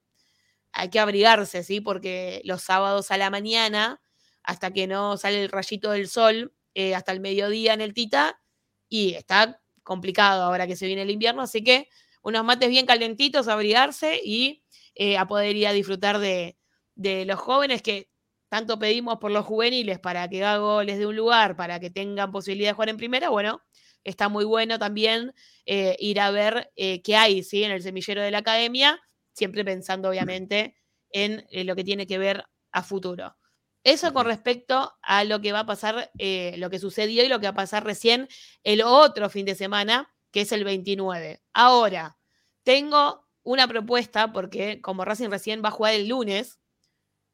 [0.72, 1.82] hay que abrigarse, ¿sí?
[1.82, 4.02] Porque los sábados a la mañana,
[4.44, 8.40] hasta que no sale el rayito del sol, eh, hasta el mediodía en el Tita,
[8.88, 11.90] y está complicado ahora que se viene el invierno, así que
[12.22, 14.64] unos mates bien calentitos, abrigarse y
[14.96, 16.58] eh, a poder ir a disfrutar de,
[16.96, 18.10] de los jóvenes que
[18.50, 22.32] tanto pedimos por los juveniles para que Gago les dé un lugar, para que tengan
[22.32, 23.62] posibilidad de jugar en primera, bueno,
[24.04, 25.34] está muy bueno también
[25.66, 27.64] eh, ir a ver qué hay ¿sí?
[27.64, 29.00] en el semillero de la academia,
[29.34, 30.76] siempre pensando obviamente
[31.12, 33.36] en lo que tiene que ver a futuro.
[33.84, 37.40] Eso con respecto a lo que va a pasar, eh, lo que sucedió y lo
[37.40, 38.28] que va a pasar recién
[38.64, 41.42] el otro fin de semana, que es el 29.
[41.54, 42.18] Ahora,
[42.64, 46.60] tengo una propuesta, porque como Racing recién va a jugar el lunes,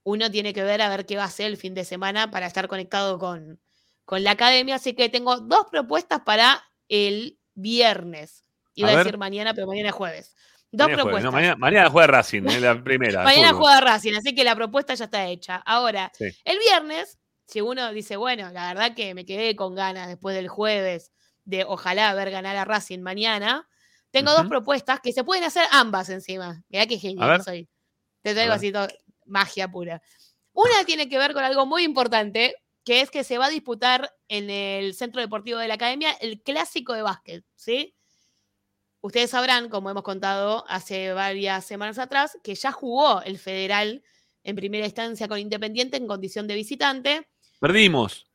[0.04, 2.46] uno tiene que ver a ver qué va a hacer el fin de semana para
[2.46, 3.60] estar conectado con,
[4.06, 4.76] con la academia.
[4.76, 8.44] Así que tengo dos propuestas para el viernes.
[8.76, 10.36] Iba A decir mañana, pero mañana es jueves.
[10.76, 11.24] Dos Mañana juega, propuestas.
[11.24, 13.24] no, mañana, mañana juega Racing, en la primera.
[13.24, 13.62] Mañana fútbol.
[13.64, 15.56] juega Racing, así que la propuesta ya está hecha.
[15.66, 16.26] Ahora, Sí.
[16.44, 20.48] el viernes, si uno dice, bueno, la verdad que me quedé con ganas después del
[20.48, 21.12] jueves
[21.44, 23.68] de ojalá ver ganar a Racing mañana,
[24.12, 26.64] tengo dos propuestas que se pueden hacer ambas encima.
[26.70, 27.68] Mirá qué genial soy.
[28.22, 28.88] Te traigo así todo,
[29.26, 30.02] magia pura.
[30.54, 34.14] Una tiene que ver con algo muy importante, que es que se va a disputar
[34.28, 37.94] en el Centro Deportivo de la Academia el clásico de básquet, ¿sí?
[39.06, 44.02] Ustedes sabrán, como hemos contado hace varias semanas atrás, que ya jugó el federal
[44.44, 47.30] en primera instancia con Independiente en condición de visitante.
[47.60, 48.26] Perdimos.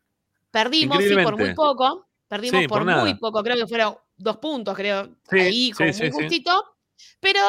[0.53, 2.07] Perdimos, sí, por muy poco.
[2.29, 6.13] Perdimos Sí, por, muy poco, creo que fueron dos puntos, creo, Sí, ahí, sí, muy
[6.13, 6.77] justito.
[7.19, 7.41] Pero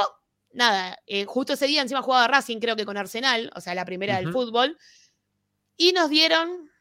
[0.53, 3.85] nada, eh, justo ese día encima jugaba Racing, creo que con Arsenal, o sea, la
[3.85, 4.80] primera del fútbol.
[5.77, 6.72] Y nos dieron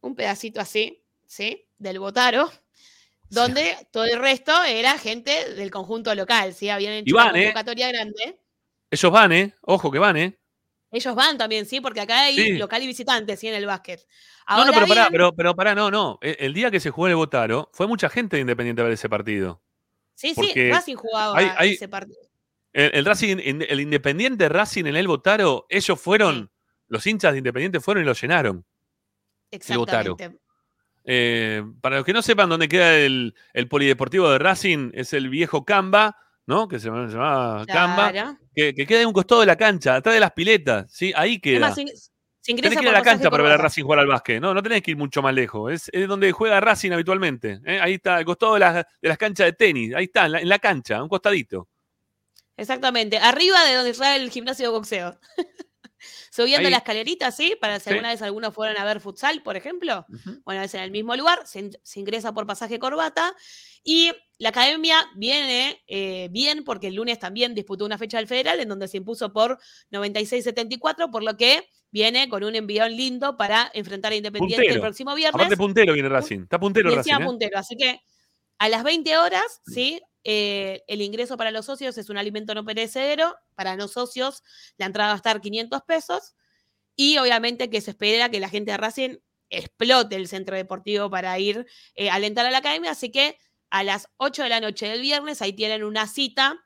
[0.00, 1.68] un pedacito así, ¿sí?
[1.76, 2.52] Del Botaro,
[3.30, 6.68] donde todo el resto era gente del conjunto local, ¿sí?
[6.70, 7.42] Habían hecho Y una van, ¿eh?
[7.44, 8.40] convocatoria grande.
[8.90, 9.54] Ellos van, ¿eh?
[9.62, 10.38] Ojo que van, ¿eh?
[10.90, 12.52] Ellos van también, sí, porque acá hay Sí.
[12.58, 14.00] local y visitante, sí, en el básquet.
[14.00, 16.18] No, Ahora no, pero pará, pero, pero pará, no, no.
[16.22, 18.94] El, el día que se jugó el Botaro, fue mucha gente de Independiente a ver
[18.94, 19.62] ese partido.
[20.14, 22.18] sí, sí, Racing jugaba hay- hay- ese partido.
[22.72, 26.50] El, el Racing, el Independiente Racing en el Botaro, ellos fueron,
[26.86, 28.64] los hinchas de Independiente fueron y lo llenaron.
[29.76, 30.16] Botaro.
[31.10, 35.30] Eh, para los que no sepan dónde queda el, el polideportivo de Racing, es el
[35.30, 36.16] viejo Camba,
[36.46, 36.68] ¿no?
[36.68, 38.38] Que se llama, se llamaba Camba, Claro.
[38.54, 41.10] que, que queda en un costado de la cancha, atrás de las piletas, ¿sí?
[41.16, 41.60] Ahí queda.
[41.60, 43.56] más, se, se ingresa Tenés que ir a por la cancha para ver a.
[43.56, 44.38] Racing jugar al básquet.
[44.40, 45.72] No, no tenés que ir mucho más lejos.
[45.72, 47.58] Es, es donde juega Racing habitualmente.
[47.64, 47.80] ¿eh?
[47.80, 49.94] Ahí está, al costado de las, de las canchas de tenis.
[49.94, 51.68] Ahí está, en la, en la cancha, a un costadito.
[52.56, 53.16] Exactamente.
[53.18, 55.18] Arriba de donde está el gimnasio de boxeo.
[56.42, 56.70] Subiendo Ahí.
[56.70, 57.56] la escalerita, ¿sí?
[57.60, 57.90] Para si Sí.
[57.90, 60.06] alguna vez algunos fueron a ver futsal, por ejemplo.
[60.44, 63.34] Bueno, es en el mismo lugar, se, in- se ingresa por pasaje corbata.
[63.82, 68.60] Y la academia viene eh, bien porque el lunes también disputó una fecha del federal
[68.60, 69.58] en donde se impuso por
[69.90, 75.14] 96-74, por lo que viene con un envión lindo para enfrentar a Independiente el próximo
[75.14, 75.34] viernes.
[75.34, 76.40] Aparte puntero viene Racing.
[76.42, 77.14] Está puntero Racing.
[77.14, 77.24] ¿eh?
[77.24, 77.58] puntero.
[77.58, 78.00] Así que
[78.58, 80.00] a las 20 horas, ¿sí?
[80.24, 83.36] Eh, el ingreso para los socios es un alimento no perecedero.
[83.54, 84.42] Para no socios,
[84.76, 86.34] la entrada va a estar 500 pesos.
[86.96, 89.16] Y obviamente que se espera que la gente de Racing
[89.50, 92.90] explote el centro deportivo para ir eh, a alentar a la academia.
[92.90, 93.38] Así que
[93.70, 96.58] a las 8 de la noche del viernes, ahí tienen una cita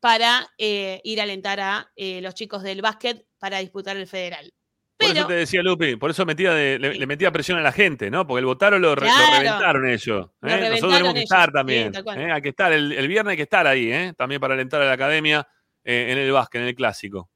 [0.00, 4.52] para eh, ir a alentar a eh, los chicos del básquet para disputar el federal.
[5.00, 7.72] Por eso te decía Lupi, por eso metía de- le, le metía presión a la
[7.72, 8.26] gente, ¿no?
[8.26, 9.38] Porque el Botaro lo, re- lo Claro.
[9.42, 10.30] reventaron ellos.
[10.40, 10.68] Lo ¿eh?
[10.70, 11.92] Nosotros tenemos que ellos, estar también.
[11.94, 12.32] ¿eh?
[12.32, 14.12] Hay que estar, el, el viernes hay que estar ahí, ¿eh?
[14.16, 15.46] También para alentar a la academia
[15.84, 17.30] eh, en el básquet, en el clásico.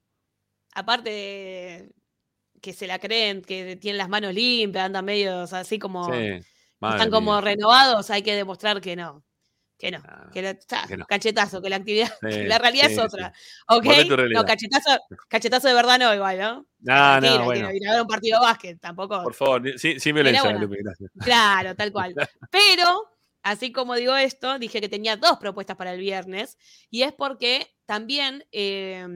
[0.75, 1.91] aparte de
[2.61, 6.41] que se la creen, que tienen las manos limpias, andan medios así como, Sí.
[6.81, 7.41] Están como mía.
[7.41, 9.23] renovados, hay que demostrar que no.
[9.77, 10.01] Que no,
[10.33, 11.05] que, la- ta, que no.
[11.05, 13.05] cachetazo, que la actividad, Sí, que la realidad sí, es sí.
[13.05, 13.33] otra.
[13.69, 13.85] ¿Ok?
[14.09, 14.41] Tu realidad.
[14.41, 14.99] No, cachetazo,
[15.29, 16.67] cachetazo de verdad no, igual, ¿no?
[16.81, 17.69] No, no, que bueno.
[17.69, 19.23] no ir a ver un partido de básquet, tampoco.
[19.23, 20.53] Por favor, sin, sin violencia.
[20.53, 21.11] Lupi, gracias.
[21.21, 22.15] Claro, tal cual.
[22.51, 23.11] Pero,
[23.43, 26.57] así como digo esto, dije que tenía dos propuestas para el viernes,
[26.89, 29.07] y es porque también eh,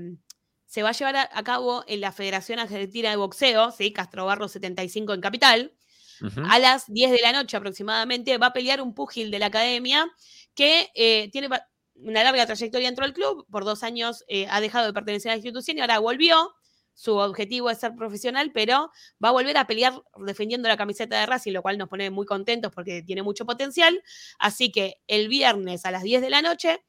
[0.66, 3.92] se va a llevar a, a cabo en la Federación Argentina de Boxeo, ¿sí?
[3.92, 5.72] Castro Barro 75 en Capital,
[6.20, 6.42] Ujú.
[6.50, 10.04] a las 10 de la noche aproximadamente, va a pelear un púgil de la academia
[10.58, 11.48] que eh, tiene
[11.94, 15.34] una larga trayectoria dentro del club, por dos años eh, ha dejado de pertenecer a
[15.34, 16.52] la institución y ahora volvió.
[16.94, 18.90] Su objetivo es ser profesional, pero
[19.24, 22.26] va a volver a pelear defendiendo la camiseta de Racing, lo cual nos pone muy
[22.26, 24.02] contentos porque tiene mucho potencial.
[24.40, 26.84] Así que el viernes a las 10 de la noche,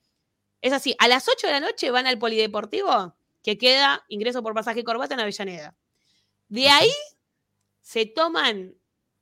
[0.61, 4.55] es así, a las 8 de la noche van al Polideportivo, que queda ingreso por
[4.55, 5.75] pasaje y corbata en Avellaneda.
[6.47, 6.91] De ahí
[7.81, 8.73] se toman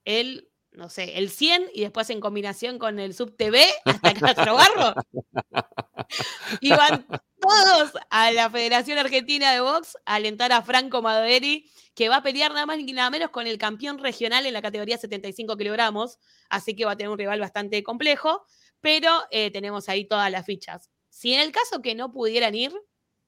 [0.05, 4.55] el, no sé, el 100 y después en combinación con el Sub TV hasta Castro
[4.55, 4.93] Barro.
[6.61, 7.05] y van
[7.41, 12.23] todos a la Federación Argentina de Box a alentar a Franco Maderi, que va a
[12.23, 16.19] pelear nada más ni nada menos con el campeón regional en la categoría 75 kilogramos,
[16.49, 18.45] así que va a tener un rival bastante complejo,
[18.79, 20.89] pero eh, tenemos ahí todas las fichas.
[21.09, 22.71] Si en el caso que no pudieran ir,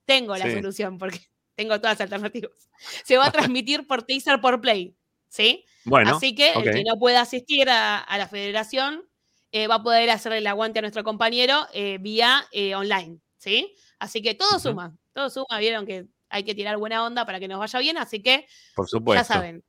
[0.05, 0.53] tengo la Sí.
[0.53, 1.19] solución, porque
[1.55, 2.69] tengo todas las alternativas.
[3.03, 4.95] Se va a transmitir por teaser por play,
[5.30, 5.65] ¿sí?
[5.85, 9.07] Bueno, Así que el que no pueda asistir a, a la federación
[9.51, 13.73] eh, va a poder hacer el aguante a nuestro compañero eh, vía eh, online, ¿sí?
[13.97, 15.57] Así que todo suma, todo suma.
[15.60, 18.45] Vieron que hay que tirar buena onda para que nos vaya bien, así que
[18.76, 19.22] Por supuesto.
[19.22, 19.64] ya saben.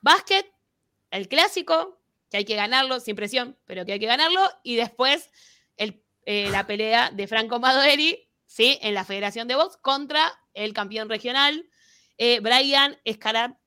[0.00, 0.46] Básquet,
[1.10, 2.00] el clásico,
[2.30, 4.40] que hay que ganarlo, sin presión, pero que hay que ganarlo.
[4.62, 5.30] Y después
[5.76, 8.78] el, la pelea de Franco Maderi, ¿sí?
[8.82, 11.68] En la Federación de Box contra el campeón regional,
[12.16, 13.58] Brian Escara-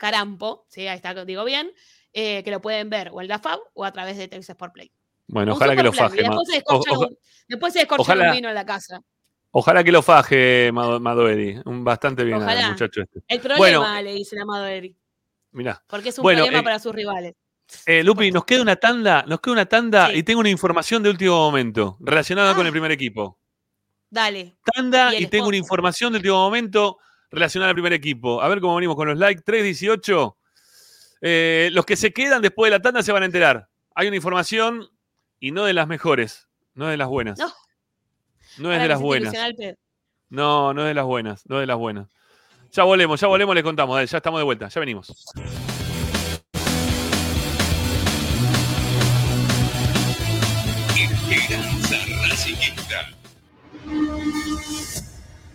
[0.00, 0.86] Escarampo, ¿sí?
[0.86, 1.72] Ahí está, digo bien,
[2.12, 4.74] eh, que lo pueden ver o en la FAB o a través de Texas Sport
[4.74, 4.92] Play.
[5.26, 6.22] Bueno, Un ojalá que lo plan, faje.
[6.22, 7.18] después se O- descorchan oja- un-
[7.48, 9.00] después se descorchan ojalá- un vino en la casa.
[9.52, 11.58] Ojalá que lo faje Mado- Madoeri.
[11.64, 13.20] Un Bastante bien al muchacho este.
[13.26, 14.94] El problema, Bueno, le dice el amado Eric.
[15.52, 15.82] mirá.
[15.86, 17.32] Porque es un Bueno, problema eh, para sus rivales.
[17.86, 21.08] Eh, Lupi, nos queda una tanda, nos queda una tanda y tengo una información de
[21.08, 23.38] último momento relacionada con el primer equipo.
[24.10, 24.56] Dale.
[24.62, 26.98] Tanda Y tengo una información de último momento
[27.30, 28.42] relacionada al primer equipo.
[28.42, 29.42] A ver cómo venimos con los likes.
[29.42, 30.36] 318.
[31.22, 33.68] Eh, los que se quedan después de la tanda se van a enterar.
[33.94, 34.88] Hay una información
[35.40, 37.38] y no de las mejores, no de las buenas.
[37.38, 37.52] No.
[38.58, 39.34] No es de las buenas.
[40.28, 42.08] No, no es de las buenas, no es de las buenas.
[42.72, 43.94] Ya volvemos, ya volvemos, les contamos.
[43.96, 45.10] Dale, ya estamos de vuelta, ya venimos.
[51.30, 51.96] Esperanza
[52.28, 53.08] Racingista.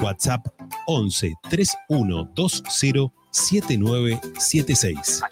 [0.00, 0.46] WhatsApp
[0.86, 5.22] 11 3120 7976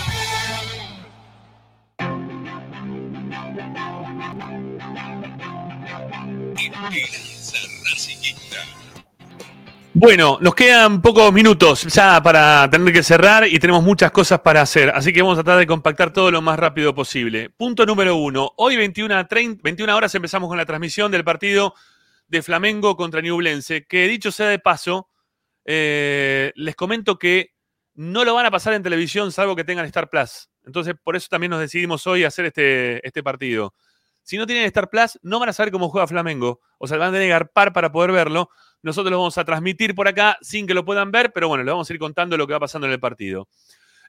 [9.93, 14.61] Bueno, nos quedan pocos minutos ya para tener que cerrar y tenemos muchas cosas para
[14.61, 17.49] hacer, así que vamos a tratar de compactar todo lo más rápido posible.
[17.49, 18.53] Punto número uno.
[18.55, 21.73] Hoy 21, a 30 21 horas empezamos con la transmisión del partido
[22.29, 25.09] de Flamengo contra Ñublense, que dicho sea de paso,
[25.65, 27.51] eh, les comento que
[27.93, 30.49] no lo van a pasar en televisión salvo que tengan Star Plus.
[30.65, 33.73] Entonces, por eso también nos decidimos hoy hacer este, este partido.
[34.23, 36.61] Si no tienen Star Plus, no van a saber cómo juega Flamengo.
[36.77, 38.49] O sea, van a tener que garpar para poder verlo.
[38.83, 41.71] Nosotros lo vamos a transmitir por acá sin que lo puedan ver, pero bueno, les
[41.71, 43.47] vamos a ir contando lo que va pasando en el partido.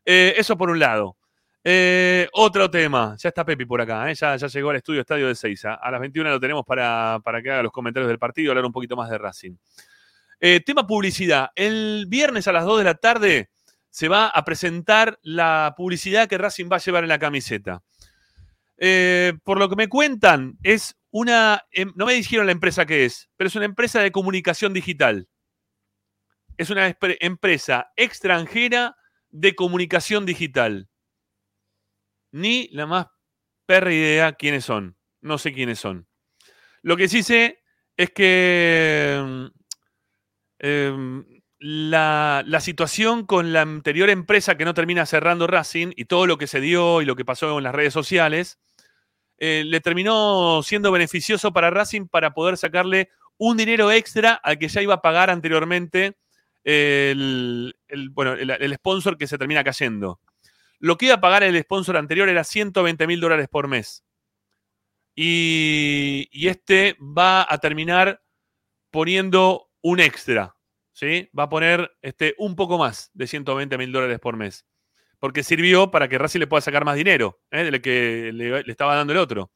[0.04, 1.16] Eh, eso por un lado.
[1.64, 3.16] Eh, otro tema.
[3.18, 4.10] Ya está Pepi por acá.
[4.10, 4.14] ¿eh?
[4.14, 5.74] Ya, llegó al estudio Estadio de Seiza.
[5.74, 8.64] A las 21 lo tenemos para, para que haga los comentarios del partido y hablar
[8.64, 9.56] un poquito más de Racing.
[10.40, 11.50] Eh, tema publicidad.
[11.54, 13.50] El viernes a las 2 de la tarde
[13.90, 17.82] se va a presentar la publicidad que Racing va a llevar en la camiseta.
[19.44, 23.30] Por lo que me cuentan, es una, em, no me dijeron la empresa que es,
[23.36, 25.28] pero es una empresa de comunicación digital.
[26.56, 28.96] Es una empresa extranjera
[29.30, 30.88] de comunicación digital.
[32.32, 33.06] Ni la más
[33.66, 34.96] perra idea quiénes son.
[35.20, 36.08] No sé quiénes son.
[36.80, 37.62] Lo que sí sé
[37.96, 39.46] es que mm,
[40.60, 46.26] em, la, la situación con la anterior empresa que no termina cerrando Racing y todo
[46.26, 48.58] lo que se dio y lo que pasó en las redes sociales,
[49.42, 54.68] eh, le terminó siendo beneficioso para Racing para poder sacarle un dinero extra al que
[54.68, 56.16] ya iba a pagar anteriormente
[56.64, 60.20] el, el- bueno, el sponsor que se termina cayendo.
[60.78, 64.04] Lo que iba a pagar el sponsor anterior era 120 mil dólares por mes.
[65.14, 68.22] Y, y este va a terminar
[68.90, 70.56] poniendo un extra.
[70.92, 71.30] ¿sí?
[71.38, 74.64] Va a poner este, un poco más de 120 mil dólares por mes.
[75.22, 77.62] Porque sirvió para que Racing le pueda sacar más dinero ¿eh?
[77.62, 79.52] del que le, estaba dando el otro.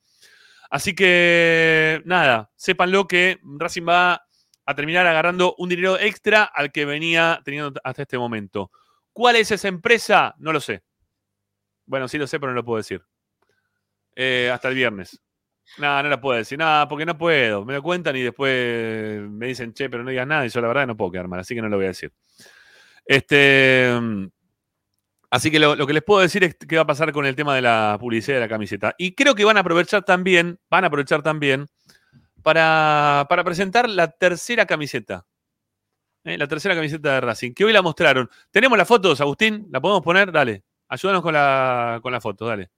[0.71, 4.25] Así que, nada, sépanlo que Racing va
[4.65, 8.71] a terminar agarrando un dinero extra al que venía teniendo hasta este momento.
[9.13, 10.37] ¿Cuál es esa empresa?
[10.39, 10.85] No lo sé.
[11.85, 13.05] Bueno, sí lo sé, pero no lo puedo decir.
[14.15, 15.21] Eh, hasta el viernes.
[15.79, 16.57] No, no la puedo decir.
[16.57, 17.65] No, porque no puedo.
[17.65, 20.47] Me lo cuentan y después me dicen, che, pero no digas nada.
[20.47, 22.13] Y yo la verdad no puedo quedar mal, así que no lo voy a decir.
[23.05, 23.91] Este,
[25.31, 27.55] así que lo, que les puedo decir es qué va a pasar con el tema
[27.55, 28.95] de la publicidad de la camiseta.
[28.99, 31.67] Y creo que van a aprovechar también, van a aprovechar también
[32.43, 35.27] para, para presentar la tercera camiseta.
[36.25, 36.39] ¿eh?
[36.39, 38.29] La tercera camiseta de Racing, que hoy la mostraron.
[38.51, 39.67] ¿Tenemos las fotos, Agustín?
[39.71, 40.31] ¿La podemos poner?
[40.31, 40.65] Dale.
[40.89, 42.71] Ayúdanos con la, con la foto, dale.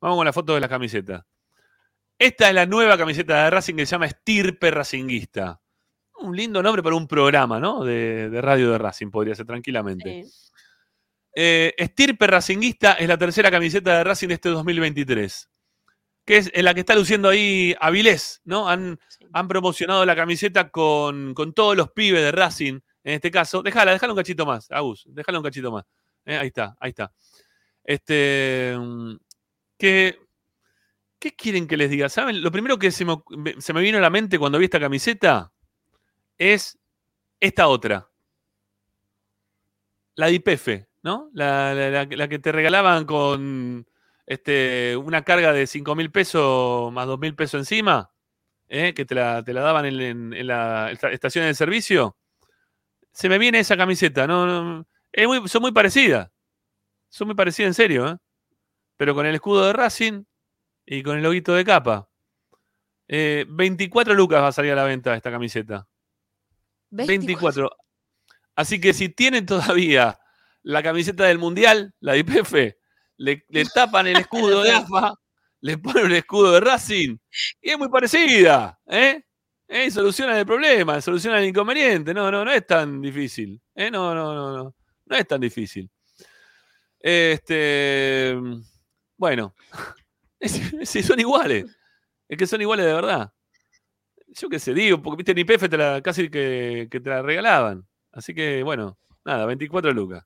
[0.00, 1.26] Vamos con la foto de la camiseta.
[2.18, 5.60] Esta es la nueva camiseta de Racing que se llama Estirpe Racinguista.
[6.20, 7.82] Un lindo nombre para un programa, ¿no?
[7.84, 10.26] De, de radio de Racing, podría ser tranquilamente.
[11.34, 15.48] Eh, Estirpe Racinguista es la tercera camiseta de Racing de este 2023.
[16.24, 18.68] Que es en la que está luciendo ahí Avilés, ¿no?
[18.68, 18.98] Han,
[19.32, 23.62] han promocionado la camiseta con, con todos los pibes de Racing, en este caso.
[23.62, 25.84] Déjala, déjala un cachito más, Agus, déjala un cachito más.
[26.26, 27.12] Eh, ahí está, ahí está.
[27.84, 28.74] Este.
[28.78, 29.16] mm,
[29.78, 30.18] Que.
[31.18, 32.08] ¿Qué quieren que les diga?
[32.08, 32.42] ¿Saben?
[32.42, 34.80] Lo primero que se me, me- se me vino a la mente cuando vi esta
[34.80, 35.52] camiseta
[36.38, 36.78] es
[37.40, 38.08] esta otra.
[40.14, 40.68] La de IPF,
[41.02, 41.30] ¿no?
[41.32, 43.86] La, la- la- la que te regalaban con
[44.26, 48.10] este, una carga de 5 mil pesos más 2 mil pesos encima,
[48.68, 48.92] ¿eh?
[48.94, 52.16] que te la, te la daban en, en- en la esta- estación de servicio.
[53.12, 54.46] Se me viene esa camiseta, ¿no?
[54.46, 56.30] no- es muy- son muy parecidas.
[57.08, 58.16] Son muy parecidas en serio, ¿eh?
[58.96, 60.22] Pero con el escudo de Racing
[60.86, 62.08] y con el loguito de capa.
[63.08, 65.88] Eh, 24 lucas va a salir a la venta esta camiseta.
[67.06, 67.70] 24.
[68.54, 70.20] Así que si tienen todavía
[70.62, 72.52] la camiseta del Mundial, la de IPF,
[73.16, 75.14] le, le tapan el escudo de AFA,
[75.60, 77.16] le ponen el escudo de Racing
[77.60, 78.78] y es muy parecida.
[78.86, 79.22] ¿eh?
[79.68, 79.88] ¿Eh?
[79.88, 82.12] Y el problema, soluciona el inconveniente.
[82.12, 83.60] No, no, no es tan difícil.
[83.74, 83.90] ¿eh?
[83.90, 84.74] No, no, no, no.
[85.06, 85.88] No es tan difícil.
[86.98, 88.36] Este.
[89.16, 89.54] Bueno.
[90.84, 91.66] Si son iguales.
[92.26, 93.30] Es que son iguales de verdad.
[94.28, 97.20] Yo qué sé, digo, porque viste en IPF te la, casi que, que te la
[97.20, 97.86] regalaban.
[98.10, 100.24] Así que, bueno, nada, 24 lucas.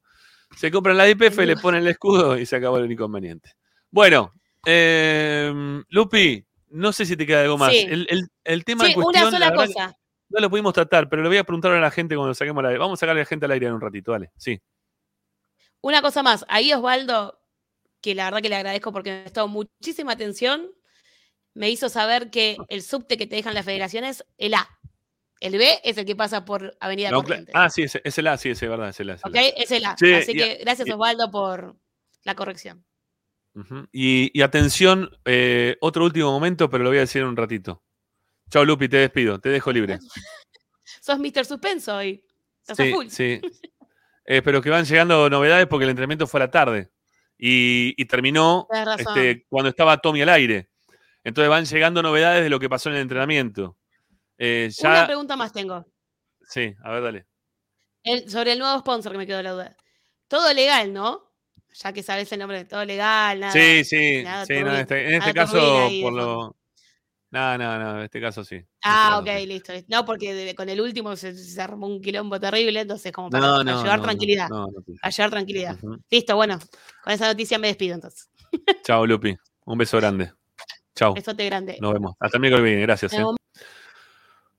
[0.56, 3.50] Se compran la de IPF, le ponen el escudo y se acabó el inconveniente.
[3.90, 4.32] Bueno,
[4.66, 5.52] eh,
[5.88, 7.70] Lupi, no sé si te queda algo más.
[7.72, 7.86] Sí.
[7.88, 9.24] El, el- el tema Sí, en cuestión.
[9.28, 9.96] una sola la cosa.
[10.30, 12.76] No lo pudimos tratar, pero lo voy a preguntar a la gente cuando saquemos la
[12.78, 14.30] Vamos a sacarle a la gente al aire en un ratito, dale.
[14.36, 14.60] Sí.
[15.80, 16.44] Una cosa más.
[16.48, 17.38] Ahí Osvaldo,
[18.00, 20.70] que la verdad que le agradezco porque me ha estado muchísima atención,
[21.52, 24.68] me hizo saber que el subte que te dejan las federaciones, el A.
[25.44, 27.54] El B es el que pasa por Avenida No, Corrientes.
[27.54, 29.14] ah, sí, ese- es el A, sí, es verdad, es el A.
[29.14, 29.36] es el ¿Ok?
[29.36, 29.40] A.
[29.42, 29.96] Es el A.
[29.98, 31.76] Sí, Así y- que gracias Osvaldo por
[32.22, 32.84] la corrección.
[33.92, 37.84] Y, y atención, eh, otro último momento, pero lo voy a decir en un ratito.
[38.50, 39.98] Chao, Lupi, te despido, te dejo libre.
[41.00, 41.44] Sos Mr.
[41.44, 42.24] Suspenso hoy.
[42.60, 43.06] Estás a Sí, full.
[43.08, 43.40] sí.
[44.26, 46.88] Eh, pero que van llegando novedades porque el entrenamiento fue a la tarde
[47.36, 48.66] y, y terminó
[48.98, 50.70] este, cuando estaba Tommy al aire.
[51.22, 53.76] Entonces van llegando novedades de lo que pasó en el entrenamiento.
[54.46, 55.86] Eh, Una pregunta más tengo.
[56.48, 57.26] sí, a ver, dale.
[58.02, 59.76] El- sobre el nuevo sponsor que me quedó la duda.
[60.28, 61.32] Todo legal, ¿no?
[61.72, 63.52] Ya que sabes el nombre de todo legal, nada.
[63.52, 66.56] sí, sí, nada sí, no, en este, en este caso, por lo.
[67.30, 68.64] No, no, no, en este caso sí.
[68.84, 69.46] Ah, ok, Este caso sí.
[69.46, 69.72] listo.
[69.88, 73.44] No, porque de- con el último se, se armó un quilombo terrible, entonces como para,
[73.44, 74.48] No, para no, llevar no, tranquilidad.
[74.48, 75.76] Para llevar tranquilidad.
[76.10, 76.58] Listo, bueno,
[77.02, 78.28] con esa noticia me despido entonces.
[78.84, 79.34] Chao, Lupi.
[79.64, 80.32] Un beso grande.
[80.94, 81.12] Chao.
[81.14, 81.76] Besote grande.
[81.80, 82.14] Nos vemos.
[82.20, 82.82] Hasta el miércoles que viene.
[82.82, 83.12] Gracias.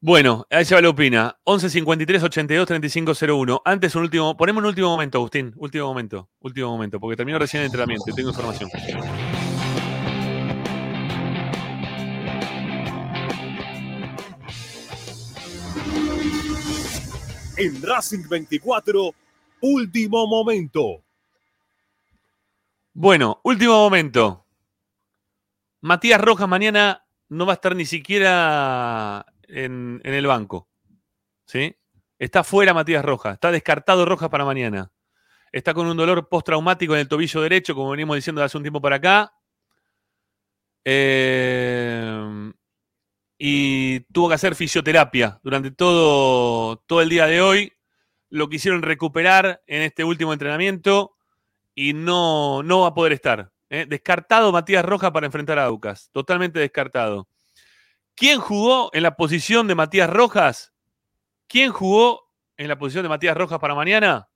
[0.08, 1.36] Bueno, ahí se va la opina.
[1.46, 3.62] 11 53 82 35 01.
[3.66, 4.38] Antes un último.
[4.38, 5.52] Ponemos un último momento, Agustín.
[5.56, 6.30] Último momento.
[6.42, 7.00] Último momento.
[7.00, 8.70] Porque terminó recién el entrenamiento y tengo información.
[17.58, 19.12] En Racing 24,
[19.62, 21.02] último momento.
[22.94, 24.46] Bueno, último momento.
[25.82, 30.70] Matías Rojas mañana no va a estar ni siquiera en, el banco.
[31.46, 31.76] ¿Sí?
[32.18, 33.36] Está fuera Matías Rojas.
[33.36, 34.92] Está descartado Rojas para mañana.
[35.52, 38.82] Está con un dolor postraumático en el tobillo derecho, como venimos diciendo hace un tiempo
[38.82, 39.34] para acá.
[40.84, 42.52] Eh,
[43.38, 47.74] y tuvo que hacer fisioterapia durante todo, todo el día de hoy.
[48.30, 51.16] Lo quisieron recuperar en este último entrenamiento
[51.74, 53.52] y no, no va a poder estar.
[53.70, 53.86] ¿eh?
[53.88, 56.10] Descartado Matías Rojas para enfrentar a Aucas.
[56.12, 57.28] Totalmente descartado.
[58.16, 60.74] ¿Quién jugó en la posición de Matías Rojas?
[61.48, 64.30] ¿Quién jugó en la posición de Matías Rojas para mañana?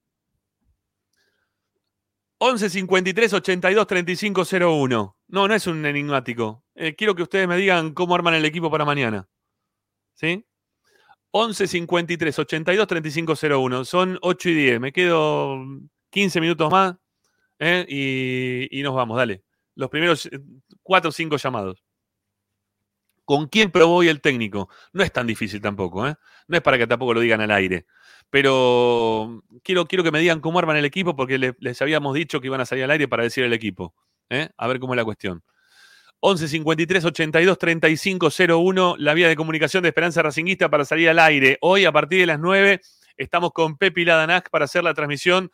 [2.39, 5.17] 11 53 82 35 01.
[5.27, 6.63] No, no es un enigmático.
[6.75, 9.27] Eh, quiero que ustedes me digan cómo arman el equipo para mañana.
[10.13, 10.45] ¿Sí?
[11.31, 13.85] 11 53 82 35 01.
[13.85, 14.79] Son 8 y 10.
[14.79, 15.57] Me quedo
[16.09, 16.95] 15 minutos más
[17.59, 17.85] ¿eh?
[17.87, 19.17] y, y nos vamos.
[19.17, 19.43] Dale.
[19.75, 20.29] Los primeros
[20.83, 21.83] 4 o 5 llamados.
[23.29, 24.69] ¿Con quién probó hoy el técnico?
[24.91, 26.07] No es tan difícil tampoco.
[26.07, 26.15] ¿eh?
[26.47, 27.85] No es para que tampoco lo digan al aire.
[28.31, 32.41] Pero quiero, quiero que me digan cómo arman el equipo porque le- les habíamos dicho
[32.41, 33.93] que iban a salir al aire para decir el equipo.
[34.31, 34.49] ¿eh?
[34.57, 35.43] A ver cómo es la cuestión.
[36.21, 41.19] 11 53 82 35 01, la vía de comunicación de Esperanza Racinguista para salir al
[41.19, 41.59] aire.
[41.61, 42.81] Hoy, a partir de las 9,
[43.15, 45.51] estamos con Pepi Ladanac para hacer la transmisión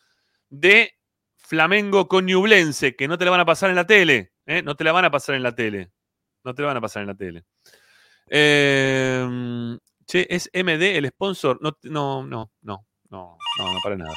[0.50, 0.94] de
[1.36, 4.32] Flamengo con Ñublense, que no te la van a pasar en la tele.
[4.46, 4.62] ¿eh?
[4.64, 5.92] No te la van a pasar en la tele.
[6.46, 7.44] No te la van a pasar en la tele.
[8.30, 11.60] Eh, che, ¿es MD el sponsor?
[11.60, 14.14] No, no, no, no, no, no, para nada.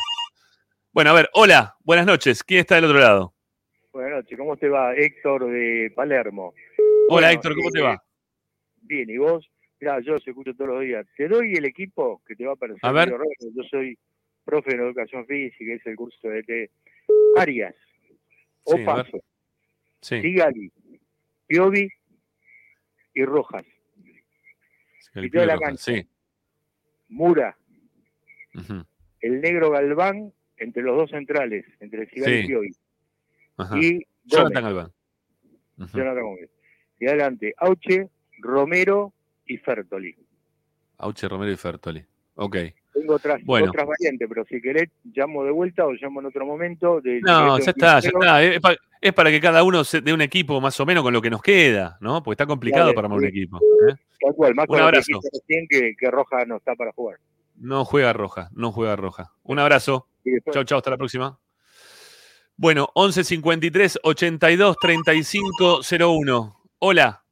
[0.93, 2.45] Bueno, a ver, hola, buenas noches.
[2.45, 3.35] ¿Quién está del otro lado?
[3.95, 4.95] Buenas noches, ¿cómo te va?
[4.95, 6.53] Héctor de Palermo.
[7.09, 8.05] Hola, Bueno, Héctor, ¿cómo te eh, va?
[8.83, 9.51] Bien, ¿y vos?
[9.81, 11.07] Mirá, yo los escucho todos los días.
[11.17, 13.09] Te doy el equipo que te va a parecer A ver.
[13.09, 13.99] Yo soy
[14.45, 16.71] profe en educación física, es el curso de T.
[17.39, 17.75] Arias,
[18.67, 18.83] Sí.
[18.83, 19.19] Opaso,
[20.03, 20.21] Sí.
[20.21, 20.71] Sigali,
[21.47, 21.89] Piovi
[23.19, 23.65] y Rojas.
[25.33, 25.83] toda la Rojas, cancha.
[25.83, 26.09] Sí.
[27.09, 27.57] Mura,
[29.21, 32.45] el negro Galván entre los dos centrales, entre Sigali Sí.
[32.45, 32.71] y Piovi.
[33.83, 34.93] Y Jonathan Galván.
[35.79, 35.99] Ujú.
[35.99, 36.51] Jonathan Gómez.
[37.01, 38.09] Y adelante, Auche,
[38.39, 39.13] Romero
[39.47, 40.17] y Fertoli.
[40.99, 42.05] Auche Romero y Fertoli.
[42.37, 42.57] Ok.
[42.99, 43.69] Tengo otras, Bueno.
[43.69, 47.01] otras variantes, pero si querés, llamo de vuelta o llamo en otro momento.
[47.01, 48.43] de- No, de- ya está, ya está.
[48.43, 51.13] Es, pa- es para que cada uno se dé un equipo más o menos con
[51.13, 52.23] lo que nos queda, ¿no?
[52.23, 53.59] Porque está complicado Dale, para armar un equipo.
[53.59, 53.95] ¿eh?
[54.21, 55.21] Tal cual, más Un abrazo.
[55.69, 57.19] que, que Roja no está para jugar.
[57.57, 59.33] No juega roja, no juega roja.
[59.43, 60.07] Un abrazo.
[60.53, 61.39] Chau, chau, hasta la próxima.
[62.57, 66.57] Bueno, 11 53 82 35 01.
[66.81, 67.23] Hola,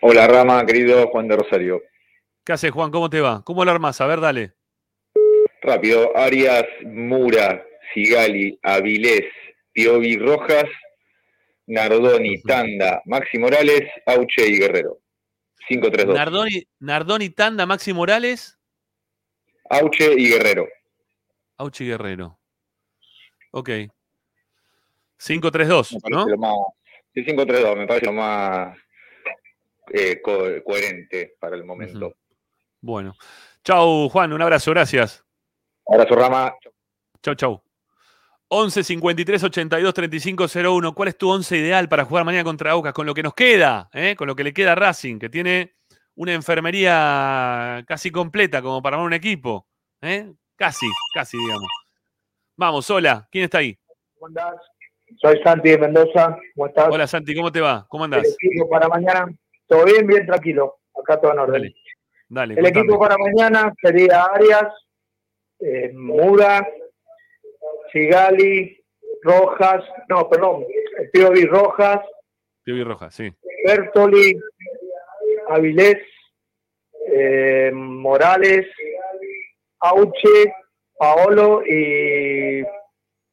[0.00, 1.80] Hola Rama, querido Juan de Rosario.
[2.44, 2.90] ¿Qué haces, Juan?
[2.90, 3.42] ¿Cómo te va?
[3.44, 4.00] ¿Cómo lo armás?
[4.00, 4.52] A ver, dale.
[5.62, 7.64] Rápido, Arias, Mura,
[7.94, 9.24] Sigali, Avilés,
[9.72, 10.66] Piovi Rojas,
[11.66, 14.98] Nardoni, Tanda, Maxi Morales, Auche y Guerrero.
[15.70, 16.14] 5-3-2.
[16.14, 18.58] Nardoni, Nardoni Tanda, Maxi Morales,
[19.70, 20.68] Auche y Guerrero.
[21.56, 22.38] Auchi Guerrero.
[23.52, 23.70] Ok.
[25.18, 26.36] 5-3-2, Me parece ¿no?
[26.36, 26.56] más.
[27.14, 28.76] Sí, 5-3-2, me parece lo más
[29.92, 32.14] eh, co- coherente para el momento.
[32.84, 33.16] Bueno.
[33.64, 35.24] Chau, Juan, un abrazo, gracias.
[35.86, 36.54] Abrazo, Rama.
[37.22, 37.62] Chau, chau.
[38.48, 40.94] 11 53 82 35 01.
[40.94, 42.92] ¿Cuál es tu 11 ideal para jugar mañana contra Aucas?
[42.92, 44.14] Con lo que nos queda, ¿eh?
[44.16, 45.76] con lo que le queda a Racing, que tiene
[46.16, 49.66] una enfermería casi completa como para armar un equipo.
[50.02, 50.30] ¿eh?
[50.54, 51.70] Casi, casi, digamos.
[52.56, 53.26] Vamos, hola.
[53.30, 53.78] ¿Quién está ahí?
[54.14, 54.56] ¿Cómo andás?
[55.22, 56.36] Soy Santi de Mendoza.
[56.54, 56.88] ¿Cómo estás?
[56.90, 57.86] Hola, Santi, ¿cómo te va?
[57.88, 58.36] ¿Cómo andás?
[58.42, 59.26] equipo para mañana.
[59.66, 60.06] ¿Todo bien?
[60.06, 60.80] Bien, tranquilo.
[61.02, 61.62] acá todo en orden.
[61.62, 61.74] Dale,
[62.42, 62.68] El contame.
[62.68, 64.72] equipo para mañana sería Arias,
[65.60, 66.66] eh, Mura,
[67.92, 68.78] Sigali,
[69.22, 70.66] Rojas, no, perdón,
[71.12, 72.00] Piovi Rojas,
[72.64, 73.32] Piovi Roja, sí.
[73.66, 74.36] Bertoli,
[75.48, 75.98] Avilés,
[77.06, 78.66] eh, Morales,
[79.80, 80.54] Auche,
[80.96, 82.64] Paolo y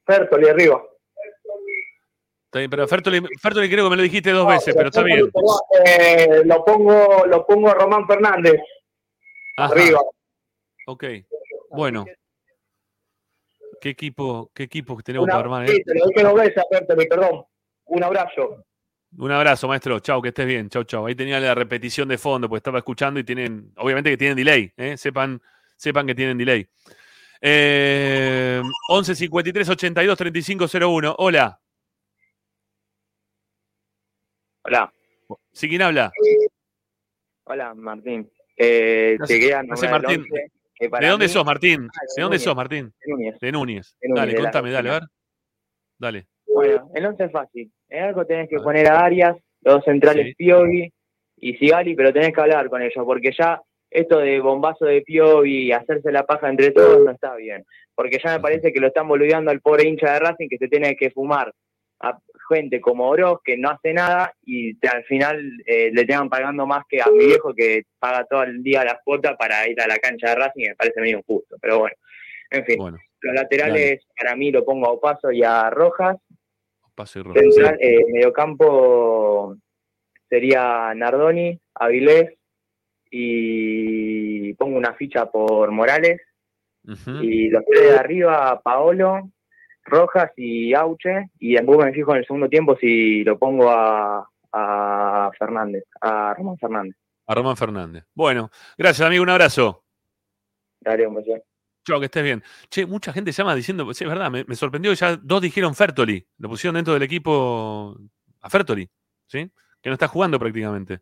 [0.06, 0.84] Bertoli arriba.
[2.45, 5.32] Está bien, pero Fertoli, Fertoli creo que me lo dijiste dos veces, pero está bien.
[5.86, 8.60] Eh, lo pongo, lo pongo a Román Fernández
[9.65, 9.73] Ajá.
[9.73, 10.01] arriba.
[10.88, 11.03] Ok,
[11.71, 12.05] bueno.
[13.79, 15.65] ¿Qué equipo, qué equipo que tenemos Una- para armar?
[15.65, 15.73] eh?
[15.73, 17.45] sí, te lo dije dos veces, Bertoli, perdón.
[17.85, 18.63] Un abrazo.
[19.17, 19.99] Un abrazo, maestro.
[19.99, 20.69] Chau, que estés bien.
[20.69, 21.05] Chau, chau.
[21.07, 24.71] Ahí tenía la repetición de fondo, porque estaba escuchando y tienen, obviamente que tienen delay,
[24.77, 24.97] ¿eh?
[24.97, 25.41] sepan,
[25.75, 26.67] sepan que tienen delay.
[27.41, 31.15] Eh, 11 53 82 35 01.
[31.17, 31.59] Hola.
[34.63, 34.93] Hola.
[35.51, 36.11] ¿Sí quién habla?
[37.45, 38.31] Hola, Martín.
[38.57, 40.34] Eh, No sé- llegué a no sé, nombrar el Martín.
[40.34, 41.88] once, que para ¿De dónde mí- sos, Martín?
[41.94, 42.94] Ah, ¿De dónde sos, Martín?
[43.06, 43.40] De Núñez.
[43.40, 43.95] De Núñez.
[44.02, 45.03] De Núñez, Dale, de contame, dale, a ver.
[45.98, 46.26] Dale.
[46.48, 47.72] Bueno, el 11 es fácil.
[47.90, 50.34] En algo tenés que poner a Arias, los centrales Sí.
[50.36, 50.91] Piovi
[51.38, 55.68] y Sigali, pero tenés que hablar con ellos, porque ya esto de bombazo de Piovi
[55.68, 57.64] y hacerse la paja entre todos no está bien.
[57.95, 60.68] Porque ya me parece que lo están boludeando al pobre hincha de Racing que se
[60.68, 61.53] tiene que fumar
[61.99, 62.18] a
[62.56, 66.65] gente como Oroz que no hace nada y te- al final eh, le tengan pagando
[66.68, 69.88] más que a mi viejo que paga todo el día la cuota para ir a
[69.88, 71.56] la cancha de Racing me parece medio injusto.
[71.61, 71.95] Pero bueno,
[72.49, 72.78] en fin.
[73.23, 76.18] Los laterales para mí lo pongo a Opaso y a Rojas.
[76.95, 77.40] Paso y rojo.
[77.40, 79.56] Central, eh, mediocampo
[80.30, 82.34] sería Nardoni, Avilés
[83.10, 86.19] y pongo una ficha por Morales.
[87.22, 89.30] Y los tres de arriba, Paolo,
[89.83, 91.29] Rojas y Auche.
[91.39, 96.33] Y después me fijo en el segundo tiempo si lo pongo a, a Fernández, a
[96.33, 96.95] Román Fernández.
[97.27, 98.03] A Román Fernández.
[98.13, 99.23] Bueno, gracias, amigo.
[99.23, 99.83] Un abrazo.
[100.79, 101.33] Dale, un beso.
[101.85, 102.43] Chao, que estés bien.
[102.69, 105.73] Che, mucha gente llama diciendo, sí, es verdad, me, me sorprendió que ya dos dijeron
[105.73, 106.27] Fertoli.
[106.37, 107.97] Lo pusieron dentro del equipo
[108.41, 108.89] a Fertoli,
[109.27, 109.51] ¿sí?
[109.81, 111.01] Que no está jugando prácticamente.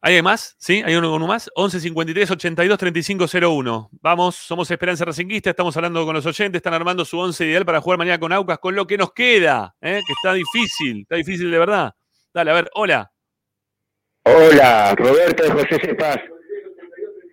[0.00, 0.54] ¿Hay más?
[0.58, 0.80] ¿Sí?
[0.84, 1.50] ¿Hay uno con uno más?
[1.56, 3.90] 11 53 82 35 01.
[4.00, 7.80] Vamos, somos Esperanza Racinguista, estamos hablando con los oyentes, están armando su once ideal para
[7.80, 10.00] jugar mañana con Aucas, con lo que nos queda, ¿eh?
[10.06, 11.92] que está difícil, está difícil de verdad.
[12.32, 13.10] Dale, a ver, hola.
[14.22, 16.18] Hola, Roberto de José Cepaz.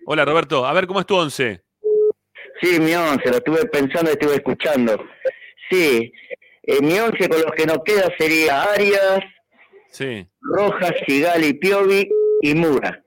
[0.06, 0.66] Hola, Roberto.
[0.66, 1.62] A ver, ¿cómo es tu once?
[2.60, 4.98] Sí, mi once, lo estuve pensando y estuve escuchando.
[5.70, 6.12] Sí,
[6.64, 9.20] eh, mi once con los que nos queda sería Arias,
[9.90, 10.26] Sí.
[10.40, 12.06] Rojas, Sigali, Piovi
[12.50, 13.02] y Mura.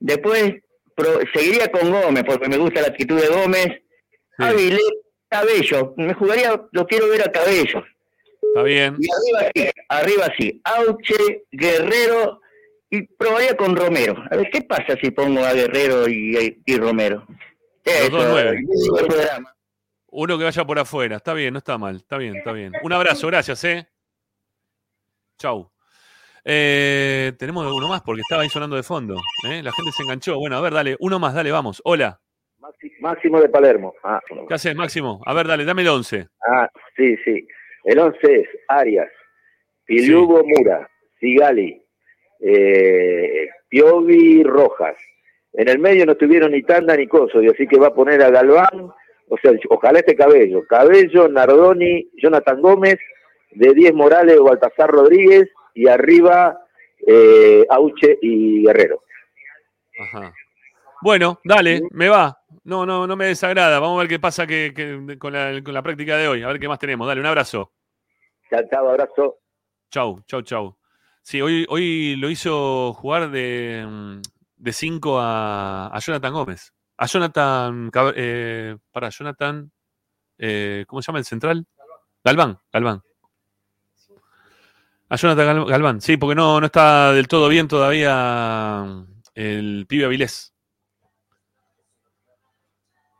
[0.00, 0.54] Después
[0.94, 3.82] pro- seguiría con Gómez, porque me gusta la actitud de Gómez.
[4.38, 4.80] Avilés,
[5.28, 7.84] Cabello, me jugaría, lo quiero ver a Cabello.
[8.40, 8.96] Está bien.
[8.98, 12.40] Y arriba sí, arriba sí, Auche, Guerrero
[12.90, 14.14] y probaría con Romero.
[14.30, 17.26] A ver, ¿qué pasa si pongo a Guerrero y, y Romero?
[17.84, 18.60] Los dos Eso, nueve.
[19.00, 19.54] el programa.
[20.10, 21.16] Uno que vaya por afuera.
[21.16, 21.96] Está bien, no está mal.
[21.96, 22.72] Está bien, está bien.
[22.82, 23.86] Un abrazo, gracias, ¿eh?
[25.36, 25.70] Chau.
[26.50, 29.16] Eh, tenemos uno más porque estaba ahí sonando de fondo.
[29.50, 29.62] ¿eh?
[29.62, 30.38] La gente se enganchó.
[30.38, 30.96] Bueno, a ver, dale.
[30.98, 31.82] Uno más, dale, vamos.
[31.84, 32.18] Hola.
[33.00, 33.92] Máximo de Palermo.
[34.02, 34.18] Ah.
[34.48, 35.20] ¿Qué haces, Máximo?
[35.26, 36.26] A ver, dale, dame el 11.
[36.48, 36.66] Ah,
[36.96, 37.46] sí, sí.
[37.84, 39.10] El 11 es Arias,
[39.84, 40.88] Pilugo Mura,
[41.20, 41.82] Sigali,
[42.40, 44.96] eh, Piovi Rojas.
[45.52, 48.22] En el medio no tuvieron ni tanda ni coso, y así que va a poner
[48.22, 48.90] a Galván,
[49.28, 50.66] o sea, ojalá este Cabello.
[50.66, 52.98] Cabello, Nardoni, Jonathan Gómez,
[53.52, 55.48] de 10 Morales o Baltasar Rodríguez,
[55.78, 56.58] y arriba
[57.06, 59.02] eh, Auche y Guerrero.
[60.00, 60.34] Ajá.
[61.00, 62.36] Bueno, dale, me va.
[62.64, 63.78] No, no, no me desagrada.
[63.78, 66.42] Vamos a ver qué pasa que, que- con, la, con la práctica de hoy.
[66.42, 67.06] A ver qué más tenemos.
[67.06, 67.72] Dale, un abrazo.
[68.50, 69.38] Chao, chao, abrazo.
[69.90, 70.76] Chau, chau, chau.
[71.22, 74.20] Sí, hoy, hoy lo hizo jugar de
[74.72, 76.72] 5 a, a Jonathan Gómez.
[76.96, 79.70] A Jonathan, eh, para Jonathan,
[80.38, 81.64] eh, ¿cómo se llama el central?
[82.24, 83.02] Galván, Galván.
[85.10, 90.04] A Jonathan Gal- Galván, sí, porque no, no está del todo bien todavía el pibe
[90.04, 90.54] Avilés.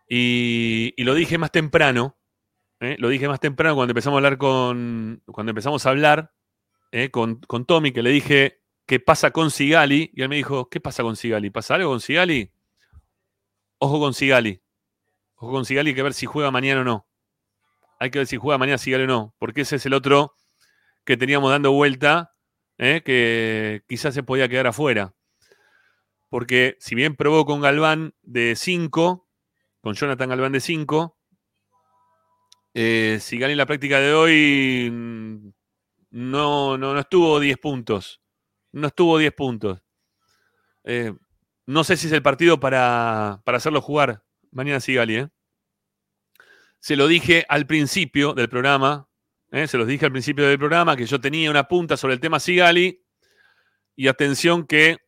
[0.09, 2.16] Y, y lo dije más temprano,
[2.81, 2.97] ¿eh?
[2.98, 6.32] lo dije más temprano cuando empezamos a hablar con, cuando empezamos a hablar
[6.93, 7.10] ¿eh?
[7.10, 10.10] con, con Tommy, que le dije, ¿qué pasa con Sigali?
[10.15, 11.51] Y él me dijo, ¿qué pasa con Sigali?
[11.51, 12.51] ¿Pasa algo con Sigali?
[13.78, 14.62] Ojo con Sigali.
[15.36, 17.06] Ojo con Sigali, hay que ver si juega mañana o no.
[18.01, 20.35] Hay que ver si juega mañana Sigali o no, porque ese es el otro
[21.09, 22.35] que teníamos dando vuelta,
[22.76, 23.01] ¿eh?
[23.02, 25.14] que quizás se podía quedar afuera.
[26.28, 29.26] Porque si bien probó con Galván de 5,
[29.80, 31.18] con Jonathan Galván de 5,
[32.74, 34.90] eh, Sigali en la práctica de hoy
[36.10, 38.20] no, no, no estuvo 10 puntos.
[38.72, 39.80] No estuvo 10 puntos.
[40.85, 41.14] Eh,
[41.64, 45.16] no sé si es el partido para, para hacerlo jugar mañana Sigali.
[45.16, 45.28] ¿eh?
[46.80, 49.09] Se lo dije al principio del programa,
[49.51, 49.66] ¿eh?
[49.66, 52.41] se los dije al principio del programa que yo tenía una punta sobre el tema
[52.41, 53.03] Sigali.
[53.97, 54.99] Y atención que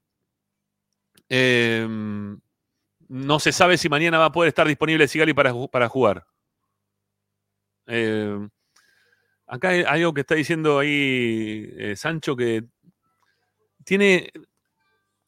[1.29, 1.87] eh,
[3.09, 6.27] no se sabe si mañana va a poder estar disponible Sigali para, para jugar.
[7.87, 8.49] Eh,
[9.47, 12.65] acá hay algo que está diciendo ahí Sancho que
[13.85, 14.31] tiene.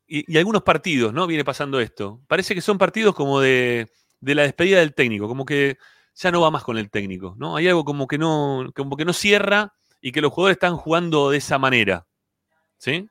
[0.06, 1.26] Y, y algunos partidos, ¿no?
[1.26, 2.20] Viene pasando esto.
[2.26, 3.88] Parece que son partidos como de,
[4.22, 5.76] de la despedida del técnico, como que
[6.14, 7.56] ya no va más con el técnico, ¿no?
[7.56, 11.30] Hay algo como que no, como que no cierra y que los jugadores están jugando
[11.30, 12.06] de esa manera.
[12.76, 13.08] ¿Sí?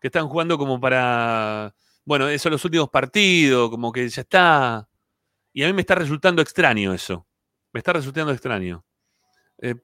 [0.00, 1.74] Que están jugando como para.
[2.04, 4.88] Bueno, esos los últimos partidos, como que ya está.
[5.52, 7.26] Y a mí me está resultando extraño eso.
[7.72, 8.84] Me está resultando extraño.
[9.58, 9.76] Eh,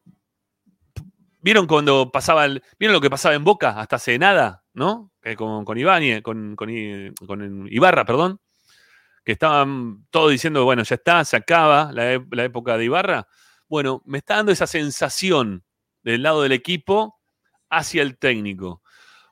[1.40, 4.64] ¿Vieron cuando pasaba el, ¿Vieron lo que pasaba en Boca hasta hace nada?
[4.74, 5.10] ¿No?
[5.36, 5.78] Con, con
[6.22, 8.40] con, con Ibarra, perdón.
[9.24, 13.28] Que estaban todos diciendo, bueno, ya está, se acaba la, la época de Ibarra.
[13.68, 15.64] Bueno, me está dando esa sensación
[16.02, 17.20] del lado del equipo
[17.70, 18.82] hacia el técnico.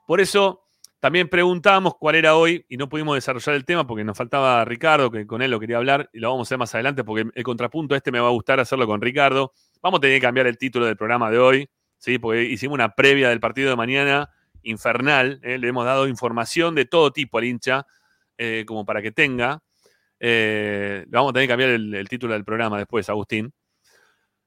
[0.07, 4.19] Por eso también preguntamos cuál era hoy y no pudimos desarrollar el tema porque nos
[4.19, 7.05] faltaba Ricardo, que con él lo quería hablar y lo vamos a hacer más adelante
[7.05, 9.55] porque el contrapunto este me va a gustar hacerlo con Ricardo.
[9.81, 12.19] Vamos a tener que cambiar el título del programa de hoy, ¿sí?
[12.19, 14.29] porque hicimos una previa del partido de mañana
[14.63, 15.41] infernal.
[15.43, 15.57] ¿eh?
[15.57, 17.87] Le hemos dado información de todo tipo al hincha,
[18.37, 19.63] eh, como para que tenga.
[20.21, 23.53] Eh, vamos a tener que cambiar el, título del programa después, Agustín.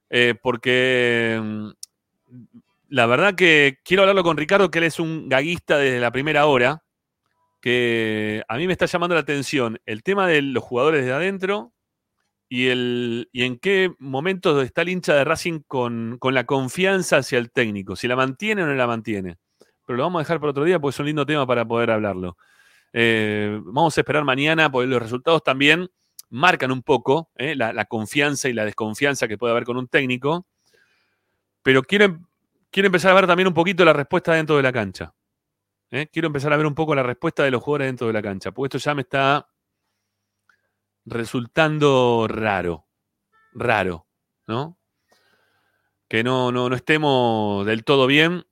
[0.10, 1.70] Eh, porque mm,
[2.90, 6.46] la verdad que quiero hablarlo con Ricardo, que él es un gaguista desde la primera
[6.46, 6.84] hora,
[7.60, 11.74] que a mí me está llamando la atención el tema de los jugadores de adentro
[12.50, 17.18] y, el, y en qué momento está el hincha de Racing con, con la confianza
[17.18, 19.38] hacia el técnico, si la mantiene o no la mantiene.
[19.88, 21.90] Pero lo vamos a dejar para otro día porque es un lindo tema para poder
[21.90, 22.38] hablarlo.
[22.94, 25.90] Eh, vamos a esperar mañana porque los resultados también
[26.30, 30.46] marcan un poco eh, la, confianza y la desconfianza que puede haber con un técnico.
[31.64, 32.26] Pero quiero, em-
[32.70, 35.14] quiero empezar a ver también un poquito la respuesta dentro de la cancha.
[35.92, 36.08] ¿eh?
[36.12, 38.52] Quiero empezar a ver un poco la respuesta de los jugadores dentro de la cancha,
[38.52, 39.48] porque esto ya me está
[41.06, 42.88] resultando raro.
[43.54, 44.08] Raro,
[44.48, 44.80] ¿no?
[46.08, 48.46] Que no, no, no estemos del todo bien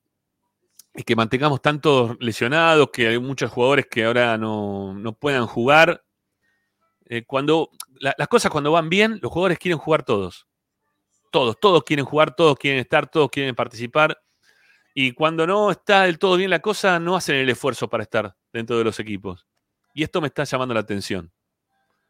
[0.93, 6.03] y que mantengamos tantos lesionados, que hay muchos jugadores que ahora no, no puedan jugar.
[7.05, 7.69] Eh, cuando
[7.99, 10.47] la- las cosas cuando van bien, los jugadores quieren jugar todos.
[11.31, 14.21] Todos, todos quieren jugar, todos quieren estar, todos quieren participar.
[14.93, 18.35] Y cuando no está del todo bien la cosa, no hacen el esfuerzo para estar
[18.51, 19.47] dentro de los equipos.
[19.93, 21.31] Y esto me está llamando la atención.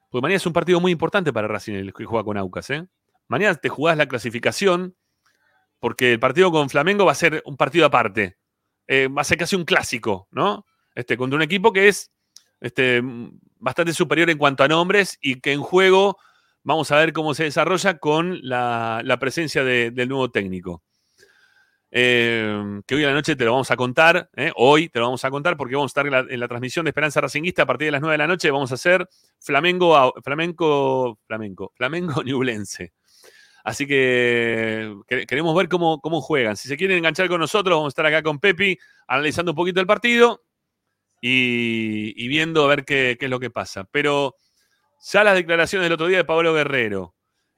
[0.09, 2.69] Porque mañana es un partido muy importante para Racing el que juega con Aucas.
[2.71, 2.87] ¿eh?
[3.27, 4.95] Mañana te jugás la clasificación,
[5.79, 8.37] porque el partido con Flamengo va a ser un partido aparte.
[8.93, 10.65] Eh, va a ser casi un clásico, ¿no?
[10.93, 12.11] Este, contra un equipo que es
[12.59, 13.01] este,
[13.57, 16.17] bastante superior en cuanto a nombres y que en juego
[16.63, 20.83] vamos a ver cómo se desarrolla con la, presencia de- del nuevo técnico.
[21.89, 24.51] Eh, que hoy a la noche te lo vamos a contar, ¿eh?
[24.57, 26.89] hoy te lo vamos a contar porque vamos a estar en la, en transmisión de
[26.89, 29.07] Esperanza Racinguista a partir de las 9 de la noche, vamos a hacer
[29.39, 32.91] Flamengo, Flamenco, Flamenco, Flamengo Ñublense.
[33.63, 36.57] Así que que- queremos ver cómo, cómo juegan.
[36.57, 38.77] Si se quieren enganchar con nosotros, vamos a estar acá con Pepi
[39.07, 40.43] analizando un poquito el partido
[41.21, 43.83] y, viendo a ver qué, qué es lo que pasa.
[43.91, 44.35] Pero
[45.03, 47.15] ya las declaraciones del otro día de Pablo Guerrero,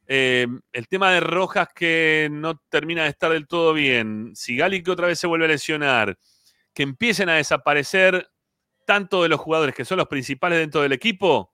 [0.08, 4.92] eh, el tema de Rojas que no termina de estar del todo bien, Sigali que
[4.92, 6.18] otra vez se vuelve a lesionar,
[6.74, 8.28] que empiecen a desaparecer
[8.86, 11.54] tanto de los jugadores que son los principales dentro del equipo,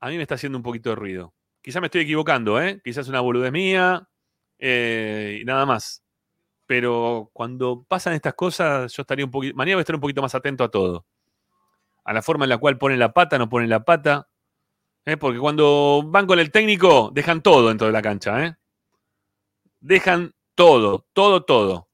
[0.00, 1.34] a mí me está haciendo un poquito de ruido.
[1.64, 2.78] Quizás me estoy equivocando, ¿eh?
[2.84, 4.06] quizás una boludez mía
[4.58, 6.04] eh, y nada más.
[6.66, 9.56] Pero cuando pasan estas cosas, yo estaría un poquito.
[9.56, 11.06] Mañana voy estar un poquito más atento a todo.
[12.04, 14.28] A la forma en la cual ponen la pata, no ponen la pata.
[15.06, 15.16] ¿eh?
[15.16, 18.44] Porque cuando van con el técnico, dejan todo dentro de la cancha.
[18.44, 18.56] ¿eh?
[19.80, 21.88] Dejan todo, todo, todo.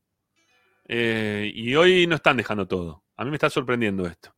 [0.88, 3.04] Eh, y hoy no están dejando todo.
[3.16, 4.34] A mí me está sorprendiendo esto.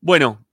[0.00, 0.44] Bueno,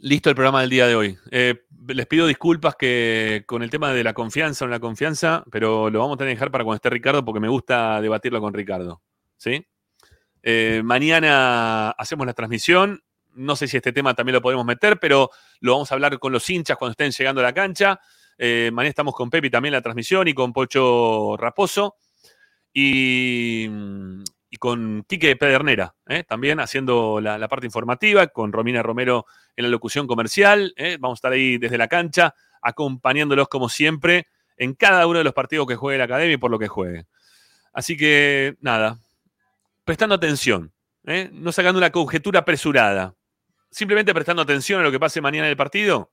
[0.00, 1.18] listo el programa del día de hoy.
[1.30, 5.90] Eh, les pido disculpas que con el tema de la confianza o la confianza, pero
[5.90, 8.54] lo vamos a tener que dejar para cuando esté Ricardo porque me gusta debatirlo con
[8.54, 9.02] Ricardo.
[9.36, 9.66] ¿Sí?
[10.42, 13.02] Eh, mañana hacemos la transmisión.
[13.34, 16.32] No sé si este tema también lo podemos meter, pero lo vamos a hablar con
[16.32, 18.00] los hinchas cuando estén llegando a la cancha.
[18.36, 21.96] Eh, mañana estamos con Pepi también en la transmisión y con Pocho Raposo.
[22.72, 23.68] Y,
[24.50, 26.24] y con Quique Pedernera, ¿eh?
[26.24, 29.26] también haciendo la, parte informativa, con Romina Romero
[29.56, 30.72] en la locución comercial.
[30.76, 30.96] ¿eh?
[30.98, 34.26] Vamos a estar ahí desde la cancha, acompañándolos como siempre
[34.56, 37.06] en cada uno de los partidos que juegue la academia y por lo que juegue.
[37.72, 38.98] Así que, nada,
[39.84, 40.72] prestando atención.
[41.08, 41.30] ¿eh?
[41.32, 43.14] no sacando una conjetura apresurada,
[43.70, 46.12] simplemente prestando atención a lo que pase mañana en el partido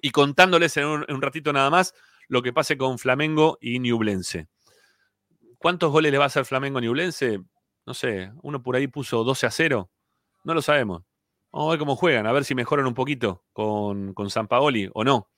[0.00, 1.94] y contándoles en un, ratito nada más
[2.28, 4.48] lo que pase con Flamengo y Ñublense.
[5.58, 7.40] ¿Cuántos goles le va a hacer Flamengo a Ñublense?
[7.84, 9.90] No sé, uno por ahí puso 12 a 0.
[10.44, 11.02] No lo sabemos.
[11.50, 14.88] Vamos a ver cómo juegan, a ver si mejoran un poquito con, con San Paoli
[14.94, 15.30] o no.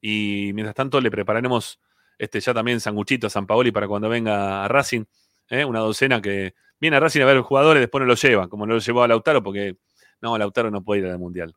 [0.00, 1.80] Y mientras tanto le prepararemos
[2.18, 5.04] este, ya también sanguchito a San Paoli para cuando venga a Racing.
[5.50, 5.64] ¿eh?
[5.64, 8.66] Una docena que viene a Racing a ver los jugadores, después no lo lleva, como
[8.66, 9.76] no lo llevó a Lautaro, porque
[10.20, 11.54] no, Lautaro no puede ir al Mundial.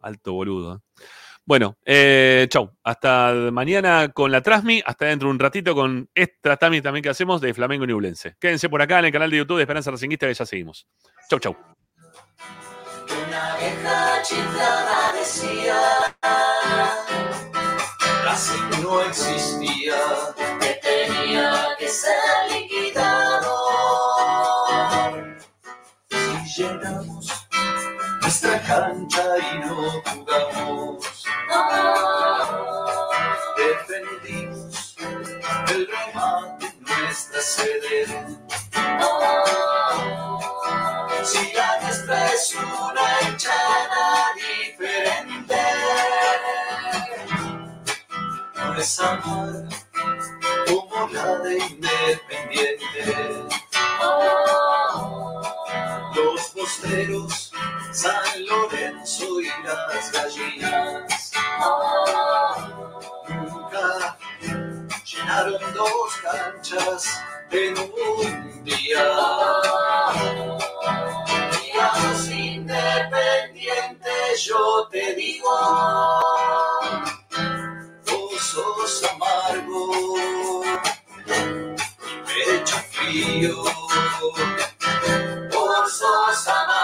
[0.00, 0.76] Alto boludo.
[0.76, 1.04] ¿eh?
[1.48, 2.76] Bueno, eh, chau.
[2.84, 7.08] Hasta mañana con la Trasmi, hasta dentro de un ratito con esta Trasmi también que
[7.08, 8.36] hacemos de Flamengo Nublense.
[8.38, 10.86] Quédense por acá en el canal de YouTube de Esperanza Racinguista que ya seguimos.
[11.30, 11.56] Chau, chau.
[13.26, 15.80] Una vieja chiflada decía
[18.24, 19.96] Racing no existía
[20.60, 22.12] Que tenía que ser
[22.50, 23.56] liquidado
[26.10, 27.48] Si llenamos
[28.20, 30.87] nuestra cancha y no jugamos
[37.18, 38.06] en nuestra sede
[41.24, 45.62] si la nuestra es una hinchada diferente,
[48.54, 49.68] no es amarga
[50.66, 53.48] como la de Independiente.
[56.14, 57.52] Los posteros,
[57.92, 61.32] San Lorenzo y las gallinas.
[63.28, 64.18] Nunca
[65.44, 67.04] dos canchas
[67.50, 69.04] en un día.
[71.62, 74.10] Digamos independiente,
[74.44, 75.48] yo te digo,
[78.06, 80.64] vos sos amargo,
[82.26, 83.62] pecho frío,
[85.52, 86.77] vos sos amargo.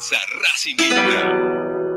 [0.00, 1.89] Pizza Racing